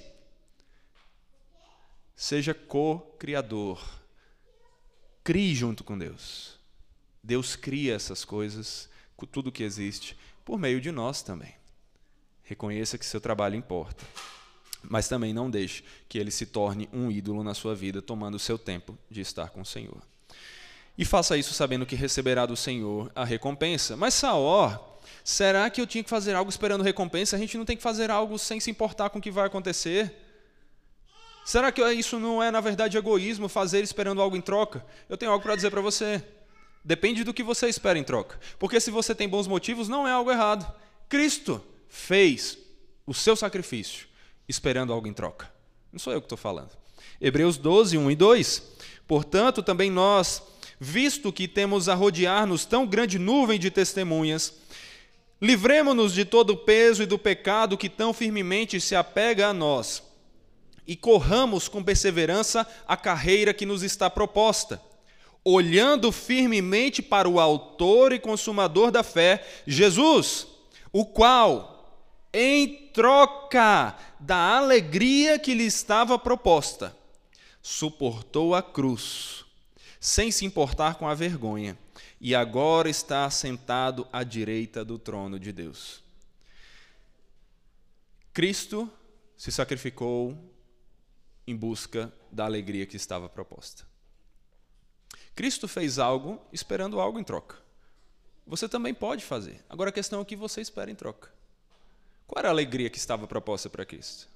Seja 2.16 2.54
co-criador. 2.54 3.80
Crie 5.24 5.54
junto 5.54 5.84
com 5.84 5.98
Deus. 5.98 6.57
Deus 7.28 7.56
cria 7.56 7.94
essas 7.94 8.24
coisas, 8.24 8.90
tudo 9.32 9.52
que 9.52 9.64
existe, 9.64 10.18
por 10.46 10.58
meio 10.58 10.80
de 10.80 10.92
nós 10.92 11.22
também. 11.22 11.54
Reconheça 12.44 12.98
que 12.98 13.06
seu 13.06 13.20
trabalho 13.20 13.56
importa 13.56 14.06
mas 14.90 15.08
também 15.08 15.34
não 15.34 15.50
deixe 15.50 15.84
que 16.08 16.18
ele 16.18 16.32
se 16.32 16.46
torne 16.46 16.88
um 16.94 17.12
ídolo 17.12 17.44
na 17.44 17.54
sua 17.54 17.76
vida, 17.76 18.02
tomando 18.02 18.36
o 18.36 18.40
seu 18.40 18.58
tempo 18.58 18.98
de 19.10 19.22
estar 19.22 19.50
com 19.50 19.62
o 19.62 19.66
Senhor. 19.66 20.02
E 20.98 21.06
faça 21.06 21.38
isso 21.38 21.54
sabendo 21.54 21.86
que 21.86 21.96
receberá 21.96 22.46
do 22.46 22.56
Senhor 22.56 23.12
a 23.14 23.24
recompensa. 23.24 23.96
Mas 23.96 24.14
Saó, 24.14 24.98
será 25.24 25.70
que 25.70 25.80
eu 25.80 25.88
tinha 25.88 26.04
que 26.04 26.10
fazer 26.10 26.36
algo 26.36 26.50
esperando 26.50 26.84
recompensa? 26.84 27.36
A 27.36 27.40
gente 27.40 27.58
não 27.58 27.66
tem 27.66 27.78
que 27.78 27.84
fazer 27.84 28.10
algo 28.10 28.38
sem 28.40 28.60
se 28.60 28.72
importar 28.72 29.10
com 29.10 29.20
o 29.20 29.22
que 29.22 29.30
vai 29.30 29.46
acontecer? 29.46 30.14
Será 31.46 31.72
que 31.72 31.82
isso 31.92 32.20
não 32.20 32.42
é, 32.42 32.50
na 32.50 32.60
verdade, 32.60 32.98
egoísmo, 32.98 33.48
fazer 33.48 33.84
esperando 33.84 34.22
algo 34.22 34.36
em 34.36 34.42
troca? 34.42 34.86
Eu 35.08 35.18
tenho 35.18 35.32
algo 35.32 35.44
para 35.44 35.56
dizer 35.56 35.70
para 35.70 35.82
você. 35.82 36.24
Depende 36.88 37.26
do 37.26 37.34
que 37.34 37.44
você 37.44 37.68
espera 37.68 38.00
em 38.00 38.04
troca. 38.04 38.40
Porque 38.58 38.80
se 38.80 38.90
você 38.90 39.14
tem 39.14 39.28
bons 39.28 39.46
motivos, 39.46 39.90
não 39.90 40.08
é 40.08 40.12
algo 40.14 40.32
errado. 40.32 40.74
Cristo 41.10 41.62
fez 41.90 42.58
o 43.06 43.14
seu 43.14 43.36
sacrifício 43.36 44.08
esperando 44.48 44.94
algo 44.94 45.06
em 45.06 45.12
troca. 45.12 45.52
Não 45.92 46.00
sou 46.00 46.14
eu 46.14 46.22
que 46.22 46.26
estou 46.28 46.38
falando. 46.38 46.72
Hebreus 47.20 47.58
12, 47.58 47.98
1 47.98 48.12
e 48.12 48.16
2. 48.16 48.64
Portanto, 49.06 49.62
também 49.62 49.92
nós, 49.92 50.42
visto 50.80 51.34
que 51.34 51.46
temos 51.46 51.90
a 51.90 51.94
rodear-nos 51.94 52.64
tão 52.64 52.88
grande 52.88 53.20
nuvem 53.20 53.60
de 53.60 53.70
testemunhas, 53.70 54.54
livremo-nos 55.42 56.14
de 56.14 56.24
todo 56.24 56.52
o 56.52 56.58
peso 56.58 57.04
e 57.04 57.06
do 57.06 57.20
pecado 57.20 57.78
que 57.78 57.90
tão 57.90 58.14
firmemente 58.14 58.80
se 58.80 58.96
apega 58.96 59.48
a 59.48 59.54
nós, 59.54 60.02
e 60.88 60.96
corramos 60.96 61.68
com 61.68 61.84
perseverança 61.84 62.66
a 62.88 62.96
carreira 62.96 63.54
que 63.54 63.66
nos 63.66 63.84
está 63.84 64.10
proposta, 64.10 64.82
olhando 65.44 66.12
firmemente 66.12 67.02
para 67.02 67.30
o 67.30 67.40
Autor 67.40 68.12
e 68.12 68.20
Consumador 68.20 68.92
da 68.92 69.04
fé, 69.04 69.46
Jesus, 69.66 70.48
o 70.92 71.06
qual, 71.06 72.04
em 72.34 72.90
troca 72.94 73.96
da 74.20 74.58
alegria 74.58 75.40
que 75.40 75.54
lhe 75.54 75.66
estava 75.66 76.18
proposta, 76.18 76.96
suportou 77.62 78.56
a 78.56 78.62
cruz, 78.62 79.46
sem 80.00 80.32
se 80.32 80.46
importar 80.46 80.96
com 80.96 81.08
a 81.08 81.14
vergonha, 81.14 81.78
e 82.20 82.34
agora 82.34 82.90
está 82.90 83.30
sentado 83.30 84.08
à 84.12 84.24
direita 84.24 84.84
do 84.84 84.98
trono 84.98 85.40
de 85.40 85.52
Deus. 85.52 86.04
Cristo 88.34 88.90
se 89.36 89.52
sacrificou 89.52 90.38
em 91.46 91.56
busca 91.56 92.12
da 92.32 92.46
alegria 92.46 92.86
que 92.86 92.98
estava 92.98 93.30
proposta. 93.30 93.86
Cristo 95.38 95.68
fez 95.68 96.00
algo 96.00 96.42
esperando 96.52 97.00
algo 97.00 97.20
em 97.20 97.24
troca. 97.24 97.58
Você 98.48 98.68
também 98.68 98.92
pode 98.92 99.24
fazer. 99.24 99.64
Agora 99.70 99.92
a 99.92 99.94
questão 99.94 100.18
é 100.18 100.22
o 100.24 100.26
que 100.26 100.36
você 100.36 100.62
espera 100.62 100.90
em 100.90 100.96
troca. 100.96 101.32
Qual 102.26 102.40
era 102.40 102.48
a 102.48 102.52
alegria 102.52 102.90
que 102.90 102.98
estava 102.98 103.28
proposta 103.28 103.70
para 103.70 103.86
Cristo? 103.86 104.28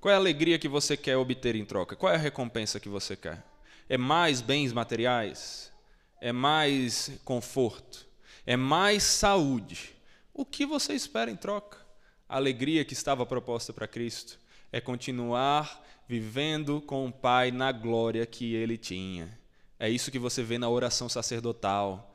Qual 0.00 0.12
é 0.12 0.14
a 0.14 0.18
alegria 0.18 0.60
que 0.60 0.68
você 0.68 0.96
quer 0.96 1.16
obter 1.16 1.56
em 1.56 1.64
troca? 1.64 1.96
Qual 1.96 2.12
é 2.12 2.14
a 2.14 2.20
recompensa 2.20 2.78
que 2.78 2.88
você 2.88 3.16
quer? 3.16 3.44
É 3.88 3.98
mais 3.98 4.40
bens 4.40 4.72
materiais? 4.72 5.72
É 6.20 6.30
mais 6.30 7.10
conforto? 7.24 8.06
É 8.46 8.56
mais 8.56 9.02
saúde? 9.02 9.92
O 10.32 10.44
que 10.44 10.64
você 10.64 10.94
espera 10.94 11.32
em 11.32 11.36
troca? 11.36 11.78
A 12.28 12.36
alegria 12.36 12.84
que 12.84 12.92
estava 12.92 13.26
proposta 13.26 13.72
para 13.72 13.88
Cristo 13.88 14.38
é 14.70 14.80
continuar 14.80 15.84
vivendo 16.06 16.80
com 16.80 17.08
o 17.08 17.12
Pai 17.12 17.50
na 17.50 17.72
glória 17.72 18.24
que 18.24 18.54
ele 18.54 18.78
tinha. 18.78 19.36
É 19.78 19.88
isso 19.88 20.10
que 20.10 20.18
você 20.18 20.42
vê 20.42 20.58
na 20.58 20.68
oração 20.68 21.08
sacerdotal, 21.08 22.14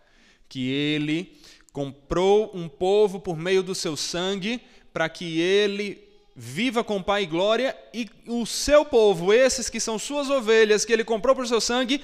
que 0.50 0.70
ele 0.70 1.40
comprou 1.72 2.52
um 2.54 2.68
povo 2.68 3.20
por 3.20 3.38
meio 3.38 3.64
do 3.64 3.74
seu 3.74 3.96
sangue 3.96 4.62
para 4.92 5.08
que 5.08 5.40
ele 5.40 6.12
viva 6.36 6.84
com 6.84 7.02
Pai 7.02 7.24
e 7.24 7.28
glória 7.28 7.78
e 7.94 8.10
o 8.28 8.46
seu 8.46 8.84
povo, 8.84 9.34
esses 9.34 9.70
que 9.70 9.80
são 9.80 10.00
suas 10.00 10.30
ovelhas 10.30 10.84
que 10.84 10.92
ele 10.92 11.04
comprou 11.04 11.36
por 11.36 11.48
seu 11.48 11.62
sangue, 11.62 12.02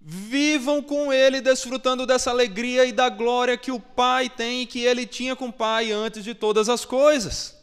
vivam 0.00 0.82
com 0.82 1.12
ele 1.12 1.40
desfrutando 1.40 2.06
dessa 2.06 2.30
alegria 2.30 2.84
e 2.84 2.92
da 2.92 3.08
glória 3.08 3.56
que 3.56 3.70
o 3.70 3.80
Pai 3.80 4.28
tem 4.28 4.62
e 4.62 4.66
que 4.66 4.84
ele 4.84 5.06
tinha 5.06 5.36
com 5.36 5.48
o 5.48 5.52
Pai 5.52 5.90
antes 5.90 6.24
de 6.24 6.34
todas 6.34 6.68
as 6.68 6.84
coisas. 6.84 7.56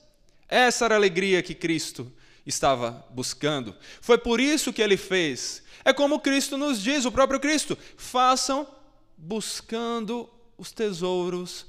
Essa 0.48 0.86
era 0.86 0.96
a 0.96 0.98
alegria 0.98 1.42
que 1.42 1.56
Cristo 1.56 2.12
estava 2.46 3.06
buscando. 3.10 3.76
Foi 4.00 4.18
por 4.18 4.40
isso 4.40 4.72
que 4.72 4.82
ele 4.82 4.98
fez. 4.98 5.64
É 5.86 5.94
como 5.94 6.20
Cristo 6.20 6.58
nos 6.58 6.82
diz, 6.82 7.06
o 7.06 7.12
próprio 7.12 7.40
Cristo: 7.40 7.78
façam 7.96 8.68
buscando 9.16 10.28
os 10.58 10.72
tesouros 10.72 11.68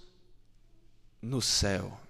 no 1.20 1.42
céu. 1.42 2.00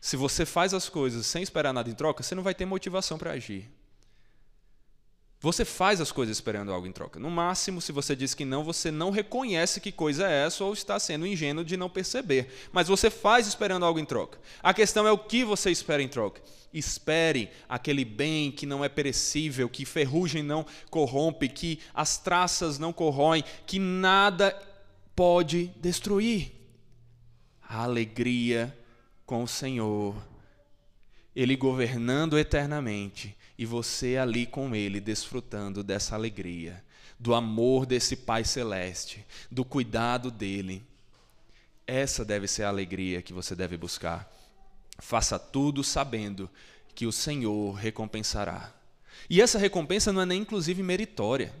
Se 0.00 0.16
você 0.16 0.44
faz 0.44 0.74
as 0.74 0.88
coisas 0.88 1.26
sem 1.26 1.42
esperar 1.42 1.72
nada 1.72 1.88
em 1.88 1.94
troca, 1.94 2.22
você 2.22 2.34
não 2.34 2.42
vai 2.42 2.54
ter 2.54 2.64
motivação 2.64 3.18
para 3.18 3.32
agir. 3.32 3.70
Você 5.42 5.64
faz 5.64 6.00
as 6.00 6.12
coisas 6.12 6.36
esperando 6.36 6.72
algo 6.72 6.86
em 6.86 6.92
troca. 6.92 7.18
No 7.18 7.28
máximo, 7.28 7.80
se 7.80 7.90
você 7.90 8.14
diz 8.14 8.32
que 8.32 8.44
não, 8.44 8.62
você 8.62 8.92
não 8.92 9.10
reconhece 9.10 9.80
que 9.80 9.90
coisa 9.90 10.24
é 10.30 10.46
essa 10.46 10.62
ou 10.62 10.72
está 10.72 11.00
sendo 11.00 11.26
ingênuo 11.26 11.64
de 11.64 11.76
não 11.76 11.90
perceber. 11.90 12.48
Mas 12.70 12.86
você 12.86 13.10
faz 13.10 13.48
esperando 13.48 13.84
algo 13.84 13.98
em 13.98 14.04
troca. 14.04 14.38
A 14.62 14.72
questão 14.72 15.04
é 15.04 15.10
o 15.10 15.18
que 15.18 15.44
você 15.44 15.68
espera 15.68 16.00
em 16.00 16.06
troca. 16.06 16.40
Espere 16.72 17.50
aquele 17.68 18.04
bem 18.04 18.52
que 18.52 18.64
não 18.64 18.84
é 18.84 18.88
perecível, 18.88 19.68
que 19.68 19.84
ferrugem 19.84 20.44
não 20.44 20.64
corrompe, 20.88 21.48
que 21.48 21.80
as 21.92 22.16
traças 22.16 22.78
não 22.78 22.92
corroem, 22.92 23.42
que 23.66 23.80
nada 23.80 24.56
pode 25.16 25.72
destruir. 25.80 26.52
A 27.68 27.82
alegria 27.82 28.72
com 29.26 29.42
o 29.42 29.48
Senhor, 29.48 30.14
Ele 31.34 31.56
governando 31.56 32.38
eternamente 32.38 33.36
e 33.62 33.64
você 33.64 34.16
ali 34.16 34.44
com 34.44 34.74
Ele, 34.74 34.98
desfrutando 35.00 35.84
dessa 35.84 36.16
alegria, 36.16 36.82
do 37.16 37.32
amor 37.32 37.86
desse 37.86 38.16
Pai 38.16 38.42
Celeste, 38.42 39.24
do 39.48 39.64
cuidado 39.64 40.32
dele. 40.32 40.82
Essa 41.86 42.24
deve 42.24 42.48
ser 42.48 42.64
a 42.64 42.68
alegria 42.68 43.22
que 43.22 43.32
você 43.32 43.54
deve 43.54 43.76
buscar. 43.76 44.28
Faça 44.98 45.38
tudo 45.38 45.84
sabendo 45.84 46.50
que 46.92 47.06
o 47.06 47.12
Senhor 47.12 47.74
recompensará. 47.74 48.72
E 49.30 49.40
essa 49.40 49.60
recompensa 49.60 50.12
não 50.12 50.22
é 50.22 50.26
nem 50.26 50.40
inclusive 50.40 50.82
meritória. 50.82 51.54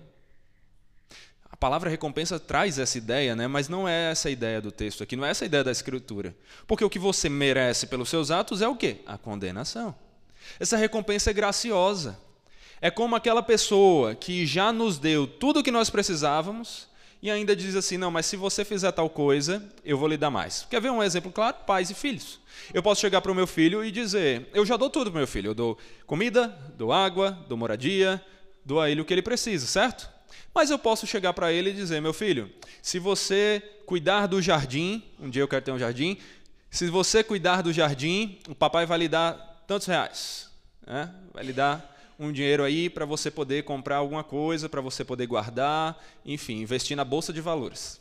A 1.48 1.56
palavra 1.56 1.88
recompensa 1.88 2.40
traz 2.40 2.80
essa 2.80 2.98
ideia, 2.98 3.36
né? 3.36 3.46
mas 3.46 3.68
não 3.68 3.88
é 3.88 4.10
essa 4.10 4.26
a 4.26 4.32
ideia 4.32 4.60
do 4.60 4.72
texto 4.72 5.04
aqui, 5.04 5.14
não 5.14 5.24
é 5.24 5.30
essa 5.30 5.44
a 5.44 5.46
ideia 5.46 5.62
da 5.62 5.70
Escritura. 5.70 6.34
Porque 6.66 6.84
o 6.84 6.90
que 6.90 6.98
você 6.98 7.28
merece 7.28 7.86
pelos 7.86 8.08
seus 8.08 8.32
atos 8.32 8.60
é 8.60 8.66
o 8.66 8.74
quê? 8.74 9.02
A 9.06 9.16
condenação. 9.16 9.94
Essa 10.58 10.76
recompensa 10.76 11.30
é 11.30 11.32
graciosa. 11.32 12.18
É 12.80 12.90
como 12.90 13.14
aquela 13.14 13.42
pessoa 13.42 14.14
que 14.14 14.44
já 14.44 14.72
nos 14.72 14.98
deu 14.98 15.26
tudo 15.26 15.60
o 15.60 15.62
que 15.62 15.70
nós 15.70 15.88
precisávamos 15.88 16.88
e 17.22 17.30
ainda 17.30 17.54
diz 17.54 17.76
assim: 17.76 17.96
não, 17.96 18.10
mas 18.10 18.26
se 18.26 18.36
você 18.36 18.64
fizer 18.64 18.90
tal 18.90 19.08
coisa, 19.08 19.62
eu 19.84 19.96
vou 19.96 20.08
lhe 20.08 20.16
dar 20.16 20.30
mais. 20.30 20.66
Quer 20.68 20.80
ver 20.80 20.90
um 20.90 21.00
exemplo 21.00 21.30
claro? 21.30 21.58
Pais 21.64 21.88
e 21.90 21.94
filhos. 21.94 22.40
Eu 22.74 22.82
posso 22.82 23.00
chegar 23.00 23.20
para 23.20 23.30
o 23.30 23.34
meu 23.34 23.46
filho 23.46 23.84
e 23.84 23.92
dizer: 23.92 24.48
eu 24.52 24.66
já 24.66 24.76
dou 24.76 24.90
tudo 24.90 25.10
para 25.10 25.18
o 25.18 25.20
meu 25.20 25.28
filho. 25.28 25.50
Eu 25.50 25.54
dou 25.54 25.78
comida, 26.04 26.48
dou 26.76 26.92
água, 26.92 27.38
dou 27.48 27.56
moradia, 27.56 28.20
dou 28.64 28.80
a 28.80 28.90
ele 28.90 29.00
o 29.00 29.04
que 29.04 29.14
ele 29.14 29.22
precisa, 29.22 29.66
certo? 29.66 30.10
Mas 30.52 30.70
eu 30.70 30.78
posso 30.78 31.06
chegar 31.06 31.32
para 31.32 31.52
ele 31.52 31.70
e 31.70 31.72
dizer: 31.72 32.02
meu 32.02 32.12
filho, 32.12 32.50
se 32.82 32.98
você 32.98 33.62
cuidar 33.86 34.26
do 34.26 34.42
jardim, 34.42 35.04
um 35.20 35.30
dia 35.30 35.42
eu 35.42 35.48
quero 35.48 35.64
ter 35.64 35.70
um 35.70 35.78
jardim, 35.78 36.18
se 36.68 36.88
você 36.88 37.22
cuidar 37.22 37.62
do 37.62 37.72
jardim, 37.72 38.38
o 38.48 38.54
papai 38.54 38.84
vai 38.84 38.98
lhe 38.98 39.08
dar 39.08 39.51
tantos 39.72 39.86
reais. 39.86 40.50
Né? 40.86 41.10
Vai 41.32 41.44
lhe 41.44 41.52
dar 41.52 41.90
um 42.18 42.30
dinheiro 42.30 42.62
aí 42.62 42.90
para 42.90 43.06
você 43.06 43.30
poder 43.30 43.64
comprar 43.64 43.96
alguma 43.96 44.22
coisa, 44.22 44.68
para 44.68 44.82
você 44.82 45.02
poder 45.02 45.26
guardar, 45.26 45.98
enfim, 46.26 46.60
investir 46.60 46.94
na 46.94 47.04
bolsa 47.04 47.32
de 47.32 47.40
valores. 47.40 47.98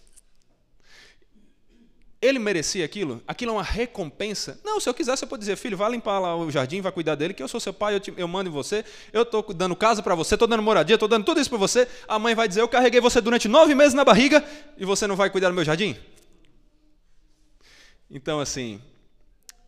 Ele 2.22 2.38
merecia 2.38 2.86
aquilo? 2.86 3.24
Aquilo 3.26 3.52
é 3.52 3.56
uma 3.56 3.64
recompensa? 3.64 4.60
Não, 4.64 4.80
se 4.80 4.88
eu 4.88 4.94
quiser, 4.94 5.16
você 5.16 5.26
pode 5.26 5.40
dizer, 5.40 5.56
filho, 5.56 5.78
vai 5.78 5.90
limpar 5.90 6.20
lá 6.20 6.36
o 6.36 6.52
jardim, 6.52 6.82
vai 6.82 6.92
cuidar 6.92 7.16
dele, 7.16 7.34
que 7.34 7.42
eu 7.42 7.48
sou 7.48 7.60
seu 7.60 7.74
pai, 7.74 7.96
eu, 7.96 8.00
te, 8.00 8.14
eu 8.16 8.28
mando 8.28 8.50
em 8.50 8.54
você, 8.54 8.86
eu 9.14 9.24
estou 9.24 9.42
dando 9.54 9.76
casa 9.76 10.04
para 10.04 10.14
você, 10.14 10.36
estou 10.36 10.48
dando 10.48 10.62
moradia, 10.62 10.96
estou 10.96 11.08
dando 11.08 11.24
tudo 11.24 11.40
isso 11.40 11.50
para 11.50 11.58
você. 11.58 11.88
A 12.08 12.20
mãe 12.20 12.36
vai 12.36 12.48
dizer, 12.48 12.62
eu 12.62 12.68
carreguei 12.68 13.00
você 13.00 13.22
durante 13.22 13.48
nove 13.48 13.74
meses 13.74 13.94
na 13.94 14.04
barriga 14.04 14.44
e 14.78 14.86
você 14.86 15.08
não 15.08 15.16
vai 15.16 15.30
cuidar 15.30 15.48
do 15.48 15.56
meu 15.56 15.64
jardim? 15.64 15.98
Então, 18.10 18.40
assim, 18.42 18.80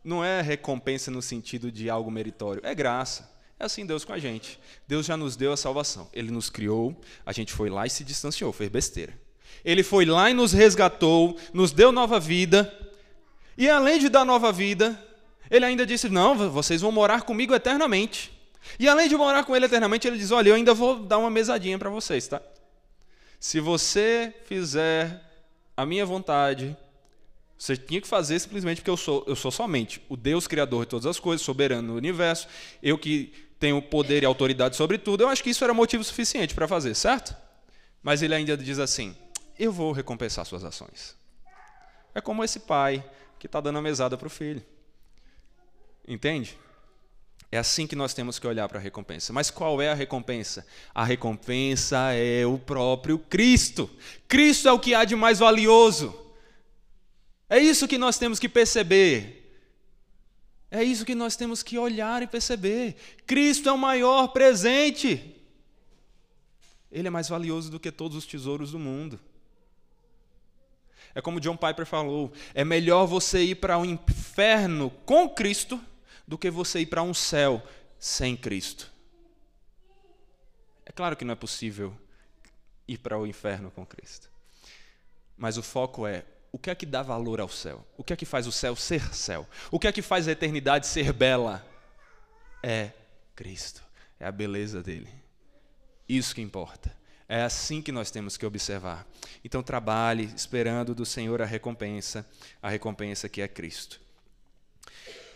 não 0.03 0.23
é 0.23 0.41
recompensa 0.41 1.09
no 1.09 1.21
sentido 1.21 1.71
de 1.71 1.89
algo 1.89 2.11
meritório, 2.11 2.61
é 2.63 2.75
graça. 2.75 3.31
É 3.59 3.65
assim 3.65 3.85
Deus 3.85 4.03
com 4.03 4.11
a 4.11 4.19
gente. 4.19 4.59
Deus 4.87 5.05
já 5.05 5.15
nos 5.15 5.35
deu 5.35 5.53
a 5.53 5.57
salvação. 5.57 6.09
Ele 6.11 6.31
nos 6.31 6.49
criou, 6.49 6.99
a 7.25 7.31
gente 7.31 7.53
foi 7.53 7.69
lá 7.69 7.85
e 7.85 7.89
se 7.89 8.03
distanciou, 8.03 8.51
fez 8.51 8.69
besteira. 8.69 9.13
Ele 9.63 9.83
foi 9.83 10.05
lá 10.05 10.29
e 10.29 10.33
nos 10.33 10.51
resgatou, 10.51 11.37
nos 11.53 11.71
deu 11.71 11.91
nova 11.91 12.19
vida. 12.19 12.71
E 13.57 13.69
além 13.69 13.99
de 13.99 14.09
dar 14.09 14.25
nova 14.25 14.51
vida, 14.51 14.99
ele 15.49 15.65
ainda 15.65 15.85
disse: 15.85 16.09
Não, 16.09 16.35
vocês 16.49 16.81
vão 16.81 16.91
morar 16.91 17.21
comigo 17.21 17.53
eternamente. 17.53 18.31
E 18.79 18.87
além 18.87 19.07
de 19.07 19.15
morar 19.15 19.43
com 19.43 19.55
ele 19.55 19.65
eternamente, 19.65 20.07
ele 20.07 20.17
diz: 20.17 20.31
Olha, 20.31 20.49
eu 20.49 20.55
ainda 20.55 20.73
vou 20.73 20.99
dar 20.99 21.17
uma 21.17 21.29
mesadinha 21.29 21.77
para 21.77 21.89
vocês, 21.89 22.27
tá? 22.27 22.41
Se 23.39 23.59
você 23.59 24.33
fizer 24.45 25.21
a 25.75 25.85
minha 25.85 26.05
vontade, 26.05 26.75
você 27.57 27.77
tinha 27.77 28.01
que 28.01 28.07
fazer 28.07 28.39
simplesmente 28.39 28.77
porque 28.77 28.89
eu 28.89 28.97
sou, 28.97 29.23
eu 29.27 29.35
sou 29.35 29.51
somente 29.51 30.01
o 30.09 30.17
Deus 30.17 30.47
criador 30.47 30.85
de 30.85 30.89
todas 30.89 31.05
as 31.05 31.19
coisas, 31.19 31.45
soberano 31.45 31.89
no 31.89 31.95
universo, 31.95 32.47
eu 32.81 32.97
que 32.97 33.33
tenho 33.59 33.81
poder 33.81 34.23
e 34.23 34.25
autoridade 34.25 34.75
sobre 34.75 34.97
tudo. 34.97 35.23
Eu 35.23 35.29
acho 35.29 35.41
que 35.41 35.49
isso 35.49 35.63
era 35.63 35.73
motivo 35.73 36.03
suficiente 36.03 36.53
para 36.53 36.67
fazer, 36.67 36.93
certo? 36.95 37.35
Mas 38.01 38.21
ele 38.21 38.35
ainda 38.35 38.57
diz 38.57 38.79
assim: 38.79 39.15
eu 39.57 39.71
vou 39.71 39.91
recompensar 39.91 40.45
suas 40.45 40.63
ações. 40.63 41.15
É 42.13 42.19
como 42.19 42.43
esse 42.43 42.59
pai 42.59 43.03
que 43.39 43.47
está 43.47 43.61
dando 43.61 43.79
a 43.79 43.81
mesada 43.81 44.17
para 44.17 44.27
o 44.27 44.29
filho. 44.29 44.63
Entende? 46.07 46.57
É 47.51 47.57
assim 47.57 47.85
que 47.85 47.95
nós 47.95 48.13
temos 48.13 48.39
que 48.39 48.47
olhar 48.47 48.67
para 48.67 48.79
a 48.79 48.81
recompensa. 48.81 49.31
Mas 49.31 49.51
qual 49.51 49.81
é 49.81 49.89
a 49.89 49.93
recompensa? 49.93 50.65
A 50.93 51.05
recompensa 51.05 52.11
é 52.13 52.45
o 52.45 52.57
próprio 52.57 53.17
Cristo. 53.17 53.89
Cristo 54.27 54.67
é 54.67 54.71
o 54.71 54.79
que 54.79 54.95
há 54.95 55.05
de 55.05 55.15
mais 55.15 55.39
valioso. 55.39 56.22
É 57.53 57.59
isso 57.59 57.87
que 57.87 57.99
nós 57.99 58.17
temos 58.17 58.39
que 58.39 58.49
perceber. 58.49 59.61
É 60.71 60.83
isso 60.83 61.05
que 61.05 61.13
nós 61.13 61.35
temos 61.35 61.61
que 61.61 61.77
olhar 61.77 62.23
e 62.23 62.25
perceber. 62.25 62.95
Cristo 63.27 63.69
é 63.69 63.71
o 63.71 63.77
maior 63.77 64.29
presente. 64.29 65.39
Ele 66.91 67.07
é 67.07 67.11
mais 67.11 67.29
valioso 67.29 67.69
do 67.69 67.79
que 67.79 67.91
todos 67.91 68.17
os 68.17 68.25
tesouros 68.25 68.71
do 68.71 68.79
mundo. 68.79 69.19
É 71.13 71.21
como 71.21 71.39
John 71.39 71.55
Piper 71.55 71.85
falou: 71.85 72.33
é 72.55 72.65
melhor 72.65 73.05
você 73.05 73.43
ir 73.43 73.55
para 73.57 73.77
o 73.77 73.81
um 73.81 73.85
inferno 73.85 74.89
com 75.05 75.29
Cristo 75.29 75.79
do 76.27 76.39
que 76.39 76.49
você 76.49 76.79
ir 76.79 76.87
para 76.87 77.03
um 77.03 77.13
céu 77.13 77.61
sem 77.99 78.35
Cristo. 78.35 78.91
É 80.87 80.91
claro 80.91 81.15
que 81.15 81.23
não 81.23 81.33
é 81.33 81.35
possível 81.35 81.95
ir 82.87 82.97
para 82.97 83.15
o 83.15 83.27
inferno 83.27 83.69
com 83.69 83.85
Cristo. 83.85 84.27
Mas 85.37 85.55
o 85.55 85.61
foco 85.61 86.07
é 86.07 86.25
o 86.53 86.59
que 86.59 86.69
é 86.69 86.75
que 86.75 86.85
dá 86.85 87.01
valor 87.01 87.41
ao 87.41 87.49
céu? 87.49 87.83
O 87.97 88.03
que 88.03 88.13
é 88.13 88.15
que 88.15 88.27
faz 88.27 88.45
o 88.45 88.51
céu 88.51 88.75
ser 88.75 89.01
céu? 89.13 89.47
O 89.71 89.79
que 89.79 89.87
é 89.87 89.91
que 89.91 90.03
faz 90.03 90.27
a 90.27 90.31
eternidade 90.31 90.85
ser 90.85 91.11
bela? 91.11 91.65
É 92.61 92.91
Cristo, 93.35 93.83
é 94.19 94.27
a 94.27 94.31
beleza 94.31 94.83
dele. 94.83 95.09
Isso 96.07 96.35
que 96.35 96.41
importa. 96.41 96.95
É 97.27 97.41
assim 97.41 97.81
que 97.81 97.91
nós 97.91 98.11
temos 98.11 98.37
que 98.37 98.45
observar. 98.45 99.07
Então 99.43 99.63
trabalhe 99.63 100.31
esperando 100.35 100.93
do 100.93 101.07
Senhor 101.07 101.41
a 101.41 101.45
recompensa, 101.45 102.23
a 102.61 102.69
recompensa 102.69 103.27
que 103.27 103.41
é 103.41 103.47
Cristo. 103.47 103.99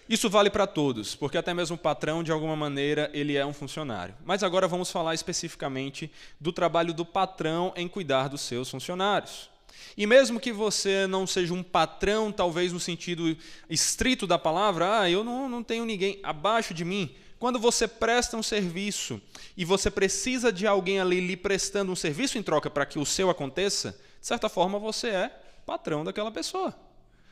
Isso 0.08 0.30
vale 0.30 0.52
para 0.52 0.68
todos, 0.68 1.16
porque 1.16 1.38
até 1.38 1.52
mesmo 1.52 1.78
o 1.78 1.80
patrão, 1.80 2.22
de 2.22 2.32
alguma 2.32 2.56
maneira, 2.56 3.10
ele 3.12 3.36
é 3.36 3.46
um 3.46 3.54
funcionário. 3.54 4.14
Mas 4.24 4.44
agora 4.44 4.68
vamos 4.68 4.92
falar 4.92 5.16
especificamente 5.16 6.12
do 6.40 6.54
trabalho 6.54 6.94
do 6.94 7.04
patrão 7.04 7.74
em 7.76 7.88
cuidar 7.88 8.30
dos 8.30 8.42
seus 8.42 8.70
funcionários. 8.70 9.50
E 9.98 10.06
mesmo 10.06 10.40
que 10.40 10.52
você 10.52 11.08
não 11.08 11.26
seja 11.26 11.54
um 11.54 11.64
patrão, 11.64 12.32
talvez 12.32 12.72
no 12.72 12.80
sentido 12.80 13.36
estrito 13.70 14.28
da 14.28 14.38
palavra, 14.38 15.02
ah, 15.02 15.10
eu 15.10 15.24
não, 15.24 15.50
não 15.50 15.64
tenho 15.64 15.86
ninguém 15.86 16.20
abaixo 16.24 16.74
de 16.74 16.86
mim, 16.86 17.16
quando 17.40 17.60
você 17.60 17.88
presta 17.88 18.36
um 18.36 18.44
serviço 18.44 19.22
e 19.56 19.64
você 19.64 19.92
precisa 19.92 20.52
de 20.52 20.66
alguém 20.66 21.00
ali 21.00 21.20
lhe 21.20 21.38
prestando 21.38 21.92
um 21.92 21.96
serviço 21.96 22.38
em 22.38 22.44
troca 22.44 22.70
para 22.70 22.86
que 22.86 22.98
o 22.98 23.06
seu 23.06 23.30
aconteça, 23.30 23.92
de 24.20 24.28
certa 24.28 24.50
forma 24.50 24.80
você 24.80 25.10
é 25.10 25.42
patrão 25.66 26.04
daquela 26.04 26.32
pessoa. 26.32 26.74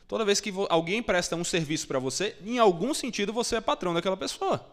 Toda 0.06 0.24
vez 0.24 0.40
que 0.40 0.52
alguém 0.68 1.02
presta 1.02 1.34
um 1.34 1.42
serviço 1.42 1.88
para 1.88 1.98
você, 1.98 2.36
em 2.44 2.58
algum 2.58 2.94
sentido 2.94 3.32
você 3.32 3.56
é 3.56 3.60
patrão 3.60 3.92
daquela 3.92 4.16
pessoa. 4.16 4.64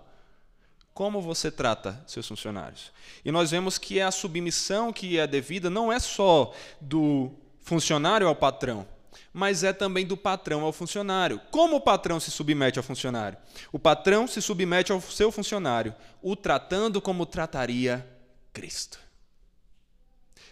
Como 0.93 1.19
você 1.19 1.49
trata 1.49 2.03
seus 2.05 2.27
funcionários? 2.27 2.91
E 3.25 3.31
nós 3.31 3.49
vemos 3.49 3.79
que 3.79 3.99
a 3.99 4.11
submissão 4.11 4.93
que 4.93 5.17
é 5.17 5.25
devida 5.25 5.67
não 5.67 5.91
é 5.91 5.99
só 5.99 6.53
do 6.79 7.31
funcionário 7.63 8.27
ao 8.27 8.35
patrão, 8.35 8.87
mas 9.31 9.63
é 9.63 9.73
também 9.73 10.05
do 10.05 10.15
patrão 10.15 10.61
ao 10.61 10.71
funcionário. 10.71 11.41
Como 11.49 11.77
o 11.77 11.81
patrão 11.81 12.19
se 12.19 12.29
submete 12.29 12.77
ao 12.77 12.83
funcionário? 12.83 13.37
O 13.71 13.79
patrão 13.79 14.27
se 14.27 14.41
submete 14.41 14.91
ao 14.91 15.01
seu 15.01 15.31
funcionário, 15.31 15.95
o 16.21 16.35
tratando 16.35 17.01
como 17.01 17.25
trataria 17.25 18.07
Cristo. 18.51 18.99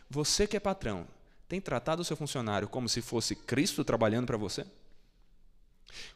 Você 0.09 0.47
que 0.47 0.57
é 0.57 0.59
patrão, 0.59 1.07
tem 1.47 1.61
tratado 1.61 2.01
o 2.01 2.05
seu 2.05 2.17
funcionário 2.17 2.67
como 2.67 2.89
se 2.89 3.01
fosse 3.01 3.35
Cristo 3.35 3.83
trabalhando 3.83 4.25
para 4.25 4.37
você? 4.37 4.65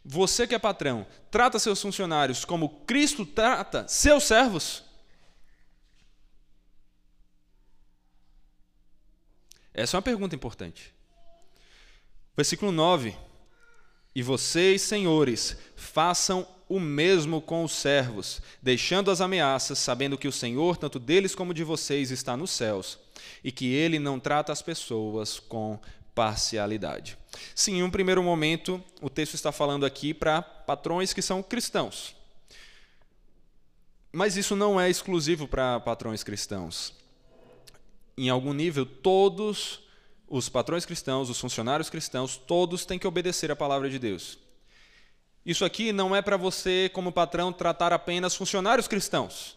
Você 0.04 0.48
que 0.48 0.56
é 0.56 0.60
patrão, 0.60 1.06
trata 1.30 1.60
seus 1.60 1.82
funcionários 1.82 2.46
como 2.46 2.70
Cristo 2.86 3.26
trata 3.26 3.86
seus 3.88 4.24
servos? 4.24 4.85
Essa 9.76 9.96
é 9.96 9.98
uma 9.98 10.02
pergunta 10.02 10.34
importante. 10.34 10.94
Versículo 12.36 12.72
9: 12.72 13.14
E 14.16 14.24
vocês, 14.24 14.82
senhores, 14.82 15.58
façam 15.76 16.48
o 16.70 16.80
mesmo 16.80 17.42
com 17.42 17.64
os 17.64 17.74
servos, 17.74 18.42
deixando 18.62 19.12
as 19.12 19.20
ameaças, 19.20 19.78
sabendo 19.78 20.18
que 20.18 20.30
o 20.30 20.32
Senhor, 20.32 20.78
tanto 20.78 20.98
deles 20.98 21.36
como 21.36 21.54
de 21.54 21.64
vocês, 21.64 22.10
está 22.10 22.38
nos 22.38 22.52
céus, 22.52 22.98
e 23.44 23.52
que 23.52 23.74
ele 23.74 24.00
não 24.00 24.18
trata 24.18 24.54
as 24.54 24.62
pessoas 24.62 25.40
com 25.40 25.78
parcialidade. 26.16 27.18
Sim, 27.54 27.80
em 27.80 27.84
um 27.84 27.92
primeiro 27.92 28.24
momento, 28.24 28.82
o 29.02 29.10
texto 29.10 29.34
está 29.34 29.52
falando 29.52 29.86
aqui 29.86 30.14
para 30.14 30.42
patrões 30.42 31.14
que 31.14 31.22
são 31.22 31.44
cristãos. 31.44 32.16
Mas 34.12 34.38
isso 34.38 34.56
não 34.56 34.80
é 34.80 34.90
exclusivo 34.90 35.46
para 35.46 35.78
patrões 35.82 36.24
cristãos. 36.24 36.94
Em 38.18 38.30
algum 38.30 38.54
nível, 38.54 38.86
todos 38.86 39.82
os 40.28 40.50
patrões 40.50 40.86
cristãos, 40.86 41.30
os 41.30 41.40
funcionários 41.40 41.90
cristãos, 41.90 42.38
todos 42.38 42.86
têm 42.86 42.98
que 42.98 43.08
obedecer 43.08 43.52
à 43.52 43.56
palavra 43.56 43.90
de 43.90 44.00
Deus. 44.00 44.38
Isso 45.46 45.64
aqui 45.64 45.92
não 45.92 46.16
é 46.16 46.22
para 46.22 46.38
você, 46.38 46.90
como 46.92 47.12
patrão, 47.12 47.54
tratar 47.54 47.94
apenas 47.94 48.36
funcionários 48.36 48.88
cristãos, 48.88 49.56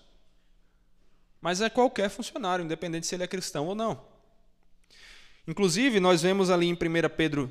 mas 1.40 1.60
é 1.60 1.70
qualquer 1.70 2.10
funcionário, 2.10 2.64
independente 2.64 3.06
se 3.06 3.14
ele 3.14 3.22
é 3.22 3.28
cristão 3.28 3.66
ou 3.66 3.74
não. 3.74 4.04
Inclusive, 5.46 5.98
nós 5.98 6.20
vemos 6.20 6.50
ali 6.50 6.66
em 6.66 6.74
1 6.74 6.76
Pedro, 7.16 7.50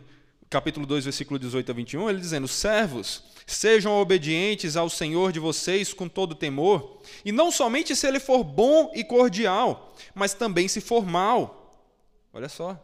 capítulo 0.50 0.86
2, 0.86 1.06
versículo 1.06 1.40
18 1.40 1.72
a 1.72 1.74
21, 1.74 2.10
ele 2.10 2.20
dizendo: 2.20 2.48
"Servos, 2.48 3.24
sejam 3.46 3.94
obedientes 3.94 4.76
ao 4.76 4.90
Senhor 4.90 5.32
de 5.32 5.40
vocês 5.40 5.94
com 5.94 6.08
todo 6.08 6.36
temor, 6.36 7.02
e 7.24 7.32
não 7.32 7.52
somente 7.52 7.96
se 7.96 8.08
ele 8.08 8.20
for 8.20 8.44
bom 8.44 8.92
e 8.96 9.04
cordial, 9.04 9.96
mas 10.14 10.34
também 10.34 10.68
se 10.68 10.82
for 10.82 11.06
mal." 11.06 11.74
Olha 12.34 12.50
só 12.50 12.84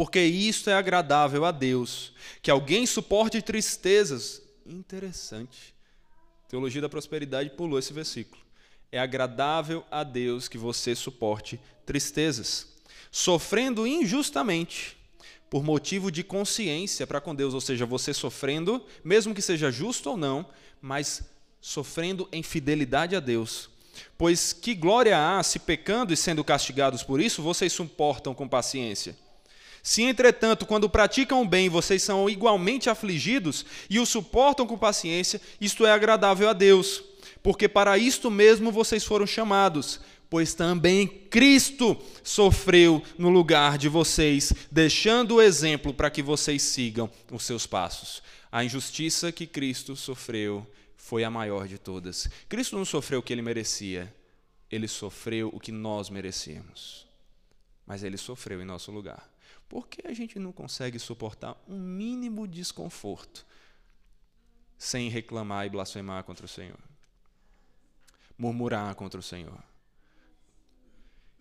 porque 0.00 0.20
isto 0.20 0.70
é 0.70 0.74
agradável 0.74 1.44
a 1.44 1.50
Deus, 1.50 2.12
que 2.42 2.50
alguém 2.50 2.86
suporte 2.86 3.42
tristezas. 3.42 4.42
Interessante. 4.64 5.74
Teologia 6.48 6.80
da 6.80 6.88
Prosperidade 6.88 7.50
pulou 7.50 7.78
esse 7.78 7.92
versículo. 7.92 8.40
É 8.90 8.98
agradável 8.98 9.84
a 9.90 10.02
Deus 10.02 10.48
que 10.48 10.58
você 10.58 10.94
suporte 10.94 11.60
tristezas, 11.84 12.66
sofrendo 13.10 13.86
injustamente, 13.86 14.96
por 15.50 15.62
motivo 15.62 16.10
de 16.10 16.24
consciência 16.24 17.06
para 17.06 17.20
com 17.20 17.34
Deus, 17.34 17.52
ou 17.52 17.60
seja, 17.60 17.84
você 17.84 18.14
sofrendo, 18.14 18.82
mesmo 19.04 19.34
que 19.34 19.42
seja 19.42 19.70
justo 19.70 20.10
ou 20.10 20.16
não, 20.16 20.46
mas 20.80 21.22
sofrendo 21.60 22.28
em 22.32 22.42
fidelidade 22.42 23.14
a 23.14 23.20
Deus, 23.20 23.68
Pois 24.16 24.52
que 24.52 24.74
glória 24.74 25.16
há 25.18 25.42
se 25.42 25.58
pecando 25.58 26.12
e 26.12 26.16
sendo 26.16 26.44
castigados 26.44 27.02
por 27.02 27.20
isso, 27.20 27.42
vocês 27.42 27.72
suportam 27.72 28.34
com 28.34 28.48
paciência? 28.48 29.16
Se, 29.82 30.02
entretanto, 30.02 30.66
quando 30.66 30.90
praticam 30.90 31.40
o 31.40 31.48
bem, 31.48 31.68
vocês 31.70 32.02
são 32.02 32.28
igualmente 32.28 32.90
afligidos 32.90 33.64
e 33.88 33.98
o 33.98 34.04
suportam 34.04 34.66
com 34.66 34.76
paciência, 34.76 35.40
isto 35.58 35.86
é 35.86 35.92
agradável 35.92 36.50
a 36.50 36.52
Deus, 36.52 37.02
porque 37.42 37.66
para 37.66 37.96
isto 37.96 38.30
mesmo 38.30 38.70
vocês 38.70 39.04
foram 39.04 39.26
chamados, 39.26 40.00
pois 40.30 40.54
também 40.54 41.08
Cristo 41.08 42.00
sofreu 42.22 43.02
no 43.18 43.28
lugar 43.28 43.76
de 43.76 43.88
vocês, 43.88 44.52
deixando 44.70 45.34
o 45.34 45.42
exemplo 45.42 45.92
para 45.92 46.08
que 46.08 46.22
vocês 46.22 46.62
sigam 46.62 47.10
os 47.32 47.42
seus 47.42 47.66
passos. 47.66 48.22
A 48.50 48.64
injustiça 48.64 49.32
que 49.32 49.46
Cristo 49.46 49.96
sofreu 49.96 50.64
foi 50.96 51.24
a 51.24 51.30
maior 51.30 51.66
de 51.66 51.78
todas. 51.78 52.30
Cristo 52.48 52.76
não 52.76 52.84
sofreu 52.84 53.18
o 53.18 53.22
que 53.22 53.32
ele 53.32 53.42
merecia, 53.42 54.14
ele 54.70 54.86
sofreu 54.86 55.50
o 55.52 55.58
que 55.58 55.72
nós 55.72 56.08
merecíamos. 56.08 57.08
Mas 57.84 58.04
ele 58.04 58.16
sofreu 58.16 58.62
em 58.62 58.64
nosso 58.64 58.92
lugar. 58.92 59.28
Por 59.68 59.88
que 59.88 60.06
a 60.06 60.12
gente 60.14 60.38
não 60.38 60.52
consegue 60.52 60.98
suportar 61.00 61.60
um 61.68 61.78
mínimo 61.78 62.46
desconforto 62.46 63.44
sem 64.78 65.08
reclamar 65.08 65.66
e 65.66 65.70
blasfemar 65.70 66.22
contra 66.22 66.46
o 66.46 66.48
Senhor? 66.48 66.78
Murmurar 68.38 68.94
contra 68.94 69.18
o 69.18 69.22
Senhor. 69.22 69.69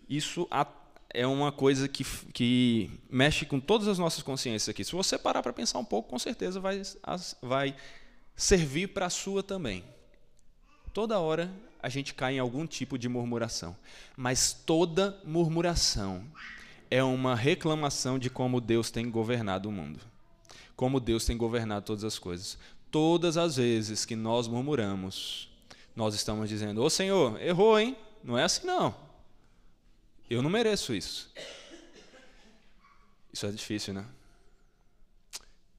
Isso 0.09 0.47
é 1.13 1.27
uma 1.27 1.51
coisa 1.51 1.87
que, 1.87 2.03
que 2.33 2.89
mexe 3.09 3.45
com 3.45 3.59
todas 3.59 3.87
as 3.87 3.99
nossas 3.99 4.23
consciências 4.23 4.69
aqui. 4.69 4.83
Se 4.83 4.93
você 4.93 5.17
parar 5.17 5.43
para 5.43 5.53
pensar 5.53 5.77
um 5.77 5.85
pouco, 5.85 6.09
com 6.09 6.17
certeza 6.17 6.59
vai, 6.59 6.81
vai 7.41 7.75
servir 8.35 8.87
para 8.87 9.05
a 9.05 9.09
sua 9.09 9.43
também. 9.43 9.83
Toda 10.93 11.19
hora 11.19 11.51
a 11.81 11.89
gente 11.89 12.13
cai 12.13 12.35
em 12.35 12.39
algum 12.39 12.65
tipo 12.65 12.97
de 12.97 13.07
murmuração, 13.07 13.75
mas 14.17 14.51
toda 14.51 15.17
murmuração 15.23 16.25
é 16.89 17.03
uma 17.03 17.35
reclamação 17.35 18.17
de 18.17 18.29
como 18.29 18.59
Deus 18.59 18.89
tem 18.89 19.09
governado 19.09 19.69
o 19.69 19.71
mundo, 19.71 19.99
como 20.75 20.99
Deus 20.99 21.23
tem 21.23 21.37
governado 21.37 21.85
todas 21.85 22.03
as 22.03 22.17
coisas. 22.17 22.57
Todas 22.91 23.37
as 23.37 23.57
vezes 23.57 24.03
que 24.03 24.15
nós 24.15 24.47
murmuramos, 24.47 25.47
nós 25.95 26.15
estamos 26.15 26.49
dizendo: 26.49 26.81
Ô 26.81 26.89
Senhor, 26.89 27.39
errou, 27.39 27.79
hein? 27.79 27.95
Não 28.23 28.35
é 28.35 28.43
assim 28.43 28.65
não. 28.65 29.08
Eu 30.29 30.43
não 30.43 30.49
mereço 30.49 30.93
isso. 30.93 31.31
Isso 33.33 33.45
é 33.45 33.51
difícil, 33.51 33.93
né? 33.93 34.05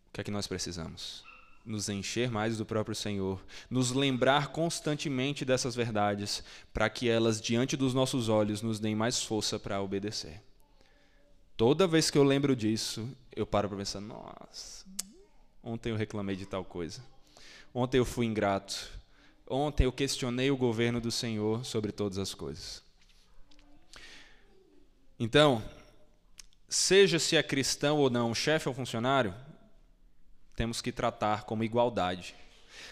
O 0.08 0.12
que 0.12 0.20
é 0.20 0.24
que 0.24 0.30
nós 0.30 0.48
precisamos? 0.48 1.22
Nos 1.64 1.88
encher 1.88 2.30
mais 2.30 2.56
do 2.56 2.66
próprio 2.66 2.96
Senhor, 2.96 3.40
nos 3.68 3.92
lembrar 3.92 4.48
constantemente 4.48 5.44
dessas 5.44 5.76
verdades, 5.76 6.42
para 6.72 6.90
que 6.90 7.08
elas, 7.08 7.40
diante 7.40 7.76
dos 7.76 7.94
nossos 7.94 8.28
olhos, 8.28 8.60
nos 8.60 8.80
deem 8.80 8.96
mais 8.96 9.22
força 9.22 9.58
para 9.58 9.80
obedecer. 9.80 10.42
Toda 11.56 11.86
vez 11.86 12.10
que 12.10 12.18
eu 12.18 12.24
lembro 12.24 12.56
disso, 12.56 13.08
eu 13.36 13.46
paro 13.46 13.68
para 13.68 13.78
pensar: 13.78 14.00
nossa, 14.00 14.84
ontem 15.62 15.90
eu 15.90 15.96
reclamei 15.96 16.34
de 16.34 16.46
tal 16.46 16.64
coisa. 16.64 17.04
Ontem 17.72 17.98
eu 17.98 18.04
fui 18.04 18.26
ingrato. 18.26 18.90
Ontem 19.46 19.84
eu 19.84 19.92
questionei 19.92 20.50
o 20.50 20.56
governo 20.56 21.00
do 21.00 21.10
Senhor 21.10 21.64
sobre 21.64 21.92
todas 21.92 22.18
as 22.18 22.34
coisas. 22.34 22.82
Então, 25.22 25.62
seja 26.66 27.18
se 27.18 27.36
é 27.36 27.42
cristão 27.42 27.98
ou 27.98 28.08
não, 28.08 28.34
chefe 28.34 28.70
ou 28.70 28.74
funcionário, 28.74 29.34
temos 30.56 30.80
que 30.80 30.90
tratar 30.90 31.44
como 31.44 31.62
igualdade. 31.62 32.34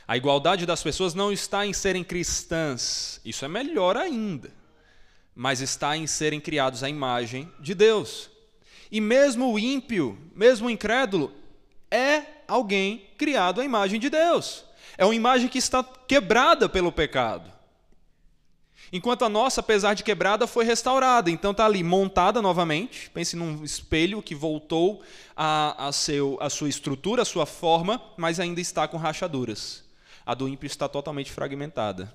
A 0.06 0.14
igualdade 0.14 0.66
das 0.66 0.82
pessoas 0.82 1.14
não 1.14 1.32
está 1.32 1.64
em 1.64 1.72
serem 1.72 2.04
cristãs, 2.04 3.18
isso 3.24 3.46
é 3.46 3.48
melhor 3.48 3.96
ainda, 3.96 4.52
mas 5.34 5.62
está 5.62 5.96
em 5.96 6.06
serem 6.06 6.38
criados 6.38 6.82
à 6.82 6.90
imagem 6.90 7.50
de 7.58 7.74
Deus. 7.74 8.28
E 8.92 9.00
mesmo 9.00 9.50
o 9.50 9.58
ímpio, 9.58 10.18
mesmo 10.34 10.66
o 10.66 10.70
incrédulo, 10.70 11.32
é 11.90 12.24
alguém 12.46 13.08
criado 13.16 13.62
à 13.62 13.64
imagem 13.64 13.98
de 13.98 14.10
Deus. 14.10 14.66
É 14.98 15.04
uma 15.06 15.14
imagem 15.14 15.48
que 15.48 15.56
está 15.56 15.82
quebrada 15.82 16.68
pelo 16.68 16.92
pecado. 16.92 17.57
Enquanto 18.92 19.24
a 19.24 19.28
nossa, 19.28 19.60
apesar 19.60 19.94
de 19.94 20.02
quebrada, 20.02 20.46
foi 20.46 20.64
restaurada. 20.64 21.30
Então 21.30 21.50
está 21.50 21.66
ali 21.66 21.82
montada 21.82 22.40
novamente. 22.40 23.10
Pense 23.10 23.36
num 23.36 23.62
espelho 23.62 24.22
que 24.22 24.34
voltou 24.34 25.02
a, 25.36 25.88
a, 25.88 25.92
seu, 25.92 26.38
a 26.40 26.48
sua 26.48 26.68
estrutura, 26.68 27.22
a 27.22 27.26
sua 27.26 27.44
forma, 27.44 28.02
mas 28.16 28.40
ainda 28.40 28.60
está 28.60 28.88
com 28.88 28.96
rachaduras. 28.96 29.84
A 30.24 30.34
do 30.34 30.48
ímpio 30.48 30.66
está 30.66 30.88
totalmente 30.88 31.30
fragmentada. 31.30 32.12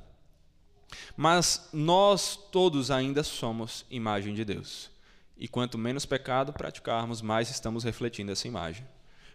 Mas 1.15 1.69
nós 1.71 2.37
todos 2.51 2.91
ainda 2.91 3.23
somos 3.23 3.85
imagem 3.89 4.33
de 4.33 4.43
Deus. 4.43 4.91
E 5.37 5.47
quanto 5.47 5.77
menos 5.77 6.05
pecado 6.05 6.53
praticarmos, 6.53 7.21
mais 7.21 7.49
estamos 7.49 7.83
refletindo 7.83 8.31
essa 8.31 8.47
imagem. 8.47 8.85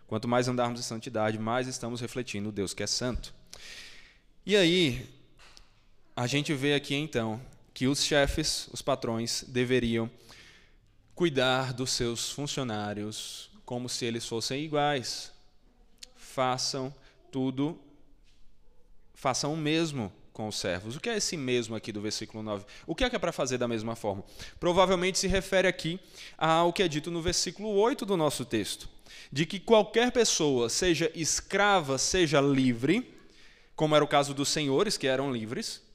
Quanto 0.06 0.26
mais 0.26 0.48
andarmos 0.48 0.80
em 0.80 0.82
santidade, 0.82 1.38
mais 1.38 1.66
estamos 1.66 2.00
refletindo 2.00 2.48
o 2.48 2.52
Deus 2.52 2.72
que 2.72 2.82
é 2.82 2.86
santo. 2.86 3.34
E 4.46 4.56
aí, 4.56 5.06
a 6.18 6.26
gente 6.26 6.52
vê 6.52 6.74
aqui 6.74 6.96
então 6.96 7.40
que 7.72 7.86
os 7.86 8.02
chefes, 8.02 8.68
os 8.72 8.82
patrões, 8.82 9.44
deveriam 9.46 10.10
cuidar 11.14 11.72
dos 11.72 11.92
seus 11.92 12.32
funcionários 12.32 13.48
como 13.64 13.88
se 13.88 14.04
eles 14.04 14.26
fossem 14.26 14.64
iguais. 14.64 15.30
Façam 16.16 16.92
tudo, 17.30 17.80
façam 19.14 19.54
o 19.54 19.56
mesmo 19.56 20.12
com 20.32 20.48
os 20.48 20.58
servos. 20.58 20.96
O 20.96 21.00
que 21.00 21.08
é 21.08 21.16
esse 21.18 21.36
mesmo 21.36 21.76
aqui 21.76 21.92
do 21.92 22.00
versículo 22.00 22.42
9? 22.42 22.64
O 22.84 22.96
que 22.96 23.04
é 23.04 23.10
que 23.10 23.14
é 23.14 23.18
para 23.20 23.30
fazer 23.30 23.56
da 23.56 23.68
mesma 23.68 23.94
forma? 23.94 24.24
Provavelmente 24.58 25.20
se 25.20 25.28
refere 25.28 25.68
aqui 25.68 26.00
ao 26.36 26.72
que 26.72 26.82
é 26.82 26.88
dito 26.88 27.12
no 27.12 27.22
versículo 27.22 27.68
8 27.68 28.04
do 28.04 28.16
nosso 28.16 28.44
texto, 28.44 28.88
de 29.30 29.46
que 29.46 29.60
qualquer 29.60 30.10
pessoa, 30.10 30.68
seja 30.68 31.12
escrava, 31.14 31.96
seja 31.96 32.40
livre, 32.40 33.08
como 33.76 33.94
era 33.94 34.04
o 34.04 34.08
caso 34.08 34.34
dos 34.34 34.48
senhores 34.48 34.96
que 34.96 35.06
eram 35.06 35.32
livres, 35.32 35.86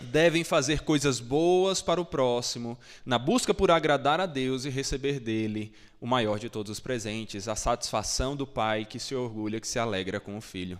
devem 0.00 0.44
fazer 0.44 0.80
coisas 0.80 1.20
boas 1.20 1.80
para 1.82 2.00
o 2.00 2.04
próximo, 2.04 2.78
na 3.04 3.18
busca 3.18 3.54
por 3.54 3.70
agradar 3.70 4.20
a 4.20 4.26
Deus 4.26 4.64
e 4.64 4.70
receber 4.70 5.20
dele 5.20 5.72
o 6.00 6.06
maior 6.06 6.38
de 6.38 6.50
todos 6.50 6.70
os 6.70 6.80
presentes, 6.80 7.48
a 7.48 7.56
satisfação 7.56 8.36
do 8.36 8.46
pai 8.46 8.84
que 8.84 8.98
se 8.98 9.14
orgulha, 9.14 9.60
que 9.60 9.68
se 9.68 9.78
alegra 9.78 10.20
com 10.20 10.36
o 10.36 10.40
filho. 10.40 10.78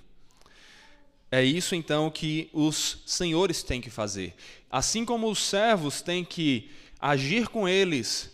É 1.31 1.43
isso 1.43 1.75
então 1.75 2.11
que 2.11 2.49
os 2.53 2.99
senhores 3.07 3.63
têm 3.63 3.81
que 3.81 3.91
fazer. 3.91 4.35
Assim 4.71 5.05
como 5.05 5.31
os 5.31 5.39
servos 5.39 6.01
têm 6.01 6.25
que 6.25 6.71
agir 7.01 7.49
com 7.49 7.69
eles, 7.69 8.31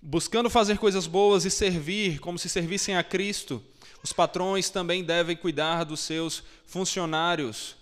buscando 0.00 0.48
fazer 0.50 0.78
coisas 0.78 1.06
boas 1.06 1.44
e 1.44 1.50
servir 1.50 2.20
como 2.20 2.38
se 2.38 2.48
servissem 2.48 2.96
a 2.96 3.02
Cristo, 3.02 3.62
os 4.02 4.12
patrões 4.12 4.68
também 4.68 5.02
devem 5.02 5.34
cuidar 5.34 5.82
dos 5.84 6.00
seus 6.00 6.42
funcionários 6.66 7.74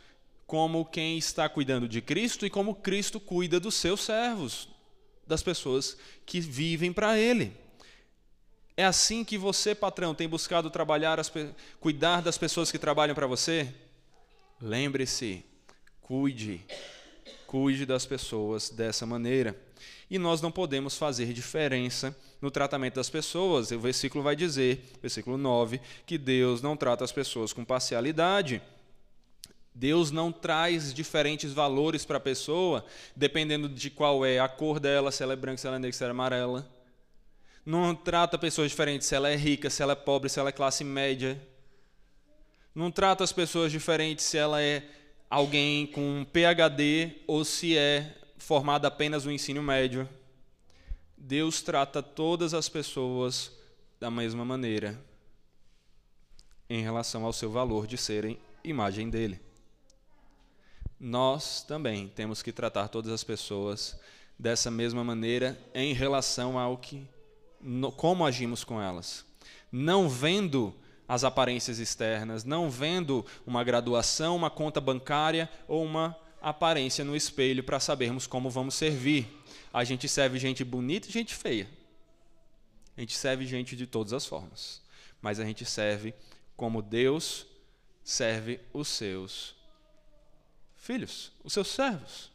como 0.53 0.85
quem 0.85 1.17
está 1.17 1.49
cuidando 1.49 1.89
de 1.89 2.03
Cristo 2.03 2.45
e 2.45 2.51
como 2.51 2.75
Cristo 2.75 3.19
cuida 3.19 3.59
dos 3.59 3.75
seus 3.75 4.03
servos, 4.03 4.69
das 5.27 5.43
pessoas 5.43 5.97
que 6.27 6.41
vivem 6.41 6.93
para 6.93 7.19
Ele. 7.19 7.57
É 8.77 8.85
assim 8.85 9.25
que 9.25 9.39
você, 9.39 9.75
patrão, 9.75 10.15
tem 10.15 10.29
buscado 10.29 10.69
trabalhar, 10.69 11.19
as, 11.19 11.33
cuidar 11.81 12.21
das 12.21 12.37
pessoas 12.37 12.71
que 12.71 12.79
trabalham 12.79 13.15
para 13.15 13.27
você? 13.27 13.67
Lembre-se, 14.61 15.43
cuide, 16.03 16.61
cuide 17.47 17.87
das 17.87 18.05
pessoas 18.05 18.69
dessa 18.69 19.07
maneira. 19.07 19.59
E 20.11 20.19
nós 20.19 20.43
não 20.43 20.53
podemos 20.53 20.99
fazer 20.99 21.33
diferença 21.33 22.15
no 22.43 22.51
tratamento 22.51 22.97
das 22.97 23.09
pessoas. 23.09 23.71
O 23.71 23.81
versículo 23.81 24.23
vai 24.23 24.37
dizer, 24.37 24.85
versículo 25.01 25.39
9, 25.39 25.81
que 26.05 26.19
Deus 26.19 26.61
não 26.61 26.77
trata 26.77 27.05
as 27.05 27.11
pessoas 27.11 27.55
com 27.55 27.65
parcialidade. 27.65 28.61
Deus 29.75 30.11
não 30.11 30.31
traz 30.31 30.93
diferentes 30.93 31.53
valores 31.53 32.05
para 32.05 32.19
a 32.19 32.21
pessoa, 32.21 32.85
dependendo 33.17 33.69
de 33.69 33.89
qual 33.89 34.25
é 34.25 34.39
a 34.39 34.49
cor 34.49 34.79
dela, 34.79 35.11
se 35.11 35.23
ela 35.23 35.33
é 35.33 35.37
branca, 35.37 35.57
se 35.57 35.67
ela 35.67 35.77
é 35.77 35.79
negra, 35.79 35.97
se 35.97 36.05
ela 36.05 36.11
é 36.11 36.13
amarela. 36.13 36.71
Não 37.65 37.95
trata 37.95 38.37
pessoas 38.37 38.71
diferentes 38.71 39.07
se 39.07 39.15
ela 39.15 39.31
é 39.31 39.37
rica, 39.37 39.71
se 39.71 39.83
ela 39.83 39.93
é 39.93 39.97
pobre, 39.97 40.29
se 40.29 40.39
ela 40.39 40.51
é 40.51 40.53
classe 40.53 40.85
média. 40.85 41.41
Não 42.75 42.91
trata 42.91 43.25
as 43.25 43.33
pessoas 43.33 43.73
diferentes 43.73 44.25
se 44.27 44.37
ela 44.37 44.61
é 44.61 44.85
alguém 45.31 45.87
com 45.87 46.27
PhD 46.31 47.23
ou 47.27 47.45
se 47.45 47.77
é 47.77 48.15
formada 48.37 48.89
apenas 48.89 49.25
no 49.25 49.33
ensino 49.33 49.63
médio. 49.63 50.07
Deus 51.17 51.63
trata 51.63 52.03
todas 52.03 52.53
as 52.53 52.69
pessoas 52.69 53.53
da 53.99 54.11
mesma 54.11 54.45
maneira 54.45 55.01
em 56.69 56.83
relação 56.83 57.25
ao 57.25 57.33
seu 57.33 57.51
valor 57.51 57.87
de 57.87 57.97
serem 57.97 58.39
imagem 58.65 59.09
dele 59.09 59.41
nós 61.05 61.65
também 61.65 62.07
temos 62.07 62.43
que 62.43 62.53
tratar 62.53 62.87
todas 62.87 63.11
as 63.11 63.25
pessoas 63.25 63.99
dessa 64.39 64.71
mesma 64.71 65.03
maneira 65.03 65.61
em 65.75 65.93
relação 65.93 66.57
ao 66.57 66.79
que 66.79 67.05
no, 67.61 67.91
como 67.91 68.25
agimos 68.25 68.63
com 68.63 68.81
elas. 68.81 69.25
Não 69.71 70.09
vendo 70.09 70.73
as 71.09 71.25
aparências 71.25 71.81
externas, 71.81 72.45
não 72.45 72.71
vendo 72.71 73.27
uma 73.45 73.65
graduação, 73.65 74.37
uma 74.37 74.49
conta 74.49 74.81
bancária 74.81 75.51
ou 75.67 75.85
uma 75.85 76.17
aparência 76.41 77.05
no 77.05 77.17
espelho 77.17 77.65
para 77.65 77.81
sabermos 77.81 78.29
como 78.29 78.49
vamos 78.49 78.77
servir. 78.77 79.27
A 79.73 79.83
gente 79.83 80.09
serve 80.09 80.39
gente 80.39 80.63
bonita 80.63 81.09
e 81.09 81.13
gente 81.13 81.35
feia. 81.35 81.69
A 82.97 83.01
gente 83.01 83.17
serve 83.17 83.45
gente 83.45 83.75
de 83.75 83.89
todas 83.89 84.13
as 84.13 84.25
formas. 84.25 84.81
Mas 85.21 85.41
a 85.41 85.45
gente 85.45 85.65
serve 85.65 86.15
como 86.57 86.81
Deus 86.81 87.45
serve 88.05 88.61
os 88.73 88.87
seus 88.87 89.62
filhos, 90.83 91.33
os 91.45 91.53
seus 91.53 91.69
servos. 91.69 92.31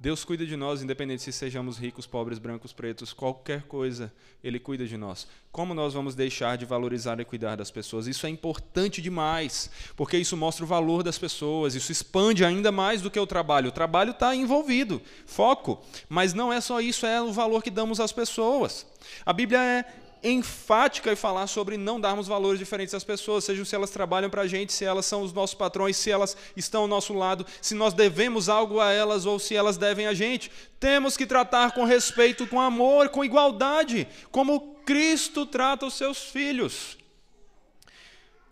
Deus 0.00 0.24
cuida 0.24 0.44
de 0.44 0.56
nós, 0.56 0.82
independente 0.82 1.22
se 1.22 1.32
sejamos 1.32 1.78
ricos, 1.78 2.08
pobres, 2.08 2.40
brancos, 2.40 2.72
pretos, 2.72 3.12
qualquer 3.12 3.62
coisa, 3.62 4.12
Ele 4.42 4.58
cuida 4.58 4.84
de 4.84 4.96
nós. 4.96 5.28
Como 5.52 5.72
nós 5.74 5.94
vamos 5.94 6.16
deixar 6.16 6.58
de 6.58 6.64
valorizar 6.64 7.20
e 7.20 7.24
cuidar 7.24 7.54
das 7.54 7.70
pessoas? 7.70 8.08
Isso 8.08 8.26
é 8.26 8.28
importante 8.28 9.00
demais, 9.00 9.70
porque 9.94 10.18
isso 10.18 10.36
mostra 10.36 10.64
o 10.64 10.66
valor 10.66 11.04
das 11.04 11.18
pessoas, 11.18 11.76
isso 11.76 11.92
expande 11.92 12.44
ainda 12.44 12.72
mais 12.72 13.00
do 13.00 13.08
que 13.08 13.20
o 13.20 13.26
trabalho. 13.28 13.68
O 13.68 13.72
trabalho 13.72 14.10
está 14.10 14.34
envolvido, 14.34 15.00
foco, 15.24 15.80
mas 16.08 16.34
não 16.34 16.52
é 16.52 16.60
só 16.60 16.80
isso, 16.80 17.06
é 17.06 17.22
o 17.22 17.32
valor 17.32 17.62
que 17.62 17.70
damos 17.70 18.00
às 18.00 18.10
pessoas. 18.10 18.84
A 19.24 19.32
Bíblia 19.32 19.60
é 19.60 20.01
enfática 20.22 21.12
e 21.12 21.16
falar 21.16 21.46
sobre 21.46 21.76
não 21.76 22.00
darmos 22.00 22.28
valores 22.28 22.58
diferentes 22.58 22.94
às 22.94 23.04
pessoas, 23.04 23.44
sejam 23.44 23.64
se 23.64 23.74
elas 23.74 23.90
trabalham 23.90 24.30
para 24.30 24.42
a 24.42 24.46
gente, 24.46 24.72
se 24.72 24.84
elas 24.84 25.06
são 25.06 25.22
os 25.22 25.32
nossos 25.32 25.54
patrões, 25.54 25.96
se 25.96 26.10
elas 26.10 26.36
estão 26.56 26.82
ao 26.82 26.88
nosso 26.88 27.12
lado, 27.12 27.46
se 27.60 27.74
nós 27.74 27.94
devemos 27.94 28.48
algo 28.48 28.80
a 28.80 28.92
elas 28.92 29.26
ou 29.26 29.38
se 29.38 29.54
elas 29.54 29.76
devem 29.76 30.06
a 30.06 30.14
gente. 30.14 30.50
Temos 30.78 31.16
que 31.16 31.26
tratar 31.26 31.72
com 31.72 31.84
respeito, 31.84 32.46
com 32.46 32.60
amor, 32.60 33.08
com 33.08 33.24
igualdade, 33.24 34.06
como 34.30 34.76
Cristo 34.84 35.46
trata 35.46 35.86
os 35.86 35.94
seus 35.94 36.18
filhos. 36.18 36.98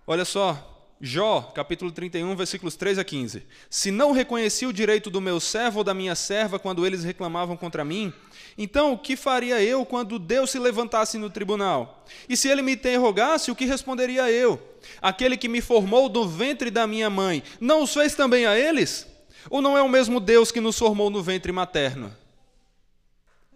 Olha 0.06 0.24
só, 0.24 0.69
Jó, 1.02 1.40
capítulo 1.54 1.90
31, 1.90 2.36
versículos 2.36 2.76
3 2.76 2.98
a 2.98 3.04
15. 3.04 3.42
Se 3.70 3.90
não 3.90 4.12
reconheci 4.12 4.66
o 4.66 4.72
direito 4.72 5.08
do 5.08 5.18
meu 5.18 5.40
servo 5.40 5.78
ou 5.78 5.84
da 5.84 5.94
minha 5.94 6.14
serva 6.14 6.58
quando 6.58 6.84
eles 6.84 7.02
reclamavam 7.02 7.56
contra 7.56 7.82
mim, 7.82 8.12
então 8.58 8.92
o 8.92 8.98
que 8.98 9.16
faria 9.16 9.62
eu 9.62 9.86
quando 9.86 10.18
Deus 10.18 10.50
se 10.50 10.58
levantasse 10.58 11.16
no 11.16 11.30
tribunal? 11.30 12.04
E 12.28 12.36
se 12.36 12.48
ele 12.48 12.60
me 12.60 12.72
interrogasse, 12.72 13.50
o 13.50 13.56
que 13.56 13.64
responderia 13.64 14.30
eu? 14.30 14.60
Aquele 15.00 15.38
que 15.38 15.48
me 15.48 15.62
formou 15.62 16.06
do 16.06 16.28
ventre 16.28 16.70
da 16.70 16.86
minha 16.86 17.08
mãe, 17.08 17.42
não 17.58 17.82
os 17.84 17.94
fez 17.94 18.14
também 18.14 18.44
a 18.44 18.58
eles? 18.58 19.06
Ou 19.48 19.62
não 19.62 19.78
é 19.78 19.80
o 19.80 19.88
mesmo 19.88 20.20
Deus 20.20 20.52
que 20.52 20.60
nos 20.60 20.78
formou 20.78 21.08
no 21.08 21.22
ventre 21.22 21.50
materno? 21.50 22.14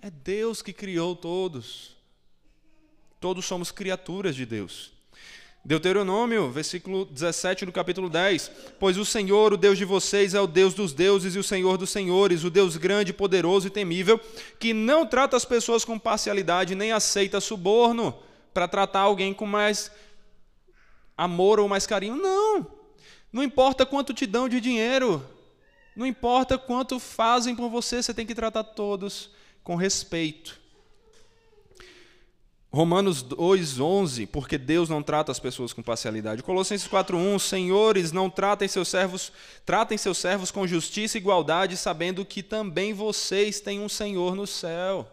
É 0.01 0.11
Deus 0.11 0.63
que 0.63 0.73
criou 0.73 1.15
todos. 1.15 1.95
Todos 3.21 3.45
somos 3.45 3.71
criaturas 3.71 4.35
de 4.35 4.47
Deus. 4.47 4.94
Deuteronômio, 5.65 6.51
versículo 6.51 7.07
17 7.07 7.65
do 7.65 7.73
capítulo 7.73 8.11
10. 8.11 8.51
Pois 8.79 8.99
o 8.99 9.05
Senhor, 9.05 9.55
o 9.55 9.57
Deus 9.57 9.79
de 9.79 9.85
vocês, 9.87 10.35
é 10.35 10.41
o 10.41 10.47
Deus 10.47 10.75
dos 10.75 10.93
deuses 10.93 11.35
e 11.35 11.39
o 11.39 11.43
Senhor 11.43 11.79
dos 11.79 11.89
senhores, 11.89 12.45
o 12.45 12.51
Deus 12.51 12.77
grande, 12.77 13.15
poderoso 13.15 13.69
e 13.69 13.71
temível, 13.71 14.21
que 14.61 14.75
não 14.75 15.07
trata 15.07 15.39
as 15.39 15.45
pessoas 15.47 15.83
com 15.83 15.99
parcialidade, 15.99 16.75
nem 16.75 16.93
aceita 16.93 17.41
suborno 17.41 18.15
para 18.53 18.69
tratar 18.69 19.01
alguém 19.01 19.33
com 19.33 19.47
mais 19.47 19.91
amor 21.17 21.59
ou 21.59 21.67
mais 21.67 21.87
carinho. 21.87 22.17
Não! 22.17 22.67
Não 23.33 23.43
importa 23.43 23.87
quanto 23.87 24.13
te 24.13 24.27
dão 24.27 24.49
de 24.49 24.61
dinheiro, 24.61 25.25
não 25.97 26.07
importa 26.07 26.59
quanto 26.59 27.01
fazem 27.01 27.57
por 27.57 27.71
você, 27.71 28.03
você 28.03 28.13
tem 28.13 28.27
que 28.27 28.35
tratar 28.35 28.65
todos 28.65 29.31
com 29.63 29.77
respeito. 29.77 30.64
Romanos 32.75 33.23
2:11, 33.23 34.27
porque 34.27 34.59
Deus 34.59 34.89
não 34.89 35.01
trata 35.01 35.31
as 35.31 35.39
pessoas 35.39 35.73
com 35.73 35.81
parcialidade. 35.81 36.43
Colossenses 36.43 36.89
4:1, 36.89 37.39
senhores, 37.39 38.11
não 38.11 38.29
tratem 38.29 38.67
seus 38.67 38.89
servos, 38.89 39.33
tratem 39.65 39.97
seus 39.97 40.19
servos 40.19 40.51
com 40.51 40.67
justiça 40.67 41.17
e 41.17 41.21
igualdade, 41.21 41.77
sabendo 41.77 42.25
que 42.25 42.43
também 42.43 42.93
vocês 42.93 43.61
têm 43.61 43.79
um 43.79 43.89
Senhor 43.89 44.35
no 44.35 44.45
céu. 44.45 45.09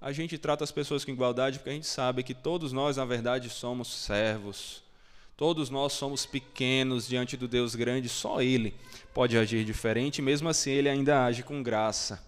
A 0.00 0.12
gente 0.12 0.38
trata 0.38 0.62
as 0.62 0.70
pessoas 0.70 1.04
com 1.04 1.10
igualdade 1.10 1.58
porque 1.58 1.70
a 1.70 1.74
gente 1.74 1.88
sabe 1.88 2.22
que 2.22 2.32
todos 2.32 2.70
nós, 2.70 2.96
na 2.96 3.04
verdade, 3.04 3.50
somos 3.50 3.88
servos. 3.88 4.80
Todos 5.36 5.70
nós 5.70 5.92
somos 5.94 6.26
pequenos 6.26 7.08
diante 7.08 7.36
do 7.36 7.48
Deus 7.48 7.74
grande, 7.74 8.08
só 8.08 8.40
ele 8.40 8.72
pode 9.12 9.36
agir 9.36 9.64
diferente, 9.64 10.22
mesmo 10.22 10.48
assim 10.48 10.70
ele 10.70 10.88
ainda 10.88 11.24
age 11.24 11.42
com 11.42 11.60
graça. 11.60 12.27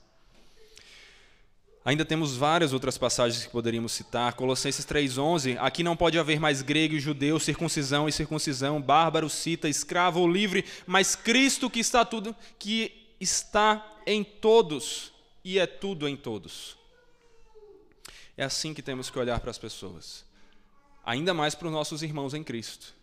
Ainda 1.83 2.05
temos 2.05 2.37
várias 2.37 2.75
outras 2.75 2.99
passagens 2.99 3.45
que 3.45 3.51
poderíamos 3.51 3.93
citar. 3.93 4.35
Colossenses 4.35 4.85
3:11, 4.85 5.57
aqui 5.59 5.83
não 5.83 5.97
pode 5.97 6.19
haver 6.19 6.39
mais 6.39 6.61
grego 6.61 6.95
e 6.95 7.01
judeu, 7.01 7.41
circuncisão 7.41 8.07
e 8.07 8.13
circuncisão, 8.13 8.83
bárbaro, 8.83 9.31
cita, 9.31 9.69
escravo 9.69 10.21
ou 10.21 10.31
livre, 10.31 10.65
mas 10.87 11.17
Cristo 11.17 11.71
que 11.71 11.81
está 11.81 12.05
tudo, 12.05 12.37
que 12.59 13.15
está 13.19 13.99
em 14.07 14.23
todos 14.23 15.13
e 15.43 15.59
é 15.59 15.67
tudo 15.67 16.07
em 16.07 16.17
todos. 16.17 16.77
É 18.37 18.45
assim 18.45 18.75
que 18.75 18.83
temos 18.83 19.09
que 19.09 19.19
olhar 19.19 19.41
para 19.41 19.51
as 19.51 19.59
pessoas. 19.59 20.25
Ainda 21.05 21.33
mais 21.33 21.55
para 21.55 21.67
os 21.67 21.73
nossos 21.73 22.03
irmãos 22.03 22.35
em 22.35 22.45
Cristo. 22.45 22.95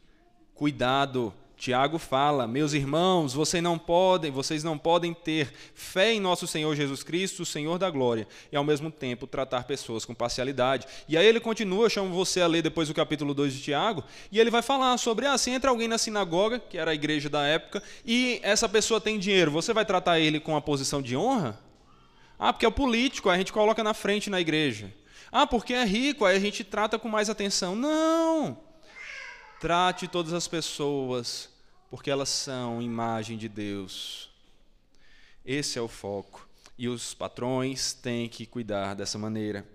Cuidado 0.54 1.34
Tiago 1.58 1.98
fala: 1.98 2.48
"Meus 2.48 2.74
irmãos, 2.74 3.34
vocês 3.34 3.64
não 3.64 3.80
podem, 3.80 4.30
vocês 4.30 4.64
não 4.64 4.78
podem 4.78 5.12
ter 5.12 5.52
fé 5.74 6.14
em 6.14 6.20
nosso 6.20 6.46
Senhor 6.46 6.76
Jesus 6.76 7.02
Cristo, 7.02 7.42
o 7.42 7.46
Senhor 7.46 7.80
da 7.80 7.90
glória, 7.90 8.28
e 8.52 8.56
ao 8.56 8.64
mesmo 8.64 8.92
tempo 8.92 9.26
tratar 9.26 9.64
pessoas 9.64 10.06
com 10.06 10.14
parcialidade". 10.14 10.88
E 11.10 11.18
aí 11.18 11.26
ele 11.26 11.40
continua, 11.40 11.86
eu 11.86 11.90
chamo 11.90 12.14
você 12.14 12.42
a 12.42 12.48
ler 12.48 12.62
depois 12.62 12.92
o 12.92 12.94
capítulo 12.94 13.34
2 13.34 13.54
de 13.54 13.62
Tiago, 13.62 14.04
e 14.32 14.40
ele 14.40 14.52
vai 14.52 14.62
falar 14.62 14.96
sobre: 15.00 15.26
"Ah, 15.26 15.36
se 15.38 15.50
entra 15.50 15.72
alguém 15.72 15.88
na 15.88 15.98
sinagoga, 15.98 16.60
que 16.60 16.78
era 16.78 16.92
a 16.92 16.96
igreja 16.96 17.28
da 17.28 17.44
época, 17.44 17.82
e 18.06 18.40
essa 18.44 18.70
pessoa 18.70 19.02
tem 19.02 19.18
dinheiro, 19.18 19.50
você 19.50 19.74
vai 19.74 19.84
tratar 19.84 20.20
ele 20.20 20.40
com 20.40 20.56
a 20.56 20.62
posição 20.62 21.02
de 21.02 21.18
honra?" 21.18 21.60
Ah, 22.38 22.54
porque 22.54 22.66
é 22.66 22.70
o 22.70 22.72
político, 22.72 23.32
a 23.32 23.38
gente 23.38 23.52
coloca 23.52 23.84
na 23.84 23.96
frente 23.96 24.30
na 24.30 24.40
igreja. 24.40 24.94
Ah, 25.32 25.48
porque 25.48 25.74
é 25.74 25.84
rico, 25.84 26.24
aí 26.24 26.38
a 26.38 26.40
gente 26.40 26.64
trata 26.64 27.00
com 27.00 27.10
mais 27.10 27.32
atenção. 27.32 27.76
Não! 27.76 28.67
Trate 29.60 30.08
todas 30.08 30.34
as 30.34 30.48
pessoas, 30.48 31.50
porque 31.90 32.12
elas 32.12 32.30
são 32.30 32.80
imagem 32.80 33.38
de 33.38 33.50
Deus. 33.50 34.30
Esse 35.44 35.80
é 35.80 35.82
o 35.82 35.88
foco. 35.88 36.48
E 36.78 36.88
os 36.88 37.16
patrões 37.16 37.92
têm 37.92 38.30
que 38.30 38.46
cuidar 38.46 38.94
dessa 38.94 39.18
maneira. 39.18 39.68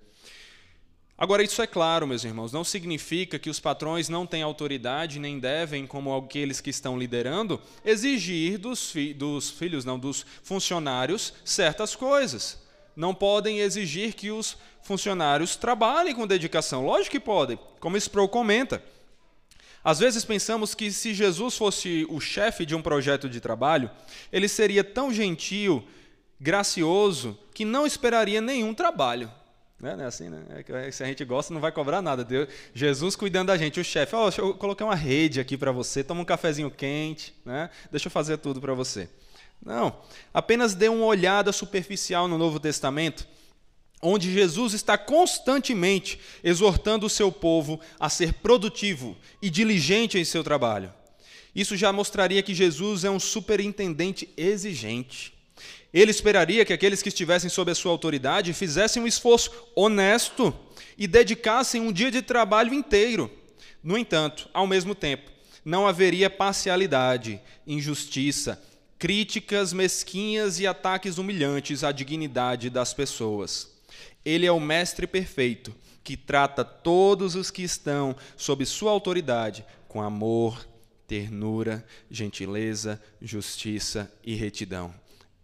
Agora, 1.18 1.43
isso 1.43 1.61
é 1.61 1.66
claro, 1.66 2.07
meus 2.07 2.22
irmãos, 2.22 2.53
não 2.53 2.62
significa 2.62 3.41
que 3.41 3.51
os 3.51 3.59
patrões 3.59 4.09
não 4.09 4.24
têm 4.24 4.43
autoridade, 4.43 5.18
nem 5.18 5.41
devem, 5.41 5.85
como 5.85 6.14
aqueles 6.16 6.61
que 6.61 6.70
estão 6.70 6.97
liderando, 6.97 7.61
exigir 7.85 8.59
dos, 8.59 8.91
fi 8.93 9.12
dos 9.12 9.51
filhos, 9.51 9.85
não, 9.85 9.99
dos 9.99 10.24
funcionários, 10.45 11.35
certas 11.45 11.97
coisas. 11.97 12.62
Não 12.95 13.14
podem 13.14 13.59
exigir 13.59 14.14
que 14.14 14.30
os 14.30 14.57
funcionários 14.80 15.57
trabalhem 15.57 16.14
com 16.14 16.26
dedicação. 16.26 16.87
Lógico 16.87 17.11
que 17.11 17.20
podem, 17.20 17.59
como 17.80 17.97
Sproul 17.97 18.28
comenta. 18.28 18.83
Às 19.85 19.99
vezes 19.99 20.24
pensamos 20.24 20.74
que 20.74 20.93
se 20.93 21.12
Jesus 21.12 21.57
fosse 21.57 22.07
o 22.09 22.20
chefe 22.20 22.64
de 22.64 22.74
um 22.74 22.83
projeto 22.83 23.28
de 23.28 23.41
trabalho, 23.41 23.91
ele 24.33 24.49
seria 24.49 24.85
tão 24.85 25.12
gentil, 25.12 25.85
gracioso, 26.41 27.39
que 27.53 27.64
não 27.64 27.87
esperaria 27.87 28.41
nenhum 28.41 28.72
trabalho. 28.72 29.30
Né? 29.80 29.97
Não 29.97 30.05
é 30.05 30.07
assim, 30.07 30.28
né? 30.28 30.41
É 30.68 30.91
se 30.93 31.03
a 31.03 31.07
gente 31.07 31.24
gosta, 31.24 31.53
não 31.53 31.61
vai 31.61 31.72
cobrar 31.72 32.01
nada. 32.01 32.24
Deus, 32.24 32.49
Jesus 32.72 33.16
cuidando 33.16 33.49
da 33.49 33.57
gente, 33.57 33.80
o 33.80 33.85
chefe, 33.85 34.14
oh, 34.14 34.30
eu 34.39 34.55
coloquei 34.55 34.87
uma 34.87 34.95
rede 34.95 35.41
aqui 35.41 35.57
para 35.57 35.72
você, 35.72 36.05
toma 36.05 36.20
um 36.22 36.24
cafezinho 36.24 36.70
quente, 36.70 37.35
né? 37.45 37.68
deixa 37.91 38.07
eu 38.07 38.11
fazer 38.11 38.37
tudo 38.39 38.61
para 38.61 38.74
você. 38.74 39.09
Não, 39.64 39.97
apenas 40.33 40.74
dê 40.74 40.89
uma 40.89 41.05
olhada 41.05 41.53
superficial 41.53 42.28
no 42.28 42.39
Novo 42.39 42.61
Testamento 42.61 43.26
onde 44.03 44.32
Jesus 44.32 44.74
está 44.74 44.98
constantemente 44.98 46.18
exortando 46.42 47.07
o 47.07 47.11
seu 47.11 47.30
povo 47.30 47.80
a 48.00 48.09
ser 48.09 48.34
produtivo 48.34 49.16
e 49.40 49.48
diligente 49.48 50.18
em 50.18 50.24
seu 50.24 50.42
trabalho. 50.42 50.92
Isso 51.55 51.76
já 51.76 51.92
mostraria 51.92 52.42
que 52.42 52.55
Jesus 52.55 53.05
é 53.05 53.11
um 53.11 53.20
superintendente 53.20 54.28
exigente. 54.36 55.32
Ele 55.94 56.11
esperaria 56.11 56.64
que 56.64 56.72
aqueles 56.72 57.03
que 57.03 57.11
estivessem 57.11 57.48
sob 57.48 57.70
a 57.70 57.74
sua 57.74 57.92
autoridade 57.92 58.53
fizessem 58.53 59.03
um 59.03 59.07
esforço 59.07 59.53
honesto 59.76 60.53
e 60.98 61.07
dedicassem 61.07 61.80
um 61.80 61.92
dia 61.92 62.11
de 62.11 62.22
trabalho 62.22 62.74
inteiro. 62.74 63.30
No 63.84 63.96
entanto, 63.96 64.48
ao 64.53 64.66
mesmo 64.66 64.94
tempo, 64.94 65.30
não 65.64 65.86
haveria 65.86 66.30
parcialidade, 66.30 67.40
injustiça, 67.66 68.61
críticas 68.98 69.72
mesquinhas 69.72 70.59
e 70.59 70.66
ataques 70.66 71.18
humilhantes 71.18 71.84
à 71.84 71.92
dignidade 71.92 72.70
das 72.70 72.94
pessoas. 72.94 73.72
Ele 74.25 74.47
é 74.47 74.53
o 74.53 74.61
mestre 74.61 75.07
perfeito, 75.07 75.75
que 76.03 76.16
trata 76.16 76.64
todos 76.64 77.35
os 77.35 77.51
que 77.51 77.62
estão 77.62 78.16
sob 78.37 78.64
sua 78.66 78.91
autoridade 78.91 79.64
com 79.89 80.03
amor, 80.03 80.66
ternura, 81.07 81.85
gentileza, 82.11 83.01
justiça 83.20 84.12
e 84.25 84.35
retidão. 84.35 84.95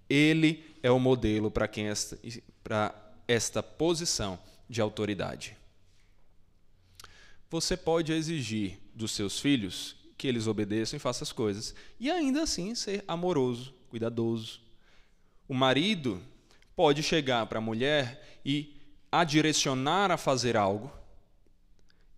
Ele 0.09 0.65
é 0.83 0.91
o 0.91 0.99
modelo 0.99 1.51
para 1.51 1.69
quem 1.69 1.89
esta, 1.89 2.19
para 2.65 2.95
esta 3.27 3.63
posição 3.63 4.39
de 4.69 4.81
autoridade. 4.81 5.57
Você 7.51 7.77
pode 7.77 8.13
exigir 8.13 8.79
dos 8.95 9.13
seus 9.13 9.41
filhos 9.41 9.97
que 10.17 10.27
eles 10.27 10.47
obedeçam 10.47 10.97
e 10.97 11.01
façam 11.01 11.25
as 11.25 11.33
coisas. 11.33 11.75
E 12.01 12.11
ainda 12.11 12.43
assim 12.43 12.75
ser 12.75 13.05
amoroso, 13.07 13.73
cuidadoso. 13.89 14.61
O 15.49 15.55
marido 15.55 16.21
pode 16.79 17.03
chegar 17.03 17.45
para 17.47 17.59
a 17.59 17.61
mulher 17.61 18.25
e 18.45 18.81
a 19.11 19.25
direcionar 19.25 20.13
a 20.13 20.17
fazer 20.17 20.57
algo, 20.57 20.93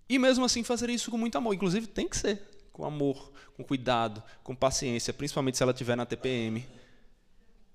e 0.07 0.19
mesmo 0.19 0.45
assim 0.45 0.63
fazer 0.63 0.91
isso 0.91 1.11
com 1.11 1.17
muito 1.17 1.39
amor. 1.39 1.55
Inclusive 1.55 1.87
tem 1.87 2.07
que 2.07 2.15
ser 2.15 2.43
com 2.71 2.85
amor, 2.85 3.33
com 3.57 3.65
cuidado, 3.65 4.23
com 4.45 4.55
paciência, 4.55 5.15
principalmente 5.15 5.57
se 5.57 5.63
ela 5.63 5.73
estiver 5.73 5.97
na 5.97 6.05
TPM. 6.05 6.69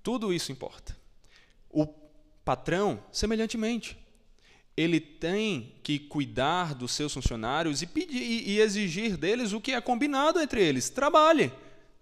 Tudo 0.00 0.32
isso 0.32 0.52
importa. 0.52 0.96
O 1.68 1.88
patrão, 2.44 3.02
semelhantemente, 3.10 3.98
ele 4.76 5.00
tem 5.00 5.74
que 5.82 5.98
cuidar 5.98 6.72
dos 6.72 6.92
seus 6.92 7.12
funcionários 7.12 7.82
e 7.82 7.86
pedir 7.88 8.48
e 8.48 8.60
exigir 8.60 9.16
deles 9.16 9.52
o 9.52 9.60
que 9.60 9.72
é 9.72 9.80
combinado 9.80 10.38
entre 10.38 10.62
eles. 10.64 10.88
Trabalhe. 10.88 11.52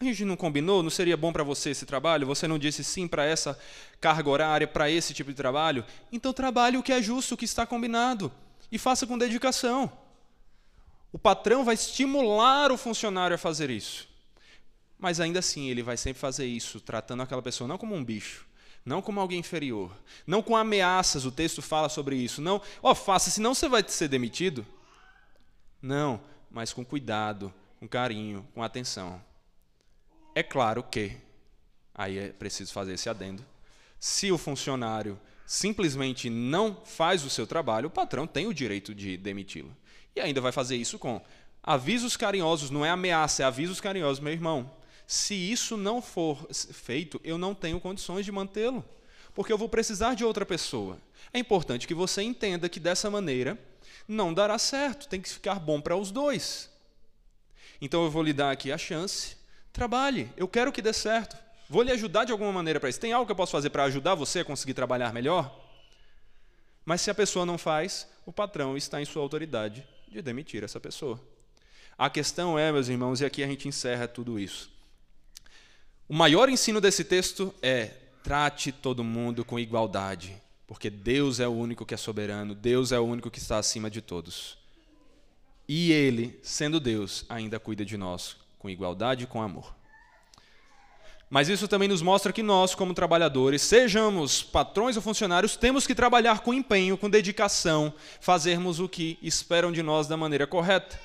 A 0.00 0.04
gente 0.04 0.24
não 0.24 0.36
combinou? 0.36 0.82
Não 0.82 0.90
seria 0.90 1.16
bom 1.16 1.32
para 1.32 1.42
você 1.42 1.70
esse 1.70 1.86
trabalho? 1.86 2.26
Você 2.26 2.48
não 2.48 2.58
disse 2.58 2.82
sim 2.82 3.06
para 3.06 3.24
essa 3.24 3.58
carga 4.00 4.28
horária, 4.28 4.66
para 4.66 4.90
esse 4.90 5.14
tipo 5.14 5.30
de 5.30 5.36
trabalho? 5.36 5.84
Então 6.10 6.32
trabalhe 6.32 6.76
o 6.76 6.82
que 6.82 6.92
é 6.92 7.00
justo, 7.00 7.34
o 7.34 7.36
que 7.36 7.44
está 7.44 7.64
combinado. 7.64 8.30
E 8.70 8.78
faça 8.78 9.06
com 9.06 9.16
dedicação. 9.16 9.90
O 11.12 11.18
patrão 11.18 11.64
vai 11.64 11.74
estimular 11.74 12.72
o 12.72 12.76
funcionário 12.76 13.36
a 13.36 13.38
fazer 13.38 13.70
isso. 13.70 14.08
Mas 14.98 15.20
ainda 15.20 15.38
assim, 15.38 15.68
ele 15.68 15.82
vai 15.82 15.96
sempre 15.96 16.18
fazer 16.18 16.46
isso, 16.46 16.80
tratando 16.80 17.22
aquela 17.22 17.42
pessoa 17.42 17.68
não 17.68 17.78
como 17.78 17.94
um 17.94 18.04
bicho, 18.04 18.46
não 18.84 19.02
como 19.02 19.20
alguém 19.20 19.38
inferior, 19.38 19.92
não 20.26 20.42
com 20.42 20.56
ameaças, 20.56 21.24
o 21.24 21.30
texto 21.30 21.60
fala 21.60 21.88
sobre 21.88 22.16
isso, 22.16 22.40
não, 22.40 22.60
ó, 22.82 22.90
oh, 22.90 22.94
faça, 22.94 23.30
senão 23.30 23.54
você 23.54 23.68
vai 23.68 23.84
ser 23.86 24.08
demitido. 24.08 24.66
Não, 25.80 26.20
mas 26.50 26.72
com 26.72 26.84
cuidado, 26.84 27.52
com 27.78 27.86
carinho, 27.86 28.46
com 28.54 28.62
atenção. 28.62 29.20
É 30.34 30.42
claro 30.42 30.82
que, 30.82 31.16
aí 31.94 32.18
é 32.18 32.28
preciso 32.28 32.72
fazer 32.72 32.94
esse 32.94 33.08
adendo, 33.08 33.44
se 34.00 34.32
o 34.32 34.38
funcionário 34.38 35.18
simplesmente 35.46 36.28
não 36.28 36.76
faz 36.84 37.24
o 37.24 37.30
seu 37.30 37.46
trabalho, 37.46 37.88
o 37.88 37.90
patrão 37.90 38.26
tem 38.26 38.46
o 38.46 38.54
direito 38.54 38.94
de 38.94 39.16
demiti-lo. 39.16 39.74
E 40.16 40.20
ainda 40.20 40.40
vai 40.40 40.52
fazer 40.52 40.76
isso 40.76 40.98
com 40.98 41.22
avisos 41.62 42.16
carinhosos, 42.16 42.70
não 42.70 42.84
é 42.84 42.90
ameaça, 42.90 43.42
é 43.42 43.46
avisos 43.46 43.80
carinhosos, 43.80 44.20
meu 44.20 44.32
irmão. 44.32 44.70
Se 45.06 45.34
isso 45.34 45.76
não 45.76 46.02
for 46.02 46.48
feito, 46.52 47.20
eu 47.22 47.38
não 47.38 47.54
tenho 47.54 47.78
condições 47.80 48.24
de 48.24 48.32
mantê-lo, 48.32 48.84
porque 49.34 49.52
eu 49.52 49.58
vou 49.58 49.68
precisar 49.68 50.14
de 50.14 50.24
outra 50.24 50.44
pessoa. 50.44 50.98
É 51.32 51.38
importante 51.38 51.86
que 51.86 51.94
você 51.94 52.22
entenda 52.22 52.68
que 52.68 52.80
dessa 52.80 53.10
maneira 53.10 53.58
não 54.08 54.32
dará 54.32 54.58
certo, 54.58 55.08
tem 55.08 55.20
que 55.20 55.28
ficar 55.28 55.58
bom 55.58 55.80
para 55.80 55.96
os 55.96 56.10
dois. 56.10 56.70
Então 57.80 58.04
eu 58.04 58.10
vou 58.10 58.22
lhe 58.22 58.32
dar 58.32 58.50
aqui 58.50 58.72
a 58.72 58.78
chance, 58.78 59.36
trabalhe, 59.74 60.30
eu 60.36 60.46
quero 60.46 60.72
que 60.72 60.80
dê 60.80 60.92
certo. 60.92 61.36
Vou 61.68 61.82
lhe 61.82 61.90
ajudar 61.90 62.24
de 62.24 62.32
alguma 62.32 62.52
maneira 62.52 62.78
para 62.78 62.88
isso. 62.88 63.00
Tem 63.00 63.12
algo 63.12 63.26
que 63.26 63.32
eu 63.32 63.36
posso 63.36 63.52
fazer 63.52 63.70
para 63.70 63.84
ajudar 63.84 64.14
você 64.14 64.40
a 64.40 64.44
conseguir 64.44 64.72
trabalhar 64.72 65.12
melhor? 65.12 65.60
Mas 66.84 67.00
se 67.00 67.10
a 67.10 67.14
pessoa 67.14 67.44
não 67.44 67.58
faz, 67.58 68.06
o 68.24 68.32
patrão 68.32 68.76
está 68.76 69.02
em 69.02 69.04
sua 69.04 69.20
autoridade 69.20 69.84
de 70.08 70.22
demitir 70.22 70.62
essa 70.62 70.78
pessoa. 70.78 71.20
A 71.98 72.08
questão 72.08 72.58
é, 72.58 72.70
meus 72.70 72.88
irmãos, 72.88 73.20
e 73.20 73.24
aqui 73.24 73.42
a 73.42 73.46
gente 73.48 73.66
encerra 73.66 74.06
tudo 74.06 74.38
isso. 74.38 74.70
O 76.08 76.14
maior 76.14 76.48
ensino 76.48 76.80
desse 76.80 77.02
texto 77.02 77.52
é: 77.60 77.90
trate 78.22 78.70
todo 78.70 79.02
mundo 79.02 79.44
com 79.44 79.58
igualdade, 79.58 80.40
porque 80.68 80.88
Deus 80.88 81.40
é 81.40 81.48
o 81.48 81.52
único 81.52 81.84
que 81.84 81.94
é 81.94 81.96
soberano, 81.96 82.54
Deus 82.54 82.92
é 82.92 82.98
o 82.98 83.04
único 83.04 83.30
que 83.30 83.38
está 83.38 83.58
acima 83.58 83.90
de 83.90 84.00
todos. 84.00 84.56
E 85.66 85.90
Ele, 85.90 86.38
sendo 86.42 86.78
Deus, 86.78 87.24
ainda 87.28 87.58
cuida 87.58 87.84
de 87.84 87.96
nós 87.96 88.43
com 88.64 88.70
igualdade 88.70 89.24
e 89.24 89.26
com 89.26 89.42
amor. 89.42 89.76
Mas 91.28 91.50
isso 91.50 91.68
também 91.68 91.86
nos 91.86 92.00
mostra 92.00 92.32
que 92.32 92.42
nós, 92.42 92.74
como 92.74 92.94
trabalhadores, 92.94 93.60
sejamos 93.60 94.42
patrões 94.42 94.96
ou 94.96 95.02
funcionários, 95.02 95.54
temos 95.54 95.86
que 95.86 95.94
trabalhar 95.94 96.40
com 96.40 96.54
empenho, 96.54 96.96
com 96.96 97.10
dedicação, 97.10 97.92
fazermos 98.22 98.80
o 98.80 98.88
que 98.88 99.18
esperam 99.20 99.70
de 99.70 99.82
nós 99.82 100.06
da 100.06 100.16
maneira 100.16 100.46
correta. 100.46 100.98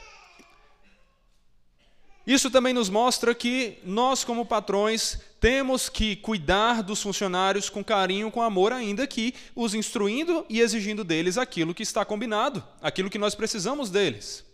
Isso 2.26 2.49
também 2.49 2.74
nos 2.74 2.89
mostra 2.89 3.36
que 3.36 3.80
nós, 3.84 4.24
como 4.24 4.45
patrões, 4.45 5.20
temos 5.41 5.89
que 5.89 6.16
cuidar 6.16 6.82
dos 6.82 7.01
funcionários 7.01 7.70
com 7.70 7.84
carinho, 7.84 8.32
com 8.32 8.41
amor, 8.41 8.72
ainda 8.72 9.05
que 9.05 9.34
os 9.53 9.74
instruindo 9.74 10.45
e 10.47 10.62
exigindo 10.62 11.03
deles 11.03 11.38
aquilo 11.38 11.74
que 11.74 11.84
está 11.84 12.05
combinado, 12.05 12.64
aquilo 12.82 13.10
que 13.10 13.20
nós 13.20 13.36
precisamos 13.36 13.89
deles. 13.89 14.49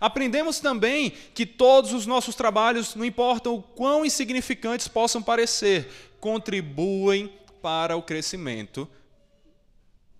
Aprendemos 0.00 0.60
também 0.60 1.10
que 1.10 1.46
todos 1.46 1.92
os 1.92 2.06
nossos 2.06 2.34
trabalhos, 2.34 2.94
não 2.94 3.04
importa 3.04 3.50
o 3.50 3.62
quão 3.62 4.04
insignificantes 4.04 4.88
possam 4.88 5.22
parecer, 5.22 5.88
contribuem 6.20 7.32
para 7.62 7.96
o 7.96 8.02
crescimento 8.02 8.88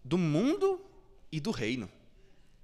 do 0.05 0.19
mundo 0.19 0.81
e 1.31 1.41
do 1.41 1.51
reino. 1.51 1.89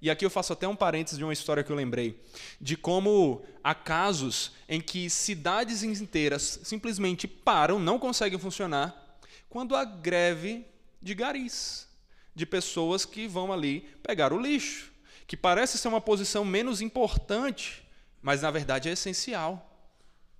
E 0.01 0.09
aqui 0.09 0.25
eu 0.25 0.29
faço 0.29 0.53
até 0.53 0.67
um 0.67 0.75
parênteses 0.75 1.17
de 1.17 1.23
uma 1.23 1.33
história 1.33 1.63
que 1.63 1.71
eu 1.71 1.75
lembrei, 1.75 2.19
de 2.59 2.75
como 2.75 3.43
há 3.63 3.73
casos 3.73 4.51
em 4.67 4.81
que 4.81 5.09
cidades 5.09 5.83
inteiras 5.83 6.59
simplesmente 6.63 7.27
param, 7.27 7.79
não 7.79 7.97
conseguem 7.97 8.37
funcionar, 8.37 9.19
quando 9.49 9.75
há 9.75 9.85
greve 9.85 10.65
de 11.01 11.15
garis, 11.15 11.87
de 12.35 12.45
pessoas 12.45 13.05
que 13.05 13.27
vão 13.27 13.53
ali 13.53 13.81
pegar 14.03 14.33
o 14.33 14.39
lixo 14.39 14.94
que 15.27 15.35
parece 15.35 15.77
ser 15.77 15.87
uma 15.87 16.01
posição 16.01 16.45
menos 16.45 16.81
importante, 16.81 17.85
mas 18.21 18.41
na 18.41 18.51
verdade 18.51 18.89
é 18.89 18.91
essencial. 18.91 19.71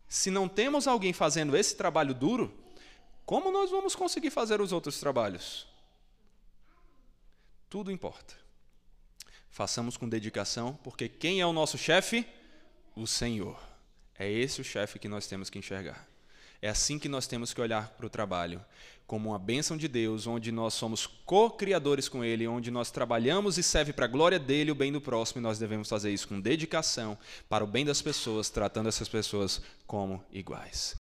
Se 0.07 0.29
não 0.29 0.47
temos 0.47 0.88
alguém 0.88 1.13
fazendo 1.13 1.57
esse 1.57 1.75
trabalho 1.75 2.13
duro, 2.13 2.53
como 3.25 3.51
nós 3.51 3.71
vamos 3.71 3.95
conseguir 3.95 4.29
fazer 4.29 4.61
os 4.61 4.71
outros 4.71 4.99
trabalhos? 4.99 5.67
Tudo 7.69 7.91
importa. 7.91 8.36
Façamos 9.49 9.97
com 9.97 10.07
dedicação, 10.07 10.77
porque 10.83 11.09
quem 11.09 11.41
é 11.41 11.45
o 11.45 11.53
nosso 11.53 11.77
chefe? 11.77 12.27
O 12.95 13.07
Senhor. 13.07 13.59
É 14.17 14.29
esse 14.29 14.61
o 14.61 14.63
chefe 14.63 14.99
que 14.99 15.07
nós 15.07 15.27
temos 15.27 15.49
que 15.49 15.57
enxergar. 15.57 16.07
É 16.62 16.70
assim 16.70 16.97
que 16.97 17.10
nós 17.10 17.28
temos 17.28 17.53
que 17.53 17.62
olhar 17.62 17.89
para 17.89 18.06
o 18.06 18.10
trabalho, 18.10 18.64
como 19.08 19.30
uma 19.30 19.39
bênção 19.39 19.78
de 19.78 19.88
Deus, 19.88 20.26
onde 20.26 20.51
nós 20.51 20.74
somos 20.74 21.06
co-criadores 21.06 22.10
com 22.10 22.24
Ele, 22.24 22.47
onde 22.47 22.72
nós 22.72 22.89
trabalhamos 22.89 23.58
e 23.58 23.64
serve 23.64 23.93
para 23.93 24.06
a 24.06 24.10
glória 24.10 24.39
dele 24.39 24.72
o 24.72 24.76
bem 24.76 24.91
do 24.91 24.99
próximo, 24.99 25.39
e 25.39 25.43
nós 25.43 25.60
devemos 25.60 25.88
fazer 25.88 26.12
isso 26.12 26.28
com 26.28 26.39
dedicação 26.39 27.18
para 27.47 27.64
o 27.64 27.68
bem 27.68 27.86
das 27.86 28.01
pessoas, 28.01 28.49
tratando 28.49 28.89
essas 28.89 29.08
pessoas 29.08 29.62
como 29.86 30.24
iguais. 30.32 30.95